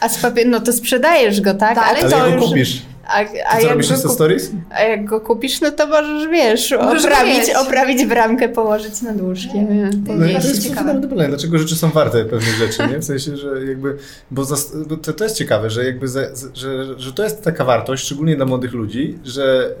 A 0.00 0.08
z 0.08 0.18
papier... 0.18 0.46
no 0.46 0.60
to 0.60 0.72
sprzedajesz 0.72 1.40
go, 1.40 1.54
tak? 1.54 1.74
Dalej? 1.76 1.90
Ale 1.90 2.00
Ale 2.00 2.10
to 2.10 2.16
jak 2.16 2.28
go 2.30 2.40
już... 2.40 2.44
kupisz? 2.48 2.82
A, 3.06 3.14
a 3.50 3.60
jak 3.60 3.70
robisz 3.70 3.88
go 4.02 4.08
Stories? 4.08 4.50
A 4.70 4.80
jak 4.82 5.04
go 5.04 5.20
kupisz, 5.20 5.60
no 5.60 5.70
to 5.70 5.86
możesz, 5.86 6.28
wiesz, 6.28 6.74
Możesz 6.82 7.04
oprawić, 7.04 7.38
mieć. 7.38 7.50
oprawić 7.56 8.04
bramkę, 8.06 8.48
położyć 8.48 9.02
nad 9.02 9.20
łóżkiem. 9.20 9.66
To 10.06 10.12
No 10.14 10.26
i 10.26 10.32
jest 10.32 10.46
to 10.46 10.48
jest 10.54 10.68
ciekawe. 10.68 11.00
dlaczego 11.28 11.58
rzeczy 11.58 11.76
są 11.76 11.90
warte 11.90 12.24
pewnych 12.24 12.54
rzeczy, 12.54 12.88
nie? 12.92 12.98
W 12.98 13.04
sensie, 13.04 13.36
że 13.36 13.64
jakby, 13.64 13.96
bo, 14.30 14.42
zas- 14.42 14.86
bo 14.88 14.96
to, 14.96 15.12
to 15.12 15.24
jest 15.24 15.36
ciekawe, 15.36 15.70
że 15.70 15.84
jakby, 15.84 16.08
za, 16.08 16.34
za- 16.34 16.48
że, 16.54 17.00
że 17.00 17.12
to 17.12 17.24
jest 17.24 17.42
taka 17.42 17.64
wartość, 17.64 18.04
szczególnie 18.04 18.36
dla 18.36 18.46
młodych 18.46 18.72
ludzi, 18.72 19.18
że 19.24 19.74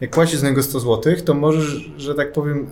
jak 0.00 0.10
płacisz 0.10 0.38
z 0.38 0.42
niego 0.42 0.62
100 0.62 0.80
zł, 0.80 1.14
to 1.24 1.34
możesz, 1.34 1.90
że 1.96 2.14
tak 2.14 2.32
powiem, 2.32 2.70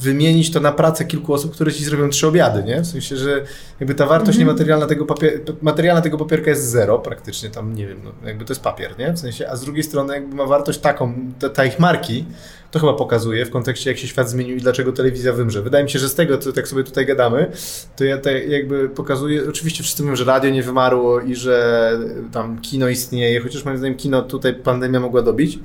wymienić 0.00 0.50
to 0.50 0.60
na 0.60 0.72
pracę 0.72 1.04
kilku 1.04 1.34
osób, 1.34 1.52
które 1.52 1.72
ci 1.72 1.84
zrobią 1.84 2.08
trzy 2.08 2.26
obiady, 2.26 2.62
nie? 2.62 2.80
W 2.80 2.86
sensie, 2.86 3.16
że 3.16 3.44
jakby 3.80 3.94
ta 3.94 4.06
wartość 4.06 4.38
niematerialna 4.38 4.86
tego, 4.86 5.06
papier, 5.06 5.40
materialna 5.62 6.02
tego 6.02 6.18
papierka 6.18 6.50
jest 6.50 6.70
zero 6.70 6.98
praktycznie, 6.98 7.50
tam 7.50 7.74
nie 7.74 7.86
wiem, 7.86 8.00
no, 8.04 8.12
jakby 8.28 8.44
to 8.44 8.52
jest 8.52 8.62
papier, 8.62 8.98
nie? 8.98 9.12
W 9.12 9.18
sensie, 9.18 9.48
a 9.48 9.56
z 9.56 9.64
drugiej 9.64 9.82
strony 9.82 10.14
jakby 10.14 10.36
ma 10.36 10.46
wartość 10.46 10.78
taką, 10.78 11.14
ta, 11.38 11.48
ta 11.48 11.64
ich 11.64 11.78
marki, 11.78 12.24
to 12.70 12.78
chyba 12.78 12.94
pokazuje 12.94 13.46
w 13.46 13.50
kontekście 13.50 13.90
jak 13.90 13.98
się 13.98 14.08
świat 14.08 14.30
zmienił 14.30 14.56
i 14.56 14.60
dlaczego 14.60 14.92
telewizja 14.92 15.32
wymrze. 15.32 15.62
Wydaje 15.62 15.84
mi 15.84 15.90
się, 15.90 15.98
że 15.98 16.08
z 16.08 16.14
tego, 16.14 16.38
co 16.38 16.52
tak 16.52 16.68
sobie 16.68 16.84
tutaj 16.84 17.06
gadamy, 17.06 17.50
to 17.96 18.04
ja 18.04 18.18
te 18.18 18.44
jakby 18.44 18.88
pokazuję, 18.88 19.42
oczywiście 19.48 19.82
wszyscy 19.82 20.02
mówią, 20.02 20.16
że 20.16 20.24
radio 20.24 20.50
nie 20.50 20.62
wymarło 20.62 21.20
i 21.20 21.34
że 21.34 21.98
tam 22.32 22.60
kino 22.60 22.88
istnieje, 22.88 23.40
chociaż 23.40 23.64
moim 23.64 23.78
zdaniem 23.78 23.96
kino 23.96 24.22
tutaj 24.22 24.54
pandemia 24.54 25.00
mogła 25.00 25.22
dobić. 25.22 25.58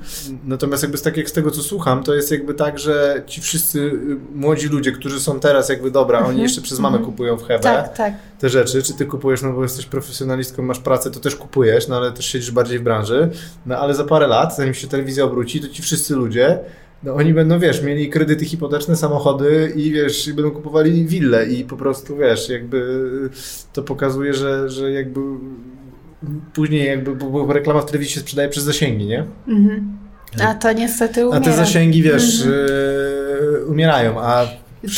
Natomiast 0.46 0.84
jakby 0.84 0.98
z, 0.98 1.02
tak 1.02 1.18
jak 1.18 1.30
z 1.30 1.34
tego, 1.34 1.52
co 1.52 1.62
słucham, 1.62 2.04
to 2.04 2.13
jest 2.15 2.32
jakby 2.32 2.54
tak, 2.54 2.80
że 2.80 3.24
ci 3.28 3.41
wszyscy 3.41 3.80
y, 3.80 4.18
młodzi 4.36 4.68
ludzie, 4.68 4.91
którzy 4.91 5.20
są 5.20 5.39
teraz 5.39 5.70
jakby 5.70 5.91
dobra, 5.91 6.26
oni 6.26 6.41
jeszcze 6.41 6.62
przez 6.62 6.80
mamę 6.80 7.00
kupują 7.00 7.38
w 7.38 7.44
Hebe 7.44 7.63
Tak, 7.63 7.98
tak. 7.98 8.13
Te 8.39 8.50
rzeczy, 8.50 8.84
czy 8.84 8.93
ty 8.93 9.06
kupujesz, 9.06 9.41
no 9.41 9.54
bo 9.54 9.63
jesteś 9.63 9.86
profesjonalistką, 9.86 10.63
masz 10.63 10.80
pracę, 10.80 11.12
to 11.12 11.19
też 11.19 11.36
kupujesz, 11.36 11.88
no 11.88 11.98
ale 11.98 12.12
też 12.12 12.26
siedzisz 12.26 12.52
bardziej 12.52 12.80
w 12.80 12.84
branży, 12.84 13.30
no 13.65 13.78
ale 13.78 13.93
za 13.93 14.04
parę 14.04 14.28
lat, 14.28 14.56
zanim 14.56 14.74
się 14.74 14.88
telewizja 14.88 15.24
obróci, 15.24 15.62
to 15.62 15.67
ci 15.67 15.82
wszyscy 15.82 16.15
ludzie, 16.15 16.60
no 17.04 17.13
oni 17.15 17.34
będą, 17.34 17.60
wiesz, 17.60 17.82
mieli 17.84 18.10
kredyty 18.10 18.45
hipoteczne, 18.45 18.95
samochody 18.95 19.74
i 19.76 19.91
wiesz, 19.91 20.28
i 20.28 20.34
będą 20.34 20.52
kupowali 20.52 21.06
wille 21.06 21.45
i 21.48 21.63
po 21.63 21.78
prostu, 21.78 22.17
wiesz, 22.17 22.50
jakby 22.50 23.10
to 23.74 23.84
pokazuje, 23.84 24.34
że, 24.34 24.69
że 24.69 24.91
jakby 24.91 25.19
później 26.54 26.88
jakby, 26.88 27.15
bo, 27.15 27.54
reklama 27.54 27.82
w 27.82 27.86
telewizji 27.86 28.13
się 28.13 28.19
sprzedaje 28.19 28.50
przez 28.50 28.63
zasięgi, 28.63 29.06
nie? 29.06 29.26
Mhm. 29.48 29.98
A 30.43 30.54
to 30.54 30.74
niestety 30.74 31.21
A 31.21 31.26
umiera. 31.26 31.45
te 31.45 31.54
zasięgi, 31.54 32.02
wiesz, 32.02 32.41
Mhm. 32.45 32.65
yy, 33.54 33.65
umierają, 33.65 34.21
a 34.21 34.48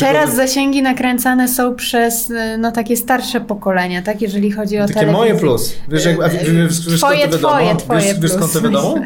Teraz 0.00 0.36
zasięgi 0.36 0.82
nakręcane 0.82 1.48
są 1.48 1.74
przez 1.74 2.30
y, 2.30 2.58
no, 2.58 2.72
takie 2.72 2.96
starsze 2.96 3.40
pokolenia, 3.40 4.02
tak? 4.02 4.22
Jeżeli 4.22 4.52
chodzi 4.52 4.78
o 4.78 4.80
Takie 4.82 4.94
telewizję. 4.94 5.18
moje 5.18 5.34
plus. 5.34 5.74
Wiesz, 5.88 6.04
jak, 6.04 6.22
a 6.22 6.28
wiesz, 6.28 6.50
wiesz, 6.50 6.88
wiesz 6.88 6.98
Twoje, 7.00 7.18
skąd 7.18 7.32
to 7.32 7.38
wiadomo? 7.38 7.54
twoje, 7.54 7.76
twoje 7.76 8.00
wiesz, 8.00 8.20
wiesz 8.20 8.32
skąd 8.32 8.52
to 8.52 8.60
wiadomo? 8.60 8.94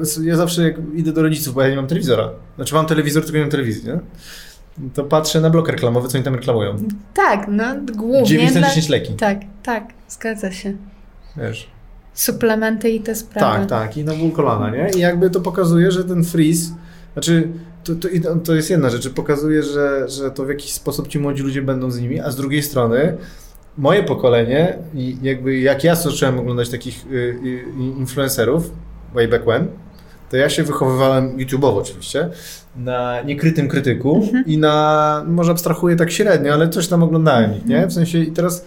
myślę. 0.00 0.24
Ja 0.24 0.36
zawsze 0.36 0.62
jak 0.62 0.74
idę 0.94 1.12
do 1.12 1.22
rodziców, 1.22 1.54
bo 1.54 1.62
ja 1.62 1.68
nie 1.68 1.76
mam 1.76 1.86
telewizora. 1.86 2.30
Znaczy 2.56 2.74
mam 2.74 2.86
telewizor, 2.86 3.22
tylko 3.22 3.36
nie 3.36 3.42
mam 3.42 3.50
telewizji, 3.50 3.88
nie? 3.88 3.98
To 4.94 5.04
patrzę 5.04 5.40
na 5.40 5.50
blok 5.50 5.68
reklamowy, 5.68 6.08
co 6.08 6.18
oni 6.18 6.24
tam 6.24 6.34
reklamują. 6.34 6.76
Tak, 7.14 7.46
no 7.48 7.64
głównie 7.96 8.24
9 8.24 8.54
na 8.54 8.60
dla... 8.60 8.68
10 8.68 8.88
leki. 8.88 9.12
Tak, 9.12 9.38
tak, 9.62 9.84
zgadza 10.08 10.52
się. 10.52 10.72
Wiesz. 11.36 11.68
Suplementy 12.14 12.90
i 12.90 13.00
te 13.00 13.14
sprawy. 13.14 13.58
Tak, 13.58 13.68
tak. 13.68 13.96
I 13.96 14.04
na 14.04 14.14
ból 14.14 14.32
kolana, 14.32 14.70
nie? 14.70 14.90
I 14.96 15.00
jakby 15.00 15.30
to 15.30 15.40
pokazuje, 15.40 15.90
że 15.90 16.04
ten 16.04 16.24
freeze, 16.24 16.74
znaczy 17.12 17.48
to, 17.84 17.94
to, 17.94 18.08
to- 18.44 18.54
jest 18.54 18.70
jedna 18.70 18.90
rzecz, 18.90 19.08
pokazuje, 19.08 19.62
że, 19.62 20.08
że 20.08 20.30
to 20.30 20.44
w 20.44 20.48
jakiś 20.48 20.72
sposób 20.72 21.08
ci 21.08 21.18
młodzi 21.18 21.42
ludzie 21.42 21.62
będą 21.62 21.90
z 21.90 22.00
nimi, 22.00 22.20
a 22.20 22.30
z 22.30 22.36
drugiej 22.36 22.62
strony 22.62 23.16
moje 23.78 24.02
pokolenie 24.02 24.78
i 24.94 25.16
jakby 25.22 25.58
jak 25.58 25.84
ja 25.84 25.94
zacząłem 25.94 26.38
oglądać 26.38 26.68
takich 26.70 27.06
y, 27.06 27.14
y, 27.14 27.64
influencerów 27.98 28.70
way 29.14 29.28
back 29.28 29.44
when, 29.44 29.66
to 30.30 30.36
ja 30.36 30.48
się 30.48 30.62
wychowywałem 30.62 31.36
YouTube'owo 31.36 31.78
oczywiście, 31.78 32.28
na 32.76 33.22
niekrytym 33.22 33.68
krytyku 33.68 34.28
i 34.46 34.58
na, 34.58 35.24
może 35.28 35.50
abstrahuję 35.50 35.96
tak 35.96 36.10
średnio, 36.10 36.52
ale 36.54 36.68
coś 36.68 36.88
tam 36.88 37.02
oglądałem 37.02 37.56
ich, 37.56 37.66
nie? 37.66 37.86
W 37.86 37.92
sensie 37.92 38.18
i 38.18 38.32
teraz 38.32 38.64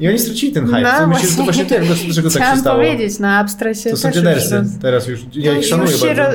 I 0.00 0.08
oni 0.08 0.18
stracili 0.18 0.52
ten 0.52 0.66
hype. 0.66 0.82
No, 0.82 1.00
No, 1.00 1.06
Myślę, 1.06 1.28
że 1.30 1.36
to 1.36 1.42
właśnie. 1.42 1.64
właśnie 1.64 1.78
tego, 1.78 1.94
dlaczego 2.04 2.28
tak 2.30 2.32
się 2.32 2.38
Chciałam 2.38 2.60
stało. 2.60 2.76
powiedzieć, 2.76 3.18
no 3.18 3.28
Abstra 3.28 3.74
się 3.74 3.90
To 3.90 3.96
są 3.96 4.10
roz... 4.24 4.52
Teraz 4.82 5.08
już, 5.08 5.20
ja 5.34 5.52
ich 5.52 5.58
już 5.58 5.66
szanuję 5.66 5.90
się 5.98 6.06
bardzo. 6.06 6.22
ro... 6.22 6.28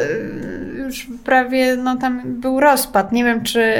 już 0.93 1.07
prawie, 1.23 1.75
no 1.75 1.97
tam 1.97 2.21
był 2.41 2.59
rozpad. 2.59 3.11
Nie 3.11 3.23
wiem, 3.23 3.43
czy, 3.43 3.73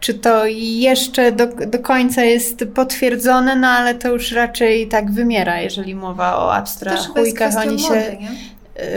czy 0.00 0.14
to 0.14 0.46
jeszcze 0.46 1.32
do, 1.32 1.46
do 1.46 1.78
końca 1.78 2.24
jest 2.24 2.64
potwierdzone, 2.74 3.56
no 3.56 3.68
ale 3.68 3.94
to 3.94 4.08
już 4.08 4.32
raczej 4.32 4.88
tak 4.88 5.10
wymiera, 5.10 5.60
jeżeli 5.60 5.94
mowa 5.94 6.36
o 6.36 6.54
Abstra 6.54 6.92
Też 6.92 7.06
chyba 7.06 7.20
jest 7.20 7.30
chujkach. 7.30 7.50
kwestią 7.50 7.70
Oni 7.70 7.80
się 7.80 7.88
mody, 7.88 8.16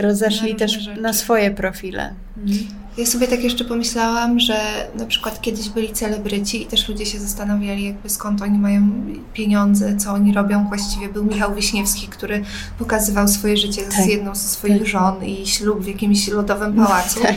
rozeszli 0.00 0.54
też 0.56 0.72
rzeczy. 0.72 1.00
na 1.00 1.12
swoje 1.12 1.50
profile. 1.50 2.14
Mhm. 2.36 2.58
Ja 2.98 3.06
sobie 3.06 3.28
tak 3.28 3.44
jeszcze 3.44 3.64
pomyślałam, 3.64 4.40
że 4.40 4.88
na 4.94 5.06
przykład 5.06 5.40
kiedyś 5.40 5.68
byli 5.68 5.92
celebryci 5.92 6.62
i 6.62 6.66
też 6.66 6.88
ludzie 6.88 7.06
się 7.06 7.18
zastanawiali, 7.18 7.84
jakby 7.84 8.08
skąd 8.08 8.42
oni 8.42 8.58
mają 8.58 8.90
pieniądze, 9.34 9.96
co 9.96 10.12
oni 10.12 10.32
robią. 10.34 10.68
Właściwie 10.68 11.08
był 11.08 11.24
Michał 11.24 11.54
Wiśniewski, 11.54 12.08
który 12.08 12.44
pokazywał 12.78 13.28
swoje 13.28 13.56
życie 13.56 13.82
Tak. 13.82 13.92
z 13.92 14.06
jedną 14.06 14.34
ze 14.34 14.48
swoich 14.48 14.78
Tak. 14.78 14.86
żon 14.86 15.24
i 15.24 15.46
ślub 15.46 15.80
w 15.80 15.86
jakimś 15.86 16.28
lodowym 16.28 16.74
pałacu. 16.74 17.20
Tak. 17.20 17.34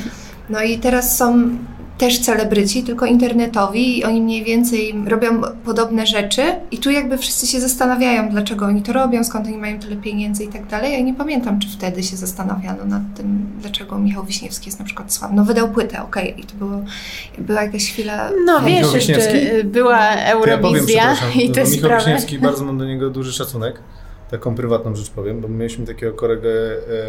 No 0.49 0.61
i 0.61 0.79
teraz 0.79 1.17
są 1.17 1.49
też 1.97 2.19
celebryci, 2.19 2.83
tylko 2.83 3.05
internetowi 3.05 3.99
i 3.99 4.03
oni 4.03 4.21
mniej 4.21 4.43
więcej 4.43 4.95
robią 5.07 5.41
podobne 5.65 6.05
rzeczy 6.07 6.41
i 6.71 6.77
tu 6.77 6.91
jakby 6.91 7.17
wszyscy 7.17 7.47
się 7.47 7.59
zastanawiają, 7.59 8.29
dlaczego 8.29 8.65
oni 8.65 8.81
to 8.81 8.93
robią, 8.93 9.23
skąd 9.23 9.47
oni 9.47 9.57
mają 9.57 9.79
tyle 9.79 9.95
pieniędzy 9.95 10.43
i 10.43 10.47
tak 10.47 10.67
dalej. 10.67 10.93
Ja 10.93 11.01
nie 11.01 11.13
pamiętam, 11.13 11.59
czy 11.59 11.69
wtedy 11.69 12.03
się 12.03 12.17
zastanawiano 12.17 12.85
nad 12.85 13.01
tym, 13.17 13.45
dlaczego 13.61 13.99
Michał 13.99 14.23
Wiśniewski 14.23 14.67
jest 14.67 14.79
na 14.79 14.85
przykład 14.85 15.13
sławny. 15.13 15.37
No 15.37 15.45
wydał 15.45 15.71
płytę, 15.71 16.03
okej, 16.03 16.39
i 16.39 16.43
to 16.43 16.55
było, 16.55 16.81
była 17.37 17.63
jakaś 17.63 17.91
chwila... 17.91 18.29
No 18.45 18.61
Michał 18.61 18.91
wiesz, 18.91 18.93
jeszcze 18.93 19.13
Wiśniewski? 19.13 19.63
była 19.63 19.97
To 19.97 20.19
ja 20.19 20.35
powiem, 20.35 20.53
Eurowizja 20.53 21.15
i 21.35 21.47
to 21.47 21.53
te 21.53 21.61
Michał 21.61 21.77
sprawy. 21.77 22.05
Wiśniewski, 22.05 22.39
bardzo 22.39 22.65
mam 22.65 22.77
do 22.77 22.85
niego 22.85 23.09
duży 23.09 23.33
szacunek. 23.33 23.79
Taką 24.31 24.55
prywatną 24.55 24.95
rzecz 24.95 25.09
powiem, 25.09 25.41
bo 25.41 25.47
my 25.47 25.55
mieliśmy 25.55 25.85
takiego 25.85 26.13
kolegę 26.13 26.49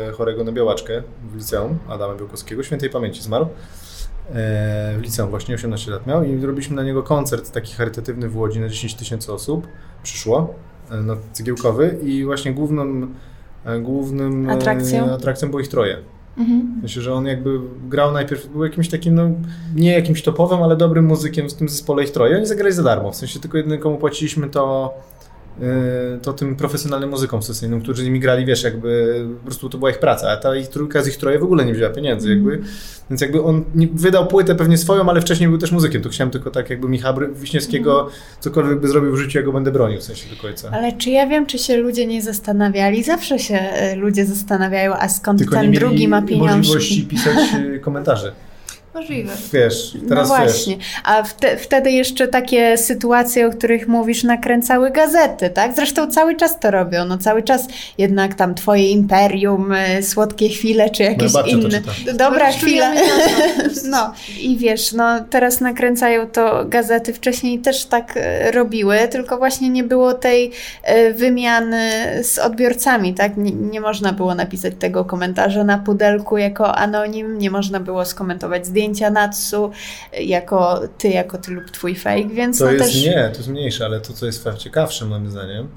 e, 0.08 0.12
chorego 0.12 0.44
na 0.44 0.52
białaczkę 0.52 1.02
w 1.32 1.36
liceum, 1.36 1.78
Adama 1.88 2.14
Białkowskiego, 2.14 2.62
świętej 2.62 2.90
pamięci 2.90 3.22
zmarł. 3.22 3.46
E, 4.34 4.98
w 4.98 5.02
liceum 5.02 5.30
właśnie 5.30 5.54
18 5.54 5.90
lat 5.90 6.06
miał 6.06 6.24
i 6.24 6.40
zrobiliśmy 6.40 6.76
na 6.76 6.82
niego 6.82 7.02
koncert 7.02 7.50
taki 7.50 7.74
charytatywny 7.74 8.28
w 8.28 8.36
Łodzi 8.36 8.60
na 8.60 8.68
10 8.68 8.94
tysięcy 8.94 9.32
osób. 9.32 9.66
Przyszło, 10.02 10.54
e, 10.90 10.96
no, 10.96 11.16
cegiełkowy 11.32 11.98
i 12.02 12.24
właśnie 12.24 12.54
główną, 12.54 13.06
e, 13.64 13.80
głównym 13.80 14.50
e, 14.50 14.52
Atrakcją? 14.52 15.12
atrakcją 15.12 15.48
było 15.48 15.60
ich 15.60 15.68
troje. 15.68 15.98
Mhm. 16.38 16.80
Myślę, 16.82 17.02
że 17.02 17.14
on 17.14 17.26
jakby 17.26 17.60
grał 17.88 18.12
najpierw, 18.12 18.48
był 18.48 18.64
jakimś 18.64 18.88
takim, 18.88 19.14
no 19.14 19.30
nie 19.74 19.92
jakimś 19.92 20.22
topowym, 20.22 20.62
ale 20.62 20.76
dobrym 20.76 21.04
muzykiem 21.04 21.48
w 21.48 21.54
tym 21.54 21.68
zespole 21.68 22.04
ich 22.04 22.10
troje. 22.10 22.36
Oni 22.36 22.46
zagrali 22.46 22.74
za 22.74 22.82
darmo, 22.82 23.12
w 23.12 23.16
sensie 23.16 23.40
tylko 23.40 23.56
jedyny 23.56 23.78
komu 23.78 23.98
płaciliśmy 23.98 24.50
to, 24.50 24.94
to 26.22 26.32
tym 26.32 26.56
profesjonalnym 26.56 27.10
muzykom 27.10 27.42
sesyjnym, 27.42 27.80
którzy 27.80 28.04
nimi 28.04 28.20
grali, 28.20 28.44
wiesz, 28.44 28.62
jakby 28.62 29.20
po 29.40 29.44
prostu 29.46 29.68
to 29.68 29.78
była 29.78 29.90
ich 29.90 29.98
praca, 29.98 30.30
a 30.30 30.36
ta 30.36 30.56
ich 30.56 30.68
trójka 30.68 31.02
z 31.02 31.08
ich 31.08 31.16
troje 31.16 31.38
w 31.38 31.42
ogóle 31.42 31.64
nie 31.64 31.74
wzięła 31.74 31.90
pieniędzy, 31.90 32.30
jakby. 32.30 32.60
Więc 33.10 33.20
jakby 33.20 33.42
on 33.42 33.64
wydał 33.94 34.26
płytę 34.26 34.54
pewnie 34.54 34.78
swoją, 34.78 35.08
ale 35.10 35.20
wcześniej 35.20 35.48
był 35.48 35.58
też 35.58 35.72
muzykiem, 35.72 36.02
to 36.02 36.08
chciałem 36.08 36.30
tylko 36.30 36.50
tak 36.50 36.70
jakby 36.70 36.88
Michała 36.88 37.18
Bry- 37.18 37.34
Wiśniewskiego, 37.34 38.08
cokolwiek 38.40 38.80
by 38.80 38.88
zrobił 38.88 39.12
w 39.12 39.16
życiu, 39.18 39.38
ja 39.38 39.44
go 39.44 39.52
będę 39.52 39.72
bronił, 39.72 40.00
w 40.00 40.02
sensie 40.02 40.36
do 40.36 40.42
końca. 40.42 40.70
Ale 40.72 40.92
czy 40.92 41.10
ja 41.10 41.26
wiem, 41.26 41.46
czy 41.46 41.58
się 41.58 41.76
ludzie 41.76 42.06
nie 42.06 42.22
zastanawiali? 42.22 43.02
Zawsze 43.02 43.38
się 43.38 43.60
y, 43.92 43.96
ludzie 43.96 44.26
zastanawiają, 44.26 44.94
a 44.94 45.08
skąd 45.08 45.38
Tylko 45.38 45.54
ten 45.54 45.72
drugi 45.72 46.08
ma 46.08 46.20
możliwości 46.20 47.02
pieniążki? 47.02 47.02
pisać 47.04 47.36
yy, 47.64 47.80
komentarzy. 47.80 48.32
Możliwe. 48.94 49.32
Wiesz, 49.52 49.96
teraz 50.08 50.28
no 50.28 50.36
wiesz. 50.36 50.44
właśnie. 50.44 50.76
A 51.04 51.22
wte, 51.22 51.56
wtedy 51.56 51.90
jeszcze 51.90 52.28
takie 52.28 52.78
sytuacje, 52.78 53.46
o 53.46 53.50
których 53.50 53.88
mówisz, 53.88 54.24
nakręcały 54.24 54.90
gazety, 54.90 55.50
tak? 55.50 55.76
Zresztą 55.76 56.10
cały 56.10 56.36
czas 56.36 56.60
to 56.60 56.70
robią. 56.70 57.04
No 57.04 57.18
cały 57.18 57.42
czas 57.42 57.68
jednak 57.98 58.34
tam 58.34 58.54
twoje 58.54 58.90
imperium, 58.90 59.72
y, 59.72 60.02
słodkie 60.02 60.48
chwile, 60.48 60.90
czy 60.90 61.02
jakieś 61.02 61.32
to 61.32 61.46
inne. 61.46 61.82
Dobra 62.14 62.46
Bo 62.46 62.52
chwila. 62.52 62.92
No 63.84 64.12
i 64.40 64.56
wiesz, 64.56 64.92
no 64.92 65.20
teraz 65.30 65.60
nakręcają 65.60 66.26
to 66.26 66.64
gazety, 66.64 67.12
wcześniej 67.12 67.58
też 67.58 67.84
tak 67.84 68.12
e, 68.16 68.50
robiły, 68.50 68.96
tylko 69.10 69.38
właśnie 69.38 69.68
nie 69.68 69.84
było 69.84 70.14
tej 70.14 70.50
e, 70.82 71.12
wymiany 71.12 71.90
z 72.22 72.38
odbiorcami, 72.38 73.14
tak? 73.14 73.36
Nie, 73.36 73.52
nie 73.52 73.80
można 73.80 74.12
było 74.12 74.34
napisać 74.34 74.74
tego 74.78 75.04
komentarza 75.04 75.64
na 75.64 75.78
pudelku 75.78 76.38
jako 76.38 76.74
anonim, 76.74 77.38
nie 77.38 77.50
można 77.50 77.80
było 77.80 78.04
skomentować 78.04 78.66
zdjęcia 78.66 78.81
Natsu 79.10 79.70
e, 80.12 80.22
jako 80.22 80.80
ty, 80.98 81.08
jako 81.08 81.38
ty 81.38 81.50
lub 81.50 81.70
twój 81.70 81.94
fake, 81.94 82.28
więc 82.28 82.58
To 82.58 82.64
no 82.64 82.70
jest 82.70 82.84
też... 82.84 83.04
nie, 83.04 83.28
to 83.32 83.36
jest 83.36 83.48
mniejsze, 83.48 83.84
ale 83.84 84.00
to, 84.00 84.12
co 84.12 84.26
jest 84.26 84.44
ciekawsze 84.58 85.04
moim 85.04 85.30
zdaniem, 85.30 85.68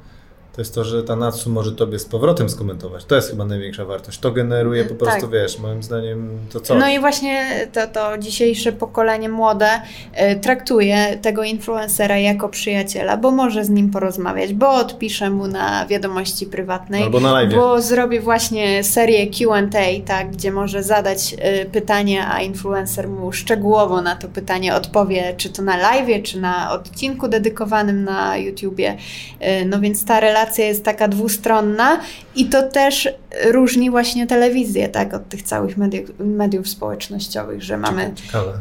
to 0.55 0.61
jest 0.61 0.75
to, 0.75 0.83
że 0.83 1.03
ta 1.03 1.15
Natsu 1.15 1.49
może 1.49 1.71
tobie 1.71 1.99
z 1.99 2.05
powrotem 2.05 2.49
skomentować. 2.49 3.05
To 3.05 3.15
jest 3.15 3.29
chyba 3.29 3.45
największa 3.45 3.85
wartość. 3.85 4.19
To 4.19 4.31
generuje 4.31 4.85
po 4.85 4.95
prostu, 4.95 5.21
Tak. 5.21 5.29
wiesz, 5.31 5.59
moim 5.59 5.83
zdaniem 5.83 6.29
to 6.53 6.59
co? 6.59 6.75
No 6.75 6.89
i 6.89 6.99
właśnie 6.99 7.67
to, 7.73 7.87
to 7.87 8.17
dzisiejsze 8.17 8.71
pokolenie 8.71 9.29
młode 9.29 9.67
e, 10.13 10.35
traktuje 10.35 11.17
tego 11.21 11.43
influencera 11.43 12.17
jako 12.17 12.49
przyjaciela, 12.49 13.17
bo 13.17 13.31
może 13.31 13.65
z 13.65 13.69
nim 13.69 13.91
porozmawiać, 13.91 14.53
bo 14.53 14.69
odpisze 14.73 15.29
mu 15.29 15.47
na 15.47 15.85
wiadomości 15.85 16.45
prywatnej, 16.45 17.03
Albo 17.03 17.19
na 17.19 17.31
live. 17.31 17.53
bo 17.53 17.81
zrobi 17.81 18.19
właśnie 18.19 18.83
serię 18.83 19.27
Q&A, 19.27 20.05
tak, 20.07 20.31
gdzie 20.31 20.51
może 20.51 20.83
zadać 20.83 21.35
e, 21.39 21.65
pytanie, 21.65 22.27
a 22.27 22.41
influencer 22.41 23.07
mu 23.09 23.31
szczegółowo 23.31 24.01
na 24.01 24.15
to 24.15 24.27
pytanie 24.27 24.75
odpowie, 24.75 25.33
czy 25.37 25.49
to 25.49 25.61
na 25.61 25.77
live, 25.77 26.23
czy 26.23 26.39
na 26.39 26.71
odcinku 26.71 27.27
dedykowanym 27.27 28.03
na 28.03 28.37
YouTubie. 28.37 28.97
E, 29.39 29.65
No 29.65 29.79
więc 29.79 30.05
ta 30.05 30.19
relacja 30.19 30.44
jest 30.57 30.83
taka 30.83 31.07
dwustronna 31.07 31.99
i 32.35 32.45
to 32.45 32.69
też 32.69 33.09
różni 33.51 33.91
właśnie 33.91 34.27
telewizję, 34.27 34.89
tak, 34.89 35.13
od 35.13 35.29
tych 35.29 35.41
całych 35.41 35.77
mediów, 35.77 36.09
mediów 36.19 36.69
społecznościowych, 36.69 37.63
że 37.63 37.77
mamy... 37.77 38.11
Ciekawe. 38.15 38.59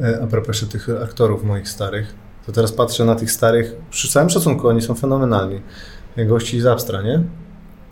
E, 0.00 0.22
A 0.22 0.26
propos 0.26 0.48
jeszcze 0.48 0.66
tych 0.66 0.88
aktorów 1.04 1.44
moich 1.44 1.68
starych, 1.68 2.14
to 2.46 2.52
teraz 2.52 2.72
patrzę 2.72 3.04
na 3.04 3.14
tych 3.14 3.30
starych, 3.30 3.74
przy 3.90 4.08
całym 4.08 4.30
szacunku, 4.30 4.68
oni 4.68 4.82
są 4.82 4.94
fenomenalni. 4.94 5.60
Gości 6.16 6.60
z 6.60 6.66
Abstra, 6.66 7.02
nie? 7.02 7.22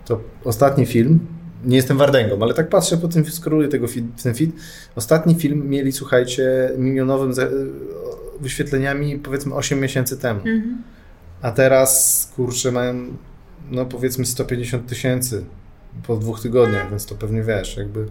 To 0.05 0.21
ostatni 0.43 0.85
film, 0.85 1.19
nie 1.65 1.75
jestem 1.75 1.97
Wardęgą, 1.97 2.37
ale 2.41 2.53
tak 2.53 2.69
patrzę 2.69 2.97
po 2.97 3.07
tym, 3.07 3.25
skróluję 3.25 3.67
tego 3.67 3.87
feed, 3.87 4.05
ten 4.23 4.35
feed. 4.35 4.49
Ostatni 4.95 5.35
film 5.35 5.69
mieli, 5.69 5.91
słuchajcie, 5.91 6.71
milionowym 6.77 7.33
wyświetleniami 8.41 9.19
powiedzmy 9.19 9.55
8 9.55 9.79
miesięcy 9.79 10.17
temu. 10.17 10.39
Mhm. 10.39 10.83
A 11.45 11.51
teraz, 11.51 12.31
kurczę, 12.35 12.71
mają, 12.71 12.93
no 13.71 13.85
powiedzmy 13.85 14.25
150 14.25 14.87
tysięcy 14.87 15.45
po 16.07 16.15
dwóch 16.15 16.41
tygodniach, 16.41 16.89
więc 16.89 17.05
to 17.05 17.15
pewnie 17.15 17.43
wiesz, 17.43 17.77
jakby 17.77 18.05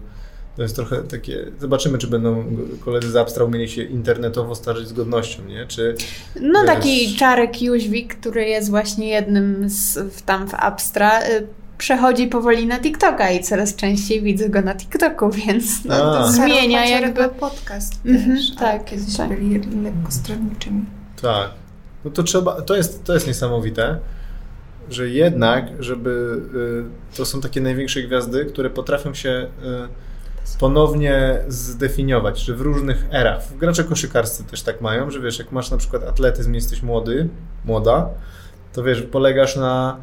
to 0.55 0.61
jest 0.63 0.75
trochę 0.75 1.03
takie, 1.03 1.45
zobaczymy, 1.59 1.97
czy 1.97 2.07
będą 2.07 2.45
koledzy 2.79 3.11
z 3.11 3.15
Abstra 3.15 3.45
umieli 3.45 3.69
się 3.69 3.83
internetowo 3.83 4.55
starzyć 4.55 4.87
z 4.87 4.93
godnością, 4.93 5.45
nie? 5.45 5.65
Czy, 5.65 5.95
No 6.41 6.61
Wiesz. 6.63 6.73
taki 6.75 7.15
Czarek 7.15 7.61
Jóźwik, 7.61 8.15
który 8.15 8.45
jest 8.45 8.69
właśnie 8.69 9.09
jednym 9.09 9.69
z 9.69 9.97
w, 9.97 10.21
tam 10.21 10.47
w 10.47 10.53
Abstra, 10.53 11.23
y, 11.23 11.47
przechodzi 11.77 12.27
powoli 12.27 12.67
na 12.67 12.79
TikToka 12.79 13.31
i 13.31 13.43
coraz 13.43 13.75
częściej 13.75 14.21
widzę 14.21 14.49
go 14.49 14.61
na 14.61 14.75
TikToku, 14.75 15.29
więc 15.47 15.85
no, 15.85 16.13
to 16.13 16.31
zmienia 16.31 16.85
jakby... 16.85 17.29
Podcast 17.29 17.99
Mhm, 18.05 18.37
też, 18.37 18.49
tak, 18.49 18.59
tak, 18.59 18.85
kiedyś 18.85 19.17
tak. 19.17 19.29
byli 19.29 19.53
lekko 19.83 20.11
stronniczymi. 20.11 20.85
tak, 21.21 21.64
no 22.05 22.11
to 22.11 22.23
trzeba, 22.23 22.61
to 22.61 22.75
jest, 22.75 23.03
to 23.03 23.13
jest 23.13 23.27
niesamowite, 23.27 23.99
że 24.89 25.09
jednak, 25.09 25.83
żeby, 25.83 26.41
y, 27.13 27.17
to 27.17 27.25
są 27.25 27.41
takie 27.41 27.61
największe 27.61 28.01
gwiazdy, 28.01 28.45
które 28.45 28.69
potrafią 28.69 29.13
się 29.13 29.29
y, 29.29 30.57
ponownie 30.59 31.39
zdefiniować, 31.47 32.39
że 32.39 32.55
w 32.55 32.61
różnych 32.61 33.05
erach, 33.11 33.57
gracze 33.57 33.83
koszykarscy 33.83 34.43
też 34.43 34.63
tak 34.63 34.81
mają, 34.81 35.11
że 35.11 35.19
wiesz, 35.19 35.39
jak 35.39 35.51
masz 35.51 35.71
na 35.71 35.77
przykład 35.77 36.03
atletyzm, 36.03 36.53
jesteś 36.53 36.83
młody, 36.83 37.29
młoda, 37.65 38.09
to 38.73 38.83
wiesz, 38.83 39.01
polegasz 39.01 39.55
na, 39.55 39.97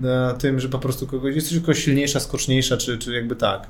na 0.00 0.34
tym, 0.34 0.60
że 0.60 0.68
po 0.68 0.78
prostu 0.78 1.06
kogoś, 1.06 1.34
jesteś 1.34 1.52
tylko 1.52 1.74
silniejsza, 1.74 2.20
skoczniejsza, 2.20 2.76
czy, 2.76 2.98
czy 2.98 3.12
jakby 3.12 3.36
tak. 3.36 3.66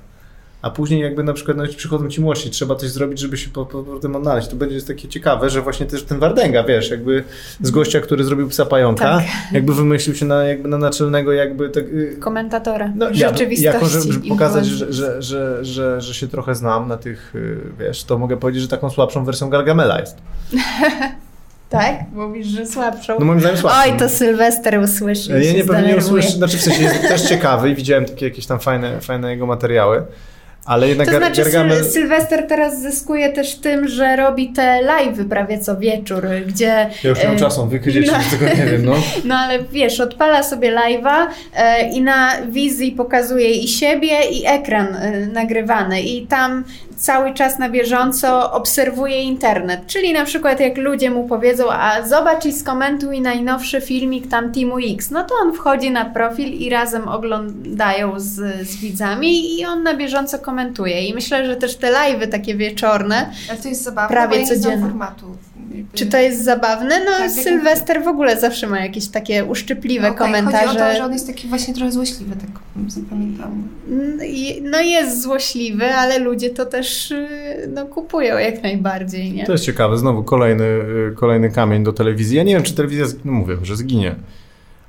A 0.62 0.70
później 0.70 1.00
jakby 1.00 1.24
na 1.24 1.32
przykład 1.32 1.56
nawet 1.56 1.74
przychodzą 1.74 2.08
ci 2.08 2.20
młodsi, 2.20 2.50
trzeba 2.50 2.74
coś 2.74 2.90
zrobić, 2.90 3.18
żeby 3.18 3.36
się 3.36 3.50
po, 3.50 3.66
po, 3.66 3.82
po 3.82 3.98
tym 3.98 4.16
odnaleźć. 4.16 4.48
To 4.48 4.56
będzie 4.56 4.82
takie 4.82 5.08
ciekawe, 5.08 5.50
że 5.50 5.62
właśnie 5.62 5.86
też 5.86 6.02
ten 6.02 6.18
Wardęga, 6.18 6.64
wiesz, 6.64 6.90
jakby 6.90 7.24
z 7.60 7.70
gościa, 7.70 8.00
który 8.00 8.24
zrobił 8.24 8.48
psa 8.48 8.66
pająka, 8.66 9.04
Tak. 9.04 9.24
jakby 9.52 9.74
wymyślił 9.74 10.16
się 10.16 10.26
na, 10.26 10.44
jakby 10.44 10.68
na 10.68 10.78
naczelnego 10.78 11.32
jakby 11.32 11.70
tak, 11.70 11.84
y, 11.84 12.16
komentatora 12.20 12.92
no, 12.96 13.06
ja, 13.06 13.28
rzeczywistości. 13.28 13.64
jako, 13.64 13.86
żeby, 13.86 14.12
żeby 14.12 14.28
pokazać, 14.28 14.66
że, 14.66 14.92
że, 14.92 15.22
że, 15.22 15.64
że, 15.64 16.00
że 16.00 16.14
się 16.14 16.28
trochę 16.28 16.54
znam 16.54 16.88
na 16.88 16.96
tych, 16.96 17.34
y, 17.34 17.58
wiesz, 17.78 18.04
to 18.04 18.18
mogę 18.18 18.36
powiedzieć, 18.36 18.62
że 18.62 18.68
taką 18.68 18.90
słabszą 18.90 19.24
wersją 19.24 19.50
Gargamela 19.50 20.00
jest. 20.00 20.16
Tak? 21.68 21.94
Mówisz, 22.12 22.46
że 22.46 22.66
słabszą. 22.66 23.16
No 23.18 23.24
moim 23.24 23.40
zdaniem 23.40 23.58
słabszą. 23.58 23.92
Oj, 23.92 23.98
to 23.98 24.08
Sylwester 24.08 24.78
usłyszy 24.78 25.32
Ja 25.32 25.52
nie 25.52 25.64
pewnie 25.64 25.96
usłyszę, 25.96 26.28
znaczy 26.28 26.58
w 26.58 26.62
sensie 26.62 26.82
jest 26.82 27.02
też 27.02 27.22
ciekawy 27.22 27.70
i 27.70 27.74
widziałem 27.74 28.04
takie 28.04 28.26
jakieś 28.26 28.46
tam 28.46 28.60
fajne, 28.60 29.00
fajne 29.00 29.30
jego 29.30 29.46
materiały, 29.46 30.02
Ale 30.64 30.88
jednak 30.88 31.10
To 31.10 31.16
znaczy 31.16 31.42
Gargamel... 31.42 31.84
Syl 31.84 31.92
Sylwester 31.92 32.46
teraz 32.46 32.80
zyskuje 32.80 33.32
też 33.32 33.54
tym, 33.54 33.88
że 33.88 34.16
robi 34.16 34.48
te 34.48 34.80
live'y 34.82 35.28
prawie 35.28 35.58
co 35.58 35.76
wieczór, 35.76 36.26
gdzie... 36.46 36.90
Ja 37.04 37.10
już 37.10 37.18
nie 37.18 37.26
mam 37.26 37.36
e, 37.36 37.38
czasu, 37.38 37.66
wy 37.66 37.80
no. 38.06 38.12
tego 38.30 38.46
nie 38.56 38.70
wiem, 38.70 38.84
no. 38.84 38.94
No 39.24 39.34
ale 39.34 39.58
wiesz, 39.64 40.00
odpala 40.00 40.42
sobie 40.42 40.74
live'a 40.74 41.26
e, 41.56 41.88
i 41.88 42.02
na 42.02 42.32
wizji 42.48 42.92
pokazuje 42.92 43.50
i 43.50 43.68
siebie, 43.68 44.24
i 44.30 44.46
ekran 44.46 44.96
e, 44.96 45.26
nagrywany 45.26 46.02
i 46.02 46.26
tam 46.26 46.64
cały 47.02 47.34
czas 47.34 47.58
na 47.58 47.68
bieżąco 47.68 48.52
obserwuje 48.52 49.22
internet. 49.22 49.86
Czyli 49.86 50.12
na 50.12 50.24
przykład 50.24 50.60
jak 50.60 50.76
ludzie 50.78 51.10
mu 51.10 51.28
powiedzą, 51.28 51.64
a 51.70 52.02
zobacz 52.08 52.44
i 52.44 52.52
skomentuj 52.52 53.20
najnowszy 53.20 53.80
filmik 53.80 54.28
tam 54.28 54.52
Teamu 54.52 54.76
X, 54.94 55.10
no 55.10 55.24
to 55.24 55.34
on 55.42 55.52
wchodzi 55.52 55.90
na 55.90 56.04
profil 56.04 56.48
i 56.52 56.70
razem 56.70 57.08
oglądają 57.08 58.20
z, 58.20 58.32
z 58.68 58.76
widzami 58.76 59.60
i 59.60 59.64
on 59.66 59.82
na 59.82 59.94
bieżąco 59.96 60.38
komentuje. 60.38 61.06
I 61.06 61.14
myślę, 61.14 61.46
że 61.46 61.56
też 61.56 61.76
te 61.76 61.92
live'y 61.92 62.28
takie 62.28 62.54
wieczorne, 62.54 63.30
Ale 63.50 63.58
to 63.58 63.68
jest 63.68 63.82
zabawne, 63.82 64.16
Prawie 64.16 64.46
codziennie. 64.46 64.86
formatu. 64.86 65.26
Jakby- 65.76 65.98
czy 65.98 66.06
to 66.06 66.18
jest 66.18 66.44
zabawne? 66.44 66.98
No 67.04 67.10
Tak, 67.10 67.20
jak- 67.36 67.44
Sylwester 67.44 68.02
w 68.04 68.08
ogóle 68.08 68.40
zawsze 68.40 68.66
ma 68.66 68.80
jakieś 68.80 69.08
takie 69.08 69.44
uszczypliwe 69.44 70.06
Okej, 70.10 70.18
komentarze. 70.18 70.66
Chodzi 70.66 70.78
o 70.78 70.80
to, 70.80 70.94
że 70.96 71.04
on 71.04 71.12
jest 71.12 71.26
taki 71.26 71.48
właśnie 71.48 71.74
trochę 71.74 71.92
złośliwy, 71.92 72.36
tak 72.36 72.50
zapamiętałam. 72.88 73.68
No 73.88 74.24
No 74.70 74.80
jest 74.80 75.22
złośliwy, 75.22 75.84
ale 75.94 76.18
ludzie 76.18 76.50
to 76.50 76.66
też 76.66 77.10
y, 77.10 77.28
no, 77.74 77.86
kupują 77.86 78.38
jak 78.38 78.62
najbardziej, 78.62 79.32
nie? 79.32 79.44
To 79.46 79.52
jest 79.52 79.64
ciekawe, 79.64 79.98
znowu 79.98 80.24
kolejny, 80.24 80.64
y, 80.64 81.14
kolejny 81.16 81.50
kamień 81.50 81.84
do 81.84 81.92
telewizji. 81.92 82.36
Ja 82.36 82.42
nie 82.42 82.54
wiem, 82.54 82.62
czy 82.62 82.74
telewizja, 82.74 83.06
z- 83.06 83.16
no 83.24 83.32
mówię, 83.32 83.56
że 83.62 83.76
zginie. 83.76 84.14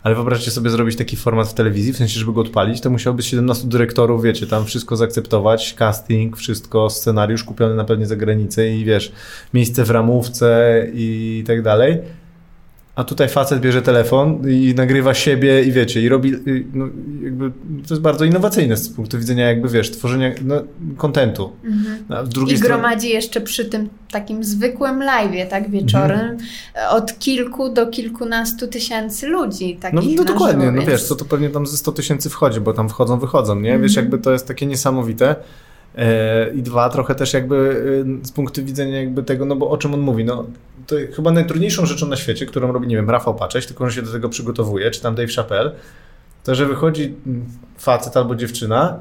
Ale 0.03 0.15
wyobraźcie 0.15 0.51
sobie 0.51 0.69
zrobić 0.69 0.97
taki 0.97 1.15
format 1.15 1.47
w 1.47 1.53
telewizji, 1.53 1.93
w 1.93 1.97
sensie, 1.97 2.19
żeby 2.19 2.33
go 2.33 2.41
odpalić, 2.41 2.81
to 2.81 2.89
musiało 2.89 3.15
być 3.15 3.25
17 3.25 3.67
dyrektorów, 3.67 4.23
wiecie, 4.23 4.47
tam 4.47 4.65
wszystko 4.65 4.95
zaakceptować, 4.95 5.73
casting, 5.73 6.37
wszystko, 6.37 6.89
scenariusz 6.89 7.43
kupiony 7.43 7.75
na 7.75 7.83
pewnie 7.83 8.05
za 8.05 8.15
granicę 8.15 8.69
i 8.69 8.85
wiesz, 8.85 9.11
miejsce 9.53 9.83
w 9.83 9.89
ramówce 9.89 10.87
i 10.93 11.43
tak 11.47 11.61
dalej. 11.61 11.97
A 12.95 13.03
tutaj 13.03 13.29
facet 13.29 13.59
bierze 13.59 13.81
telefon 13.81 14.49
i 14.49 14.73
nagrywa 14.75 15.13
siebie 15.13 15.63
i 15.63 15.71
wiecie, 15.71 16.01
i 16.01 16.09
robi, 16.09 16.31
no, 16.73 16.85
jakby, 17.23 17.51
to 17.87 17.93
jest 17.93 18.01
bardzo 18.01 18.25
innowacyjne 18.25 18.77
z 18.77 18.89
punktu 18.89 19.19
widzenia 19.19 19.47
jakby, 19.47 19.69
wiesz, 19.69 19.91
tworzenia 19.91 20.31
no, 20.45 20.55
kontentu. 20.97 21.51
Mhm. 21.65 22.25
Z 22.25 22.29
drugiej 22.29 22.55
I 22.55 22.57
strony... 22.57 22.81
gromadzi 22.81 23.09
jeszcze 23.09 23.41
przy 23.41 23.65
tym 23.65 23.89
takim 24.11 24.43
zwykłym 24.43 24.99
live'ie, 24.99 25.47
tak, 25.47 25.69
wieczorem, 25.69 26.19
Mhm. 26.19 26.39
od 26.89 27.19
kilku 27.19 27.69
do 27.69 27.87
kilkunastu 27.87 28.67
tysięcy 28.67 29.27
ludzi 29.27 29.75
No, 29.75 29.81
takich 30.01 30.17
no 30.17 30.23
dokładnie, 30.23 30.59
żywo, 30.65 30.71
no 30.71 30.77
więc- 30.81 30.91
wiesz, 30.91 31.07
to, 31.07 31.15
to 31.15 31.25
pewnie 31.25 31.49
tam 31.49 31.67
ze 31.67 31.77
100 31.77 31.91
tysięcy 31.91 32.29
wchodzi, 32.29 32.61
bo 32.61 32.73
tam 32.73 32.89
wchodzą, 32.89 33.19
wychodzą, 33.19 33.55
nie? 33.59 33.79
Wiesz, 33.79 33.91
Mhm. 33.91 34.05
jakby 34.05 34.17
to 34.23 34.31
jest 34.31 34.47
takie 34.47 34.65
niesamowite. 34.65 35.35
E, 35.95 36.49
I 36.53 36.61
dwa, 36.61 36.89
trochę 36.89 37.15
też 37.15 37.33
jakby 37.33 37.83
e, 38.21 38.25
z 38.25 38.31
punktu 38.31 38.65
widzenia 38.65 38.97
jakby 38.97 39.23
tego, 39.23 39.45
no 39.45 39.55
bo 39.55 39.69
o 39.69 39.77
czym 39.77 39.93
on 39.93 39.99
mówi, 39.99 40.25
no 40.25 40.45
to 40.87 40.95
chyba 41.15 41.31
najtrudniejszą 41.31 41.85
rzeczą 41.85 42.07
na 42.07 42.15
świecie, 42.15 42.45
którą 42.45 42.71
robi, 42.71 42.87
nie 42.87 42.95
wiem, 42.95 43.09
Rafał 43.09 43.35
Paczeć, 43.35 43.65
tylko 43.65 43.83
on 43.83 43.91
się 43.91 44.01
do 44.01 44.11
tego 44.11 44.29
przygotowuje, 44.29 44.91
czy 44.91 45.01
tam 45.01 45.15
Dave 45.15 45.31
Chappelle, 45.35 45.71
to, 46.43 46.55
że 46.55 46.65
wychodzi 46.65 47.15
mm, 47.27 47.45
facet 47.77 48.17
albo 48.17 48.35
dziewczyna, 48.35 48.99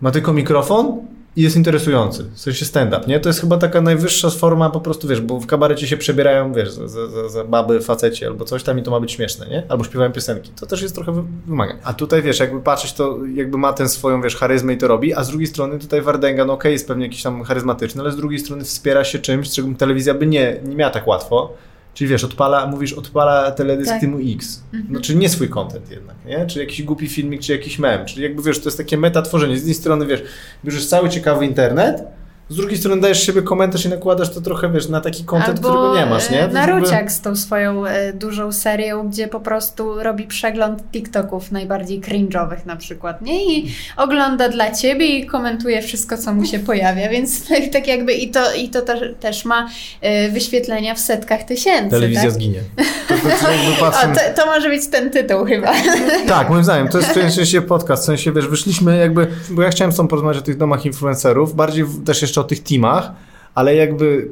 ma 0.00 0.10
tylko 0.10 0.32
mikrofon 0.32 1.06
i 1.36 1.42
jest 1.42 1.56
interesujący, 1.56 2.24
w 2.34 2.40
sensie 2.40 2.64
stand-up, 2.64 3.06
nie? 3.06 3.20
To 3.20 3.28
jest 3.28 3.40
chyba 3.40 3.58
taka 3.58 3.80
najwyższa 3.80 4.30
forma 4.30 4.70
po 4.70 4.80
prostu, 4.80 5.08
wiesz, 5.08 5.20
bo 5.20 5.40
w 5.40 5.46
kabarecie 5.46 5.86
się 5.86 5.96
przebierają, 5.96 6.52
wiesz, 6.52 6.70
za, 6.72 6.88
za, 6.88 7.28
za- 7.28 7.44
baby, 7.44 7.80
faceci 7.80 8.26
albo 8.26 8.44
coś 8.44 8.62
tam 8.62 8.78
i 8.78 8.82
to 8.82 8.90
ma 8.90 9.00
być 9.00 9.12
śmieszne, 9.12 9.46
nie? 9.46 9.62
Albo 9.68 9.84
śpiewają 9.84 10.12
piosenki. 10.12 10.50
To 10.60 10.66
też 10.66 10.82
jest 10.82 10.94
trochę 10.94 11.12
wy- 11.12 11.22
wymagań. 11.46 11.76
A 11.84 11.94
tutaj, 11.94 12.22
wiesz, 12.22 12.40
jakby 12.40 12.60
patrzeć, 12.60 12.92
to 12.92 13.18
jakby 13.34 13.58
ma 13.58 13.72
tę 13.72 13.88
swoją, 13.88 14.22
wiesz, 14.22 14.36
charyzmę 14.36 14.72
i 14.72 14.78
to 14.78 14.88
robi, 14.88 15.14
a 15.14 15.24
z 15.24 15.28
drugiej 15.28 15.46
strony 15.46 15.78
tutaj 15.78 16.02
Wardenga, 16.02 16.44
no 16.44 16.52
okej, 16.52 16.72
jest 16.72 16.88
pewnie 16.88 17.04
jakiś 17.06 17.22
tam 17.22 17.42
charyzmatyczny, 17.42 18.00
ale 18.02 18.12
z 18.12 18.16
drugiej 18.16 18.38
strony 18.38 18.64
wspiera 18.64 19.04
się 19.04 19.18
czymś, 19.18 19.50
czego 19.50 19.68
telewizja 19.78 20.14
by 20.14 20.26
nie, 20.26 20.56
nie 20.64 20.76
miała 20.76 20.90
tak 20.92 21.06
łatwo. 21.06 21.52
Czyli 21.94 22.10
wiesz, 22.10 22.24
odpala, 22.24 22.66
mówisz, 22.66 22.92
odpala 22.92 23.50
teledysk 23.50 23.90
Tak. 23.90 24.00
Teamu 24.00 24.18
X. 24.34 24.62
Czyli 25.02 25.18
nie 25.18 25.28
swój 25.28 25.48
content 25.48 25.90
jednak, 25.90 26.16
nie? 26.26 26.46
Czy 26.46 26.60
jakiś 26.60 26.82
głupi 26.82 27.08
filmik, 27.08 27.40
czy 27.40 27.52
jakiś 27.52 27.78
mem. 27.78 28.06
Czyli 28.06 28.22
jakby, 28.22 28.42
wiesz, 28.42 28.58
to 28.58 28.64
jest 28.64 28.78
takie 28.78 28.96
meta 28.96 29.22
tworzenie. 29.22 29.54
Z 29.56 29.58
jednej 29.58 29.74
strony, 29.74 30.06
wiesz, 30.06 30.22
bierzesz 30.64 30.86
cały 30.86 31.08
ciekawy 31.08 31.46
internet, 31.46 32.02
z 32.50 32.56
drugiej 32.56 32.78
strony 32.78 33.00
dajesz 33.00 33.26
siebie 33.26 33.42
komentarz 33.42 33.84
i 33.84 33.88
nakładasz 33.88 34.34
to 34.34 34.40
trochę, 34.40 34.72
wiesz, 34.72 34.88
na 34.88 35.00
taki 35.00 35.24
content, 35.24 35.58
Albo 35.58 35.68
którego 35.68 35.96
nie 35.96 36.06
masz, 36.06 36.30
nie? 36.30 36.38
To 36.38 36.42
e, 36.42 36.42
jakby- 36.42 36.54
Naruciak 36.54 37.12
z 37.12 37.20
tą 37.20 37.36
swoją 37.36 37.86
e, 37.86 38.12
dużą 38.12 38.52
serią, 38.52 39.08
gdzie 39.08 39.28
po 39.28 39.40
prostu 39.40 40.02
robi 40.02 40.24
przegląd 40.24 40.82
TikToków 40.92 41.52
najbardziej 41.52 42.00
cringe'owych 42.00 42.66
na 42.66 42.76
przykład, 42.76 43.22
nie? 43.22 43.58
I 43.58 43.74
ogląda 43.96 44.48
dla 44.48 44.70
ciebie 44.70 45.06
i 45.06 45.26
komentuje 45.26 45.82
wszystko, 45.82 46.18
co 46.18 46.34
mu 46.34 46.44
się 46.44 46.58
pojawia, 46.58 47.08
więc 47.08 47.30
tak, 47.48 47.68
tak 47.72 47.86
jakby 47.86 48.12
i 48.12 48.30
to, 48.30 48.54
i 48.54 48.68
to 48.68 48.82
też, 48.82 49.00
też 49.20 49.44
ma 49.44 49.68
e, 50.00 50.28
wyświetlenia 50.28 50.94
w 50.94 50.98
setkach 50.98 51.42
tysięcy, 51.42 51.90
Telewizja 51.90 52.22
tak? 52.22 52.32
zginie. 52.32 52.60
To, 53.10 53.16
to, 53.16 53.22
to 53.22 53.50
jakby 53.50 53.86
O, 53.86 53.90
to, 53.90 54.42
to 54.42 54.46
może 54.46 54.68
być 54.68 54.86
ten 54.86 55.10
tytuł 55.10 55.44
chyba. 55.44 55.72
Tak, 56.28 56.50
moim 56.50 56.64
zdaniem, 56.64 56.88
to 56.88 56.98
jest 56.98 57.10
w 57.10 57.32
sensie 57.34 57.62
podcast, 57.62 58.02
w 58.02 58.06
sensie, 58.06 58.32
wiesz, 58.32 58.48
wyszliśmy 58.48 58.98
jakby, 58.98 59.26
bo 59.50 59.62
ja 59.62 59.70
chciałem 59.70 59.92
z 59.92 59.96
tobą 59.96 60.08
porozmawiać 60.08 60.38
o 60.38 60.44
tych 60.44 60.56
domach 60.56 60.86
influencerów, 60.86 61.54
bardziej 61.54 61.84
też 62.04 62.22
jeszcze 62.22 62.39
o 62.40 62.44
tych 62.44 62.62
teamach, 62.62 63.12
ale 63.54 63.74
jakby 63.74 64.28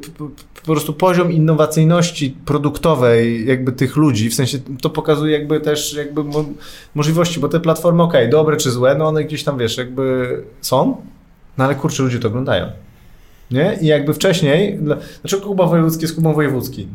po 0.65 0.71
prostu 0.71 0.93
poziom 0.93 1.31
innowacyjności 1.31 2.35
produktowej 2.45 3.47
jakby 3.47 3.71
tych 3.71 3.95
ludzi, 3.95 4.29
w 4.29 4.33
sensie 4.33 4.57
to 4.81 4.89
pokazuje 4.89 5.33
jakby 5.37 5.59
też 5.59 5.93
jakby 5.93 6.23
mo 6.23 6.45
możliwości, 6.95 7.39
bo 7.39 7.49
te 7.49 7.59
platformy, 7.59 8.03
okej, 8.03 8.29
dobre 8.29 8.57
czy 8.57 8.71
złe, 8.71 8.95
no 8.95 9.07
one 9.07 9.23
gdzieś 9.23 9.43
tam, 9.43 9.57
wiesz, 9.57 9.77
jakby 9.77 10.37
są, 10.61 10.97
no 11.57 11.63
ale 11.65 11.75
kurczę, 11.75 12.03
ludzie 12.03 12.19
to 12.19 12.27
oglądają. 12.27 12.65
Nie? 13.51 13.77
I 13.81 13.85
jakby 13.85 14.13
wcześniej, 14.13 14.77
dla- 14.77 14.97
dlaczego 15.21 15.43
Kuba 15.45 15.65
Wojewódzki 15.65 16.01
jest 16.01 16.15
Kubą 16.15 16.33
Wojewódzkim? 16.33 16.87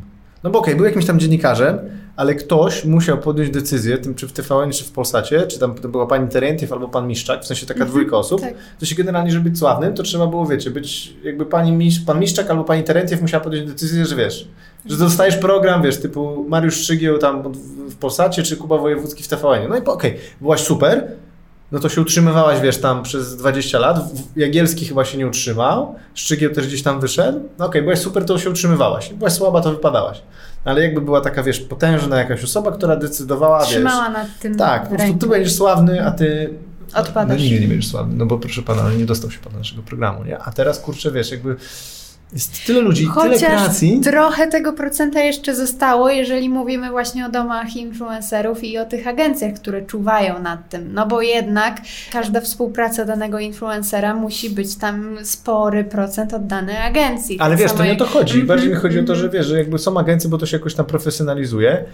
No 0.45 0.51
bo 0.51 0.59
okej, 0.59 0.77
był 0.77 0.85
jakimś 0.85 1.07
tam 1.07 1.19
dziennikarzem, 1.21 1.79
ale 2.17 2.35
ktoś 2.35 2.85
musiał 2.85 3.19
podjąć 3.19 3.51
decyzję, 3.51 3.99
tym 3.99 4.15
czy 4.15 4.29
w 4.29 4.33
TVN, 4.33 4.73
czy 4.73 4.85
w 4.85 4.91
Polsacie, 4.93 5.47
czy 5.47 5.59
tam 5.59 5.75
to 5.75 5.89
była 5.89 6.07
pani 6.07 6.29
Terentiew 6.29 6.73
albo 6.73 6.89
pan 6.89 7.07
Miszczak, 7.09 7.43
w 7.43 7.47
sensie 7.47 7.67
taka 7.67 7.85
dwójka 7.85 8.17
osób, 8.17 8.41
tak. 8.41 8.55
to 8.81 8.87
się 8.87 8.95
generalnie, 8.95 9.31
żeby 9.31 9.51
być 9.51 9.59
sławnym, 9.59 9.95
to 9.95 10.03
trzeba 10.03 10.27
było, 10.27 10.47
wiecie, 10.47 10.71
być 10.71 11.15
jakby 11.25 11.47
pani 11.47 11.73
Misz, 11.73 12.01
pan 12.01 12.21
Miszczak 12.21 12.51
albo 12.51 12.65
pani 12.65 12.83
Terentiew 12.85 13.21
musiała 13.23 13.45
podjąć 13.45 13.71
decyzję, 13.71 14.07
że 14.07 14.17
wiesz, 14.17 14.49
że 14.87 14.97
dostajesz 14.97 15.37
program, 15.37 15.83
wiesz, 15.83 16.01
typu 16.01 16.45
Mariusz 16.49 16.77
Szczygieł 16.77 17.19
tam 17.19 17.53
w- 17.53 17.97
Polsacie, 17.97 18.43
czy 18.43 18.57
Kuba 18.57 18.79
Wojewódzki 18.79 19.23
w 19.23 19.29
TVN. 19.29 19.69
No 19.69 19.77
i 19.77 19.85
okej, 19.85 20.17
byłaś 20.41 20.61
super, 20.61 21.09
no 21.73 21.79
to 21.81 21.89
się 21.89 22.01
utrzymywałaś, 22.01 22.61
wiesz, 22.61 22.79
tam 22.81 23.03
przez 23.03 23.37
20 23.37 23.79
lat. 23.79 23.99
Jagielski 24.37 24.85
chyba 24.87 25.05
się 25.05 25.19
nie 25.19 25.27
utrzymał, 25.27 25.95
Szczygieł 26.15 26.51
też 26.55 26.67
gdzieś 26.67 26.83
tam 26.83 27.01
wyszedł. 27.01 27.41
No 27.59 27.67
okej, 27.67 27.83
byłaś 27.83 27.99
super, 27.99 28.25
to 28.25 28.39
się 28.39 28.51
utrzymywałaś. 28.51 29.13
Byłaś 29.13 29.33
słaba, 29.33 29.61
to 29.61 29.71
wypadałaś. 29.71 30.23
Ale 30.65 30.83
jakby 30.83 31.01
była 31.01 31.21
taka, 31.21 31.43
wiesz, 31.43 31.61
potężna 31.61 32.19
jakaś 32.19 32.45
osoba, 32.45 32.73
która 32.73 32.97
decydowała, 32.97 33.61
wiesz... 33.61 33.69
Trzymała 33.69 34.09
nad 34.09 34.39
tym 34.41 34.57
Tak, 34.57 34.89
po 34.89 34.97
prostu 34.97 35.15
ty 35.15 35.27
będziesz 35.27 35.55
sławny, 35.55 36.07
a 36.07 36.11
ty... 36.11 36.55
Odpadasz. 36.95 37.39
No, 37.39 37.45
nigdy 37.45 37.61
nie 37.61 37.69
będziesz 37.69 37.91
sławny, 37.91 38.17
no 38.17 38.27
bo 38.27 38.39
proszę 38.39 38.63
pana, 38.63 38.83
ale 38.83 38.97
nie 38.97 39.05
dostał 39.05 39.31
się 39.31 39.39
pan 39.39 39.53
do 39.53 39.59
naszego 39.59 39.83
programu, 39.83 40.25
nie? 40.25 40.39
A 40.39 40.53
teraz, 40.53 40.81
kurczę, 40.81 41.13
wiesz, 41.13 41.31
jakby 41.31 41.57
jest 42.33 42.67
tyle 42.67 42.81
ludzi, 42.81 43.01
tyle 43.03 43.13
Chociaż 43.15 43.41
kreacji. 43.41 44.01
trochę 44.01 44.47
tego 44.47 44.73
procenta 44.73 45.21
jeszcze 45.21 45.55
zostało, 45.55 46.11
jeżeli 46.11 46.49
mówimy 46.49 46.91
właśnie 46.91 47.27
o 47.27 47.29
domach 47.29 47.77
influencerów 47.77 48.65
i 48.65 48.79
o 48.79 48.85
tych 48.85 49.07
agencjach, 49.07 49.55
które 49.55 49.83
czuwają 49.83 50.43
nad 50.43 50.69
tym. 50.69 50.95
No 50.95 51.07
bo 51.07 51.23
jednak 51.23 51.81
każda 52.13 52.41
współpraca 52.41 53.05
danego 53.05 53.39
influencera 53.39 54.15
musi 54.15 54.51
być 54.51 54.77
tam 54.77 55.17
spory 55.23 55.85
procent 55.85 56.35
oddany 56.35 56.83
agencji. 56.83 57.41
Ale 57.41 57.57
Tak 57.57 57.63
wiesz, 57.63 57.73
to 57.73 57.85
nie 57.85 57.93
o 57.93 57.97
to 57.97 58.07
chodzi. 58.07 58.41
Mhm, 58.41 58.47
Bardziej 58.47 58.71
mi 58.71 58.77
chodzi 58.77 58.99
o 58.99 59.05
to, 59.05 59.13
mhm. 59.13 59.19
że 59.19 59.39
wiesz, 59.39 59.47
że 59.47 59.59
jakby 59.59 59.79
są 59.79 59.99
agencje, 59.99 60.31
bo 60.31 60.39
to 60.39 60.47
się 60.47 60.57
jakoś 60.57 60.75
tam 60.75 60.87
profesjonalizuje. 60.87 61.85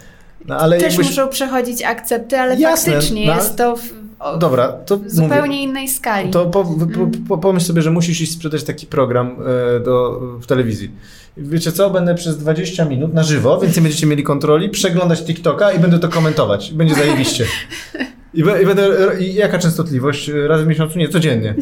No 0.45 0.57
ale 0.57 0.77
Też 0.77 0.93
jakbyś... 0.93 1.07
muszą 1.09 1.27
przechodzić 1.27 1.83
akcepty, 1.83 2.39
ale 2.39 2.55
Jasne, 2.55 2.93
faktycznie 2.93 3.27
no, 3.27 3.35
jest 3.35 3.55
to 3.55 3.75
o, 4.21 4.37
Dobra, 4.37 4.67
to 4.85 4.99
zupełnie 5.07 5.41
mówię, 5.47 5.61
innej 5.63 5.87
skali. 5.89 6.29
To 6.29 6.45
po, 6.45 6.63
po, 6.63 6.71
Mhm. 6.73 7.11
po, 7.27 7.37
pomyśl 7.37 7.65
sobie, 7.65 7.81
że 7.81 7.91
musisz 7.91 8.21
iść 8.21 8.31
sprzedać 8.33 8.63
taki 8.63 8.87
program 8.87 9.35
e, 9.77 9.79
do, 9.79 10.19
w 10.41 10.45
telewizji. 10.45 10.91
Wiecie 11.37 11.71
co, 11.71 11.89
będę 11.89 12.15
przez 12.15 12.37
20 12.37 12.85
minut 12.85 13.13
na 13.13 13.23
żywo, 13.23 13.59
więc 13.59 13.75
nie 13.75 13.81
będziecie 13.81 14.07
mieli 14.07 14.23
kontroli, 14.23 14.69
przeglądać 14.69 15.23
TikToka 15.23 15.71
i 15.71 15.79
będę 15.79 15.99
to 15.99 16.09
komentować. 16.09 16.71
Będzie 16.73 16.95
zajebiście. 16.95 17.45
I, 18.33 18.43
be- 18.43 18.61
i 18.63 18.65
będę, 18.65 18.89
I 19.19 19.33
jaka 19.33 19.59
częstotliwość? 19.59 20.31
Raz 20.47 20.61
w 20.61 20.67
miesiącu? 20.67 20.99
Nie, 20.99 21.09
codziennie. 21.09 21.55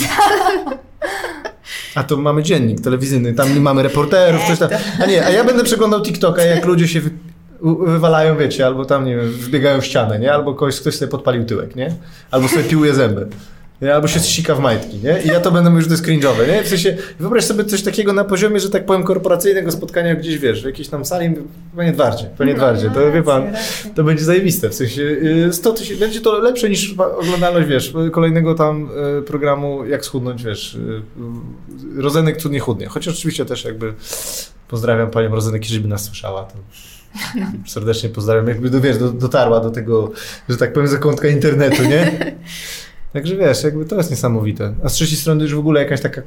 A 1.96 2.04
to 2.04 2.18
mamy 2.18 2.44
dziennik 2.44 2.82
telewizyjny, 2.82 3.34
tam 3.34 3.60
mamy 3.60 3.84
reporterów, 3.84 4.42
coś 4.48 4.60
tam. 4.60 4.70
A 5.02 5.06
nie, 5.06 5.26
a 5.26 5.30
ja 5.30 5.44
będę 5.44 5.64
przeglądał 5.64 6.02
TikToka, 6.02 6.42
jak 6.44 6.66
ludzie 6.66 6.88
się 6.88 7.02
wywalają, 7.62 8.38
wiecie, 8.38 8.66
albo 8.66 8.86
tam, 8.86 9.06
nie 9.06 9.16
wiem, 9.16 9.26
wbiegają 9.26 9.82
w 9.82 9.86
ścianę, 9.86 10.20
nie? 10.20 10.34
Albo 10.34 10.54
ktoś, 10.54 10.80
ktoś 10.80 10.96
sobie 10.96 11.12
podpalił 11.12 11.46
tyłek, 11.46 11.76
nie? 11.76 11.96
Albo 12.32 12.48
sobie 12.48 12.64
piłuje 12.64 12.94
zęby. 12.94 13.28
nie? 13.82 13.96
albo 13.96 14.08
się 14.08 14.20
sika 14.20 14.56
w 14.56 14.60
majtki, 14.60 14.98
nie? 14.98 15.22
I 15.26 15.28
ja 15.28 15.40
to 15.40 15.52
będę 15.52 15.82
że 15.82 15.88
to 15.88 15.94
jest 15.94 16.06
cringe'owe, 16.06 16.48
nie? 16.48 16.64
W 16.64 16.68
sensie, 16.68 16.98
wyobraź 17.20 17.46
sobie 17.46 17.66
coś 17.66 17.82
takiego 17.82 18.14
na 18.14 18.24
poziomie, 18.24 18.60
że 18.60 18.70
tak 18.70 18.86
powiem, 18.86 19.04
korporacyjnego 19.04 19.72
spotkania 19.72 20.16
gdzieś, 20.16 20.38
wiesz, 20.38 20.62
w 20.62 20.66
jakiejś 20.66 20.88
tam 20.88 21.06
sali, 21.06 21.36
panie 21.76 21.92
Dwardzie, 21.92 22.30
panie 22.38 22.54
Dwardzie, 22.54 22.90
to 22.90 23.12
wie 23.12 23.24
pan, 23.24 23.54
to 23.96 24.04
będzie 24.04 24.24
zajebiste, 24.24 24.70
w 24.70 24.76
sensie 24.76 25.02
y, 25.02 25.54
100 25.54 25.72
tysięcy, 25.72 26.00
będzie 26.00 26.22
to 26.22 26.40
lepsze 26.40 26.70
niż 26.70 26.96
oglądalność, 26.98 27.68
wiesz, 27.68 27.94
kolejnego 28.12 28.56
tam 28.56 28.90
y, 29.20 29.22
programu, 29.22 29.86
jak 29.86 30.06
schudnąć, 30.06 30.44
wiesz, 30.44 30.76
y, 30.76 30.80
y, 31.98 32.02
Rozenek 32.02 32.38
cudnie 32.38 32.60
chudnie, 32.60 32.88
chociaż 32.88 33.14
oczywiście 33.14 33.46
też 33.46 33.66
jakby 33.66 33.94
pozdrawiam 34.68 35.12
panią 35.12 35.30
Rozenek, 35.30 35.64
jeżeli 35.64 35.82
by 35.82 35.88
nas 35.88 36.04
słyszała, 36.04 36.44
to 36.44 36.54
serdecznie 37.68 38.10
pozdrawiam, 38.10 38.48
jakby, 38.48 38.70
do, 38.70 38.82
wiesz, 38.82 38.98
do, 38.98 39.12
dotarła 39.12 39.60
do 39.60 39.70
tego, 39.70 40.12
że 40.50 40.58
tak 40.58 40.74
powiem, 40.74 40.88
zakątka 40.88 41.28
internetu, 41.28 41.84
nie? 41.84 42.12
Także 43.14 43.36
wiesz, 43.36 43.64
jakby 43.64 43.86
to 43.86 43.96
jest 43.96 44.10
niesamowite. 44.10 44.74
A 44.84 44.90
z 44.90 44.94
trzeciej 44.94 45.18
strony 45.18 45.44
już 45.44 45.56
w 45.56 45.60
ogóle 45.60 45.84
jakaś 45.84 46.02
taka 46.02 46.22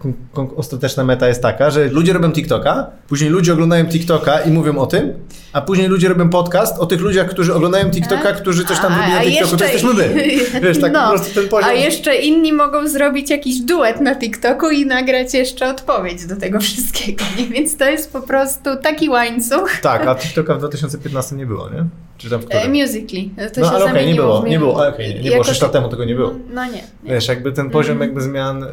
ostateczna 0.57 1.05
meta 1.05 1.29
jest 1.29 1.43
taka, 1.43 1.71
że 1.71 1.85
ludzie 1.89 2.13
robią 2.13 2.33
TikToka, 2.33 2.87
później 3.09 3.31
ludzie 3.31 3.53
oglądają 3.53 3.85
TikToka 3.87 4.41
i 4.41 4.51
mówią 4.51 4.79
o 4.79 4.87
tym, 4.87 5.13
a 5.53 5.61
później 5.61 5.89
ludzie 5.89 6.09
robią 6.09 6.29
podcast 6.31 6.79
o 6.79 6.87
tych 6.87 7.01
ludziach, 7.01 7.29
którzy 7.29 7.55
oglądają 7.55 7.91
TikToka, 7.91 8.33
którzy 8.33 8.65
coś 8.65 8.79
tam 8.79 8.93
A- 8.93 8.97
robią 8.99 9.15
na 9.15 9.21
TikToku, 9.21 9.57
to 9.57 9.65
jesteśmy 9.65 9.95
my. 9.95 10.15
Wiesz, 10.63 10.81
tak 10.81 10.93
No. 10.93 11.03
po 11.03 11.09
prostu 11.11 11.35
ten 11.41 11.49
poziom... 11.49 11.71
A 11.71 11.73
jeszcze 11.73 12.17
inni 12.17 12.53
mogą 12.53 12.89
zrobić 12.89 13.31
jakiś 13.31 13.61
duet 13.61 14.01
na 14.01 14.17
TikToku 14.17 14.71
i 14.71 14.87
nagrać 14.87 15.35
jeszcze 15.35 15.71
odpowiedź 15.71 16.27
do 16.27 16.37
tego 16.37 16.61
wszystkiego, 16.61 17.25
nie? 17.39 17.47
Więc 17.47 17.77
to 17.77 17.85
jest 17.91 18.13
po 18.13 18.21
prostu 18.21 18.71
taki 18.83 19.09
łańcuch. 19.09 19.71
Tak, 19.83 20.07
a 20.07 20.15
TikToka 20.15 20.55
w 20.55 20.59
2015 20.59 21.37
nie 21.37 21.47
było, 21.47 21.71
nie? 21.71 21.85
Czy 22.23 22.31
tam 22.31 22.41
w 22.41 22.47
E? 22.51 22.69
Musical.ly. 22.69 23.51
To 23.51 23.61
No 23.61 23.67
się 23.67 23.73
ale 23.73 23.85
okej, 23.85 23.95
nie 23.95 24.01
zamieniło 24.01 24.27
było, 24.27 24.47
nie 24.49 24.59
było, 24.59 24.87
okej, 24.89 25.09
nie, 25.09 25.15
nie 25.15 25.21
było, 25.23 25.33
Jako 25.33 25.45
6 25.45 25.63
lat 25.63 25.73
temu 25.73 25.89
tego 25.89 26.05
nie 26.05 26.15
było. 26.15 26.35
No 26.55 26.65
nie. 26.65 26.73
nie. 26.73 26.83
Wiesz, 27.15 27.29
jakby 27.29 27.53
ten 27.53 27.71
poziom 27.71 27.93
Mhm. 27.93 28.11
jakby 28.11 28.21
zmian 28.21 28.65
e, 28.65 28.69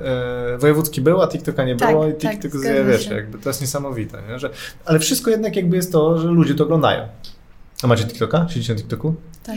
wojewódzki 0.58 1.02
był, 1.02 1.22
a 1.22 1.28
TikToka 1.28 1.66
nie 1.66 1.76
Tak, 1.76 1.90
było 1.92 2.08
i 2.08 2.14
tak, 2.14 2.32
TikTok, 2.32 2.52
zgadza 2.52 2.84
wiesz, 2.84 3.06
się. 3.10 3.16
jakby 3.16 3.38
to 3.40 3.50
jest 3.50 3.62
niesamowite, 3.62 4.18
nie? 4.30 4.40
Że, 4.40 4.50
ale 4.86 5.00
wszystko 5.00 5.30
jednak 5.32 5.56
jakby 5.56 5.76
jest 5.76 5.92
to, 5.92 6.18
że 6.20 6.28
ludzie 6.28 6.56
to 6.56 6.64
oglądają. 6.64 7.08
A 7.84 7.88
macie 7.88 8.04
TikToka? 8.04 8.48
Siedzicie 8.50 8.74
na 8.74 8.80
TikToku? 8.80 9.16
Tak. 9.44 9.56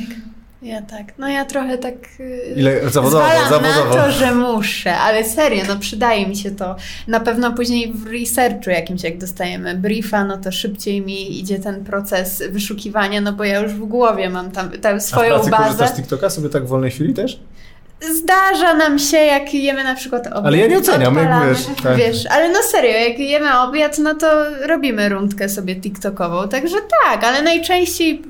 Ja 0.63 0.83
tak. 0.83 1.19
No 1.19 1.29
ja 1.29 1.45
trochę 1.45 1.79
tak. 1.79 1.95
yy, 2.19 2.55
Ile 2.57 2.91
zawodowo, 2.91 3.25
zawodowo. 3.51 3.97
na 3.97 4.03
to, 4.03 4.13
że 4.13 4.35
muszę, 4.35 4.99
ale 4.99 5.25
serio, 5.25 5.65
no 5.69 5.77
przydaje 5.77 6.27
mi 6.27 6.37
się 6.37 6.51
to. 6.51 6.77
Na 7.09 7.21
pewno 7.21 7.53
później 7.53 7.93
w 7.93 8.07
researchu 8.07 8.71
jakimś, 8.71 9.03
jak 9.03 9.19
dostajemy 9.19 9.75
briefa, 9.75 10.25
no 10.25 10.39
to 10.39 10.53
szybciej 10.53 11.01
mi 11.01 11.39
idzie 11.41 11.59
ten 11.59 11.85
proces 11.85 12.43
wyszukiwania, 12.51 13.21
no 13.21 13.33
bo 13.33 13.45
ja 13.45 13.61
już 13.61 13.73
w 13.73 13.79
głowie 13.85 14.31
mam 14.31 14.51
tam 14.51 14.71
tę 14.71 14.89
A 14.91 14.97
w 14.97 15.03
swoją 15.03 15.41
pracy 15.41 15.51
bazę. 15.51 15.89
z 15.89 15.93
TikToka 15.97 16.31
sobie 16.31 16.49
tak 16.49 16.65
w 16.65 16.69
wolnej 16.69 16.91
chwili 16.91 17.15
też? 17.15 17.41
Zdarza 18.23 18.75
nam 18.75 18.99
się, 18.99 19.17
jak 19.17 19.55
jemy 19.55 19.85
na 19.85 19.95
przykład 19.95 20.27
obiad. 20.27 20.47
Ale 20.47 20.59
ja 20.59 20.67
nie 20.67 20.79
oceniam, 20.79 21.17
jak 21.17 21.49
wiesz, 21.49 21.67
tak. 21.83 21.97
Wiesz, 21.97 22.27
ale 22.31 22.49
no 22.49 22.59
serio, 22.63 22.91
jak 23.09 23.19
jemy 23.19 23.59
obiad, 23.61 23.99
no 23.99 24.15
to 24.15 24.27
robimy 24.67 25.09
rundkę 25.09 25.49
sobie 25.49 25.77
TikTokową, 25.77 26.49
także 26.49 26.77
tak, 27.05 27.25
ale 27.25 27.43
najczęściej 27.43 28.23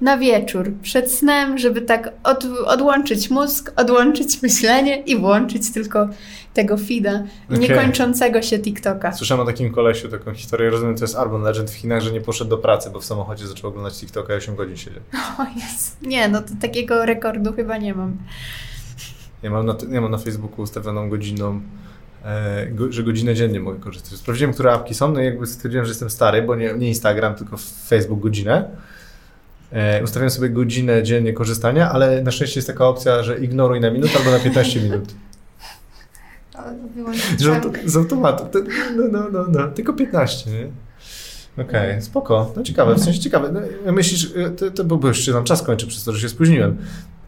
na 0.00 0.18
wieczór, 0.18 0.72
przed 0.82 1.12
snem, 1.12 1.58
żeby 1.58 1.80
tak 1.80 2.12
od, 2.24 2.44
odłączyć 2.64 3.30
mózg, 3.30 3.72
odłączyć 3.76 4.42
myślenie 4.42 5.02
i 5.02 5.16
włączyć 5.16 5.72
tylko 5.72 6.08
tego 6.54 6.76
feeda, 6.76 7.22
Okej. 7.46 7.58
niekończącego 7.58 8.42
się 8.42 8.58
TikToka. 8.58 9.12
Słyszałem 9.12 9.42
o 9.42 9.50
takim 9.50 9.72
kolesiu, 9.72 10.08
taką 10.08 10.34
historię, 10.34 10.70
rozumiem, 10.70 10.96
to 10.96 11.04
jest 11.04 11.18
Urban 11.18 11.42
Legend 11.42 11.70
w 11.70 11.74
Chinach, 11.74 12.02
że 12.02 12.12
nie 12.12 12.20
poszedł 12.20 12.50
do 12.50 12.58
pracy, 12.58 12.90
bo 12.90 13.00
w 13.00 13.04
samochodzie 13.04 13.46
zaczął 13.46 13.70
oglądać 13.70 13.94
TikToka 13.94 14.34
i 14.34 14.36
8 14.36 14.56
godzin 14.56 14.76
siedział. 14.76 15.02
O 15.38 15.44
jest. 15.56 16.02
Nie, 16.02 16.28
no 16.28 16.42
to 16.42 16.48
takiego 16.60 17.06
rekordu 17.06 17.52
chyba 17.52 17.78
nie 17.78 17.94
mam. 17.94 18.16
Ja 19.42 19.50
mam 19.50 19.66
na, 19.66 19.76
ja 19.90 20.00
mam 20.00 20.10
na 20.10 20.18
Facebooku 20.18 20.62
ustawioną 20.62 21.10
godziną, 21.10 21.60
e, 22.24 22.66
go, 22.66 22.92
że 22.92 23.02
godzinę 23.02 23.34
dziennie 23.34 23.60
mogę 23.60 23.80
korzystać. 23.80 24.18
Sprawdziłem, 24.18 24.52
które 24.52 24.72
apki 24.72 24.94
są, 24.94 25.12
no 25.12 25.20
i 25.20 25.24
jakby 25.24 25.46
stwierdziłem, 25.46 25.86
że 25.86 25.90
jestem 25.90 26.10
stary, 26.10 26.42
bo 26.42 26.54
nie, 26.54 26.74
nie 26.74 26.88
Instagram, 26.88 27.34
tylko 27.34 27.56
Facebook 27.88 28.20
godzinę. 28.20 28.70
E, 29.72 30.04
ustawiłem 30.04 30.30
sobie 30.30 30.50
godzinę 30.50 31.02
dziennie 31.02 31.32
korzystania, 31.32 31.92
ale 31.92 32.22
na 32.22 32.30
szczęście 32.30 32.58
jest 32.58 32.68
taka 32.68 32.86
opcja, 32.88 33.22
że 33.22 33.38
ignoruj 33.38 33.80
na 33.80 33.90
minutę 33.90 34.18
albo 34.18 34.30
na 34.30 34.38
15 34.38 34.80
minut. 34.80 35.14
Auto, 37.54 37.70
z 37.84 37.96
automatu. 37.96 38.44
To, 38.44 38.58
no, 38.96 39.04
no, 39.12 39.28
no, 39.32 39.46
no, 39.48 39.68
tylko 39.68 39.92
15, 39.92 40.50
nie? 40.50 40.66
Okej, 41.64 42.02
spoko. 42.02 42.52
No 42.56 42.62
ciekawe, 42.62 42.94
w 42.94 43.04
sensie 43.04 43.20
ciekawe. 43.20 43.52
No, 43.86 43.92
myślisz, 43.92 44.24
y, 44.24 44.50
to, 44.56 44.70
to 44.70 44.84
byłby 44.84 45.08
już 45.08 45.26
się 45.26 45.32
nam 45.32 45.44
czas 45.44 45.62
kończy 45.62 45.86
przez 45.86 46.04
to, 46.04 46.12
że 46.12 46.20
się 46.20 46.28
spóźniłem. 46.28 46.76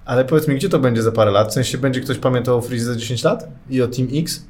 Ale 0.05 0.25
powiedz 0.25 0.49
mi, 0.49 0.57
gdzie 0.57 0.69
to 0.69 0.79
będzie 0.79 1.03
za 1.03 1.13
parę 1.13 1.31
lat? 1.31 1.49
W 1.49 1.53
sensie 1.53 1.79
będzie 1.79 2.01
ktoś 2.01 2.19
pamiętał 2.19 2.59
o 2.59 2.61
Freeze 2.61 2.85
za 2.85 2.97
10 2.97 3.25
lat? 3.25 3.49
I 3.71 3.83
o 3.83 3.89
Team 3.89 4.09
X? 4.15 4.45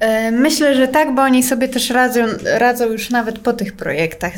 E, 0.00 0.32
Myślę, 0.32 0.74
że 0.74 0.88
tak, 0.88 1.14
bo 1.14 1.22
oni 1.22 1.42
sobie 1.42 1.68
też 1.68 1.90
radzą, 1.90 2.20
radzą 2.58 2.92
już 2.92 3.10
nawet 3.10 3.38
po 3.38 3.52
tych 3.52 3.72
projektach. 3.72 4.32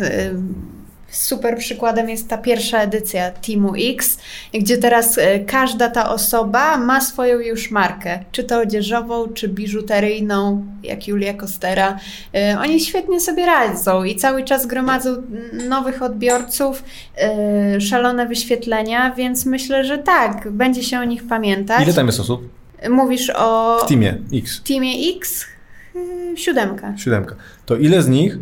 Super 1.15 1.59
przykładem 1.59 2.09
jest 2.11 2.29
ta 2.29 2.39
pierwsza 2.39 2.83
edycja 2.83 3.31
Teamu 3.31 3.73
X, 3.79 4.19
gdzie 4.55 4.79
teraz 4.79 5.19
e, 5.19 5.39
każda 5.39 5.91
ta 5.91 6.11
osoba 6.11 6.77
ma 6.77 7.01
swoją 7.01 7.39
już 7.39 7.71
markę, 7.71 8.19
czy 8.33 8.45
to 8.45 8.61
odzieżową, 8.61 9.29
czy 9.29 9.49
biżuteryjną, 9.49 10.67
jak 10.83 11.09
Julia 11.09 11.35
Kostera. 11.35 11.99
E, 12.35 12.59
Oni 12.61 12.81
świetnie 12.81 13.21
sobie 13.21 13.47
radzą 13.47 14.05
i 14.05 14.17
cały 14.17 14.45
czas 14.45 14.67
gromadzą 14.67 15.23
nowych 15.69 16.03
odbiorców, 16.03 16.85
e, 17.19 17.81
szalone 17.81 18.27
wyświetlenia, 18.27 19.15
więc 19.15 19.47
myślę, 19.47 19.85
że 19.85 19.99
tak, 19.99 20.51
będzie 20.51 20.83
się 20.83 20.99
o 20.99 21.05
nich 21.05 21.27
pamiętać. 21.27 21.83
Ile 21.83 21.93
tam 21.93 22.07
jest 22.07 22.21
osób? 22.21 22.49
Mówisz 22.91 23.31
o 23.37 23.79
W 23.85 23.89
Teamie 23.89 24.19
X. 24.33 24.63
Teamie 24.69 24.93
X? 25.17 25.47
Yy, 25.95 26.37
Siódemka. 26.37 26.97
Siódemka. 26.97 27.35
To 27.67 27.77
ile 27.77 28.03
z 28.03 28.09
nich 28.09 28.39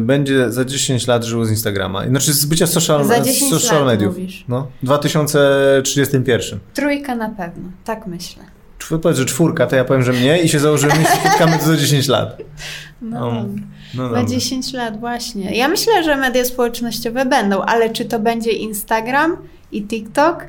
będzie 0.00 0.50
za 0.52 0.64
10 0.64 1.06
lat 1.06 1.24
żyło 1.24 1.44
z 1.44 1.50
Instagrama? 1.50 2.06
Znaczy 2.08 2.32
z 2.32 2.46
bycia 2.46 2.66
social, 2.66 3.04
Za 3.04 3.22
z 3.22 3.26
10 3.26 3.50
social 3.50 3.78
lat 3.78 3.86
mediów. 3.86 4.14
mówisz. 4.16 4.44
No, 4.48 4.66
w 4.82 4.86
2031. 4.86 6.58
Trójka 6.74 7.14
na 7.14 7.28
pewno, 7.28 7.68
tak 7.84 8.06
myślę. 8.06 8.42
Czw- 8.78 8.98
Powiedz, 8.98 9.18
że 9.18 9.24
czwórka, 9.24 9.66
to 9.66 9.76
ja 9.76 9.84
powiem, 9.84 10.02
że 10.02 10.12
mnie 10.12 10.42
i 10.42 10.48
się 10.48 10.58
założymy 10.58 10.92
i 10.94 11.04
się 11.04 11.10
spotkamy 11.20 11.58
tu 11.58 11.64
za 11.64 11.76
10 11.76 12.08
lat. 12.08 12.36
No, 13.02 13.20
No. 13.20 13.44
No 13.94 14.02
Na 14.02 14.08
dobra. 14.08 14.24
10 14.24 14.72
lat 14.72 15.00
właśnie. 15.00 15.56
Ja 15.56 15.68
myślę, 15.68 16.04
że 16.04 16.16
media 16.16 16.44
społecznościowe 16.44 17.24
będą, 17.26 17.62
ale 17.62 17.90
czy 17.90 18.04
to 18.04 18.18
będzie 18.18 18.50
Instagram 18.50 19.36
i 19.72 19.82
TikTok? 19.86 20.44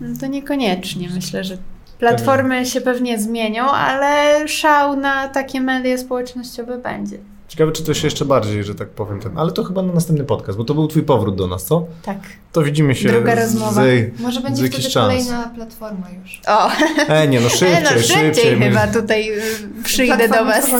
No 0.00 0.08
to 0.20 0.26
niekoniecznie. 0.26 1.08
Myślę, 1.14 1.44
że 1.44 1.58
platformy 1.98 2.66
się 2.66 2.80
pewnie 2.80 3.18
zmienią, 3.18 3.64
ale 3.70 4.48
szał 4.48 4.96
na 4.96 5.28
takie 5.28 5.60
media 5.60 5.98
społecznościowe 5.98 6.78
będzie. 6.78 7.18
Ciekawe, 7.48 7.72
czy 7.72 7.82
to 7.82 7.94
się 7.94 8.06
jeszcze 8.06 8.24
bardziej, 8.24 8.64
że 8.64 8.74
tak 8.74 8.88
powiem, 8.88 9.20
ten. 9.20 9.38
Ale 9.38 9.52
to 9.52 9.64
chyba 9.64 9.82
na 9.82 9.92
następny 9.92 10.24
podcast, 10.24 10.58
bo 10.58 10.64
to 10.64 10.74
był 10.74 10.88
twój 10.88 11.02
powrót 11.02 11.36
do 11.36 11.46
nas, 11.46 11.64
co? 11.64 11.86
Tak. 12.02 12.18
To 12.52 12.62
widzimy 12.62 12.94
się 12.94 13.08
Druga 13.08 13.36
z- 13.36 13.38
rozmowa. 13.38 13.82
z- 13.84 14.20
Może 14.20 14.40
będzie 14.40 14.68
wtedy 14.68 14.82
czas. 14.82 14.94
kolejna 15.08 15.50
platforma 15.54 16.06
już. 16.22 16.40
O, 16.48 16.70
E, 17.08 17.28
nie, 17.28 17.40
no 17.40 17.48
szybciej, 17.48 17.72
e, 17.72 17.80
no 17.80 17.88
szybciej, 17.90 18.16
szybciej. 18.34 18.58
chyba 18.58 18.86
tutaj 18.86 19.30
y, 19.38 19.42
przyjdę 19.84 20.28
do 20.28 20.44
Was. 20.44 20.70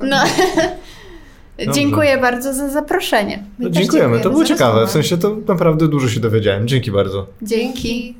No. 0.00 0.16
Dziękuję 1.72 2.18
bardzo 2.18 2.54
za 2.54 2.68
zaproszenie. 2.68 3.44
No, 3.58 3.70
dziękujemy, 3.70 4.20
to 4.20 4.30
było 4.30 4.44
ciekawe. 4.44 4.64
rozmowę. 4.80 4.86
W 4.86 4.90
sensie 4.90 5.18
to 5.18 5.36
naprawdę 5.48 5.88
dużo 5.88 6.08
się 6.08 6.20
dowiedziałem. 6.20 6.68
Dzięki 6.68 6.90
bardzo. 6.90 7.26
Dzięki. 7.42 8.16